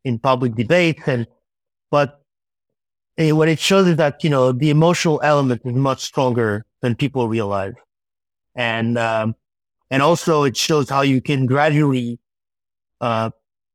in 0.05 0.19
public 0.19 0.55
debates 0.57 1.07
and 1.07 1.27
but 1.91 2.21
eh, 3.19 3.33
what 3.33 3.49
it 3.49 3.59
shows 3.59 3.87
is 3.87 3.97
that, 3.97 4.23
you 4.25 4.31
know, 4.31 4.53
the 4.53 4.71
emotional 4.71 5.21
element 5.23 5.63
is 5.65 5.75
much 5.75 6.01
stronger 6.01 6.65
than 6.81 6.95
people 6.95 7.29
realize. 7.29 7.75
And, 8.55 8.99
um, 8.99 9.35
and 9.91 10.03
also 10.03 10.45
it 10.45 10.57
shows 10.57 10.91
how 10.91 11.03
you 11.03 11.21
can 11.21 11.47
gradually, 11.47 12.19
uh, 13.01 13.31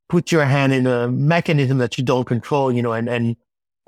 put 0.09 0.31
your 0.31 0.45
hand 0.45 0.73
in 0.73 0.85
a 0.85 1.07
mechanism 1.07 1.77
that 1.79 1.97
you 1.97 2.03
don't 2.03 2.25
control, 2.25 2.71
you 2.71 2.81
know, 2.81 2.93
and, 2.93 3.09
and, 3.09 3.35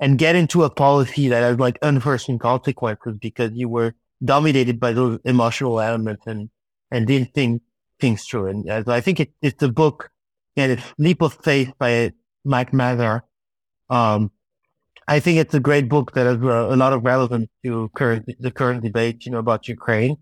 and 0.00 0.18
get 0.18 0.34
into 0.34 0.64
a 0.64 0.70
policy 0.70 1.28
that 1.28 1.42
has 1.42 1.58
like 1.58 1.78
unforeseen 1.82 2.38
consequences 2.38 3.16
because 3.20 3.52
you 3.52 3.68
were 3.68 3.94
dominated 4.24 4.80
by 4.80 4.92
those 4.92 5.18
emotional 5.24 5.80
elements 5.80 6.26
and, 6.26 6.50
and 6.90 7.06
didn't 7.06 7.34
think 7.34 7.62
things 8.00 8.24
through. 8.24 8.46
And 8.46 8.70
uh, 8.70 8.82
I 8.86 9.00
think 9.00 9.20
it, 9.20 9.32
it's 9.42 9.62
a 9.62 9.68
book 9.68 10.10
and 10.56 10.72
it's 10.72 10.82
Leap 10.98 11.22
of 11.22 11.34
Faith 11.34 11.72
by 11.78 12.12
Mike 12.44 12.72
Mazarr 12.72 13.22
um, 13.90 14.30
I 15.08 15.20
think 15.20 15.38
it's 15.38 15.54
a 15.54 15.60
great 15.60 15.88
book 15.88 16.12
that 16.14 16.26
has 16.26 16.42
uh, 16.42 16.68
a 16.68 16.76
lot 16.76 16.92
of 16.92 17.04
relevance 17.04 17.48
to 17.64 17.90
current 17.94 18.26
the 18.40 18.50
current 18.50 18.82
debate, 18.82 19.24
you 19.24 19.32
know, 19.32 19.38
about 19.38 19.68
Ukraine. 19.68 20.16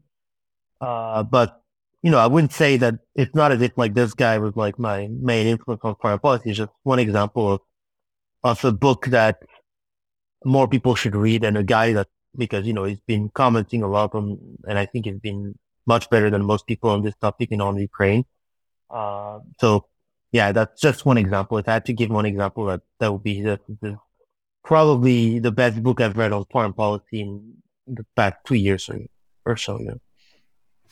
Uh, 0.80 1.22
but 1.22 1.62
you 2.02 2.10
know, 2.10 2.18
I 2.18 2.26
wouldn't 2.26 2.52
say 2.52 2.76
that 2.76 2.96
it's 3.14 3.34
not 3.34 3.50
as 3.52 3.62
if 3.62 3.72
like 3.76 3.94
this 3.94 4.12
guy 4.12 4.38
was 4.38 4.54
like 4.56 4.78
my 4.78 5.08
main 5.10 5.46
influence 5.46 5.80
on 5.84 5.96
foreign 6.02 6.18
policy. 6.18 6.50
It's 6.50 6.58
just 6.58 6.72
one 6.82 6.98
example 6.98 7.52
of 7.54 7.60
of 8.42 8.64
a 8.64 8.72
book 8.72 9.06
that 9.06 9.38
more 10.44 10.68
people 10.68 10.94
should 10.94 11.16
read 11.16 11.44
and 11.44 11.56
a 11.56 11.62
guy 11.62 11.94
that 11.94 12.08
because 12.36 12.66
you 12.66 12.72
know 12.72 12.84
he's 12.84 13.00
been 13.00 13.28
commenting 13.30 13.82
a 13.82 13.88
lot 13.88 14.14
on, 14.14 14.38
and 14.66 14.78
I 14.78 14.86
think 14.86 15.06
he's 15.06 15.18
been 15.18 15.58
much 15.86 16.08
better 16.10 16.30
than 16.30 16.44
most 16.44 16.66
people 16.66 16.90
on 16.90 17.02
this 17.02 17.14
topic 17.16 17.50
and 17.52 17.62
on 17.62 17.76
Ukraine. 17.76 18.24
Uh, 18.90 19.40
so 19.60 19.86
yeah, 20.32 20.52
that's 20.52 20.80
just 20.80 21.06
one 21.06 21.18
example. 21.18 21.58
If 21.58 21.68
I 21.68 21.74
had 21.74 21.86
to 21.86 21.92
give 21.92 22.10
one 22.10 22.26
example, 22.26 22.66
that 22.66 22.80
that 22.98 23.12
would 23.12 23.22
be 23.22 23.42
the, 23.42 23.60
the 23.80 23.98
probably 24.64 25.38
the 25.38 25.52
best 25.52 25.82
book 25.82 26.00
I've 26.00 26.16
read 26.16 26.32
on 26.32 26.44
foreign 26.50 26.72
policy 26.72 27.20
in 27.20 27.54
the 27.86 28.04
past 28.16 28.36
two 28.44 28.54
years 28.54 28.88
or, 28.88 29.00
or 29.44 29.56
so. 29.56 29.78
Yeah. 29.80 29.94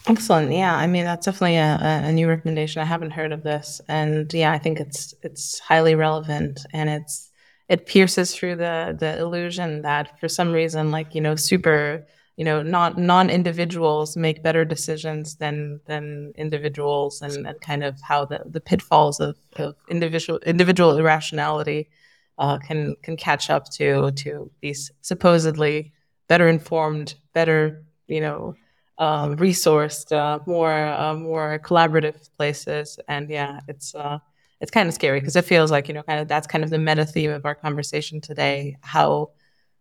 Excellent. 0.06 0.52
Yeah, 0.52 0.76
I 0.76 0.86
mean 0.86 1.04
that's 1.04 1.26
definitely 1.26 1.56
a, 1.56 1.78
a 1.80 2.12
new 2.12 2.28
recommendation. 2.28 2.82
I 2.82 2.84
haven't 2.84 3.12
heard 3.12 3.32
of 3.32 3.42
this, 3.42 3.80
and 3.88 4.32
yeah, 4.32 4.52
I 4.52 4.58
think 4.58 4.80
it's 4.80 5.14
it's 5.22 5.58
highly 5.60 5.94
relevant, 5.94 6.60
and 6.72 6.90
it's 6.90 7.30
it 7.68 7.86
pierces 7.86 8.34
through 8.34 8.56
the 8.56 8.96
the 8.98 9.18
illusion 9.18 9.82
that 9.82 10.18
for 10.20 10.28
some 10.28 10.52
reason, 10.52 10.90
like 10.90 11.14
you 11.14 11.20
know, 11.20 11.36
super 11.36 12.06
you 12.36 12.44
know, 12.46 12.62
not 12.62 12.96
non-individuals 12.98 14.16
make 14.16 14.42
better 14.42 14.64
decisions 14.64 15.36
than 15.36 15.80
than 15.86 16.32
individuals, 16.36 17.20
and, 17.22 17.46
and 17.46 17.60
kind 17.60 17.84
of 17.84 18.00
how 18.00 18.24
the, 18.24 18.40
the 18.46 18.60
pitfalls 18.60 19.20
of, 19.20 19.36
of 19.56 19.74
individual 19.88 20.38
individual 20.46 20.96
irrationality 20.98 21.90
uh, 22.38 22.58
can 22.58 22.96
can 23.02 23.16
catch 23.16 23.50
up 23.50 23.68
to 23.70 24.10
to 24.12 24.50
these 24.62 24.90
supposedly 25.02 25.92
better 26.28 26.48
informed, 26.48 27.14
better 27.34 27.84
you 28.06 28.20
know, 28.20 28.54
um, 28.98 29.36
resourced, 29.36 30.12
uh, 30.12 30.38
more 30.46 30.72
uh, 30.72 31.14
more 31.14 31.58
collaborative 31.58 32.28
places. 32.36 32.98
And 33.08 33.28
yeah, 33.30 33.60
it's 33.68 33.94
uh, 33.94 34.18
it's 34.62 34.70
kind 34.70 34.88
of 34.88 34.94
scary 34.94 35.20
because 35.20 35.36
it 35.36 35.44
feels 35.44 35.70
like 35.70 35.88
you 35.88 35.94
know, 35.94 36.04
kind 36.04 36.20
of 36.20 36.28
that's 36.28 36.46
kind 36.46 36.64
of 36.64 36.70
the 36.70 36.78
meta 36.78 37.04
theme 37.04 37.32
of 37.32 37.44
our 37.44 37.54
conversation 37.54 38.20
today. 38.20 38.76
How 38.80 39.32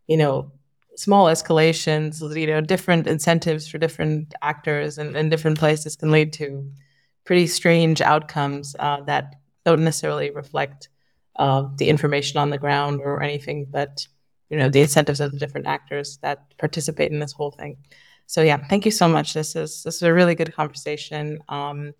you 0.07 0.17
know 0.17 0.51
small 0.97 1.27
escalations, 1.27 2.19
you 2.35 2.47
know, 2.47 2.59
different 2.59 3.07
incentives 3.07 3.67
for 3.67 3.77
different 3.77 4.33
actors 4.41 4.97
and, 4.97 5.15
and 5.15 5.31
different 5.31 5.57
places 5.57 5.95
can 5.95 6.11
lead 6.11 6.33
to 6.33 6.69
pretty 7.23 7.47
strange 7.47 8.01
outcomes 8.01 8.75
uh, 8.79 9.01
that 9.01 9.35
don't 9.65 9.83
necessarily 9.83 10.31
reflect 10.31 10.89
uh, 11.37 11.67
the 11.77 11.87
information 11.87 12.39
on 12.39 12.49
the 12.49 12.57
ground 12.57 12.99
or 13.01 13.23
anything, 13.23 13.67
but 13.69 14.05
you 14.49 14.57
know, 14.57 14.67
the 14.67 14.81
incentives 14.81 15.21
of 15.21 15.31
the 15.31 15.39
different 15.39 15.67
actors 15.67 16.17
that 16.23 16.57
participate 16.57 17.11
in 17.11 17.19
this 17.19 17.31
whole 17.31 17.51
thing. 17.51 17.77
So 18.25 18.41
yeah, 18.41 18.57
thank 18.67 18.85
you 18.85 18.91
so 18.91 19.07
much. 19.07 19.33
This 19.33 19.55
is 19.55 19.83
this 19.83 19.95
is 19.95 20.03
a 20.03 20.13
really 20.13 20.35
good 20.35 20.53
conversation. 20.53 21.39
Um, 21.47 21.93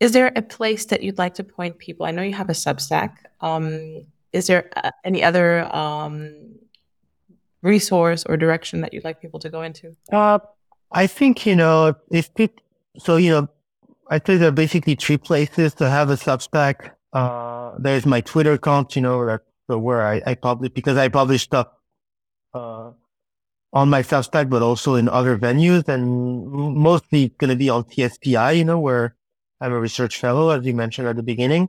is 0.00 0.12
there 0.12 0.32
a 0.34 0.42
place 0.42 0.86
that 0.86 1.02
you'd 1.02 1.18
like 1.18 1.34
to 1.34 1.44
point 1.44 1.78
people? 1.78 2.06
I 2.06 2.10
know 2.10 2.22
you 2.22 2.32
have 2.32 2.48
a 2.48 2.54
Substack. 2.54 3.12
Um, 3.42 4.06
is 4.32 4.46
there 4.46 4.70
uh, 4.76 4.90
any 5.04 5.22
other 5.22 5.64
um, 5.74 6.34
resource 7.62 8.24
or 8.24 8.38
direction 8.38 8.80
that 8.80 8.94
you'd 8.94 9.04
like 9.04 9.20
people 9.20 9.38
to 9.40 9.50
go 9.50 9.62
into? 9.62 9.94
Uh, 10.10 10.38
I 10.90 11.06
think, 11.06 11.44
you 11.44 11.54
know, 11.54 11.94
if 12.10 12.30
so, 12.98 13.16
you 13.16 13.30
know, 13.30 13.48
I 14.08 14.18
think 14.18 14.40
there 14.40 14.48
are 14.48 14.52
basically 14.52 14.94
three 14.94 15.18
places 15.18 15.74
to 15.74 15.88
have 15.88 16.08
a 16.10 16.14
Substack. 16.14 16.92
Uh, 17.12 17.72
there's 17.78 18.06
my 18.06 18.22
Twitter 18.22 18.54
account, 18.54 18.96
you 18.96 19.02
know, 19.02 19.24
that's 19.26 19.44
where 19.68 20.02
I, 20.02 20.22
I 20.26 20.34
publish, 20.34 20.72
because 20.72 20.96
I 20.96 21.08
publish 21.08 21.42
stuff, 21.42 21.68
uh, 22.54 22.90
on 23.72 23.88
my 23.88 24.02
Substack, 24.02 24.48
but 24.48 24.62
also 24.62 24.94
in 24.94 25.08
other 25.08 25.38
venues 25.38 25.86
and 25.88 26.48
mostly 26.48 27.28
going 27.38 27.50
to 27.50 27.56
be 27.56 27.68
on 27.68 27.84
CSPI, 27.84 28.56
you 28.56 28.64
know, 28.64 28.80
where 28.80 29.14
I'm 29.60 29.72
a 29.72 29.80
research 29.80 30.18
fellow, 30.18 30.50
as 30.50 30.64
you 30.64 30.74
mentioned 30.74 31.08
at 31.08 31.16
the 31.16 31.22
beginning. 31.22 31.68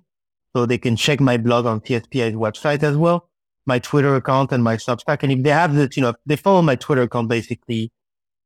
So 0.55 0.65
they 0.65 0.77
can 0.77 0.95
check 0.95 1.19
my 1.21 1.37
blog 1.37 1.65
on 1.65 1.79
CSPI's 1.81 2.35
website 2.35 2.83
as 2.83 2.97
well 2.97 3.29
my 3.65 3.79
Twitter 3.79 4.15
account 4.15 4.51
and 4.51 4.63
my 4.63 4.77
Substack. 4.77 5.23
And 5.23 5.31
if 5.31 5.43
they 5.43 5.49
have 5.49 5.73
this, 5.75 5.95
you 5.95 6.01
know, 6.01 6.09
if 6.09 6.15
they 6.25 6.35
follow 6.35 6.61
my 6.61 6.75
Twitter 6.75 7.03
account, 7.03 7.29
basically, 7.29 7.91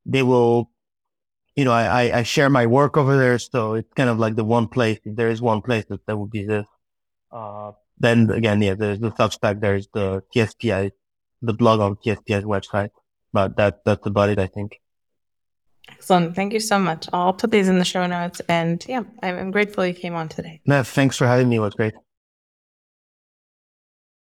they 0.05 0.23
will, 0.23 0.72
you 1.55 1.65
know, 1.65 1.72
I, 1.72 2.19
I 2.19 2.23
share 2.23 2.49
my 2.49 2.65
work 2.65 2.97
over 2.97 3.17
there. 3.17 3.39
So 3.39 3.76
it's 3.76 3.93
kind 3.93 4.09
of 4.09 4.19
like 4.19 4.35
the 4.35 4.43
one 4.43 4.67
place, 4.67 4.99
if 5.05 5.15
there 5.15 5.30
is 5.30 5.41
one 5.41 5.61
place 5.61 5.85
that, 5.89 6.05
that 6.05 6.17
would 6.17 6.31
be 6.31 6.45
this. 6.45 6.65
Uh, 7.31 7.72
then 7.97 8.30
again, 8.30 8.61
yeah, 8.61 8.76
there's 8.76 8.99
the 8.99 9.11
Substack, 9.11 9.61
there's 9.61 9.88
the 9.93 10.22
CSPI, 10.34 10.91
the 11.41 11.53
blog 11.53 11.80
on 11.80 11.95
CSPI's 11.95 12.43
website. 12.43 12.89
But 13.31 13.57
that, 13.57 13.84
that's 13.85 14.05
about 14.05 14.30
it, 14.30 14.39
I 14.39 14.47
think. 14.47 14.80
Excellent. 15.89 16.35
Thank 16.35 16.53
you 16.53 16.59
so 16.59 16.79
much. 16.79 17.07
I'll 17.13 17.33
put 17.33 17.51
these 17.51 17.67
in 17.67 17.79
the 17.79 17.85
show 17.85 18.05
notes. 18.05 18.41
And 18.47 18.83
yeah, 18.87 19.03
I'm, 19.21 19.37
I'm 19.37 19.51
grateful 19.51 19.85
you 19.85 19.93
came 19.93 20.15
on 20.15 20.29
today. 20.29 20.61
No, 20.65 20.83
thanks 20.83 21.17
for 21.17 21.27
having 21.27 21.49
me. 21.49 21.57
It 21.57 21.59
was 21.59 21.73
great. 21.73 21.93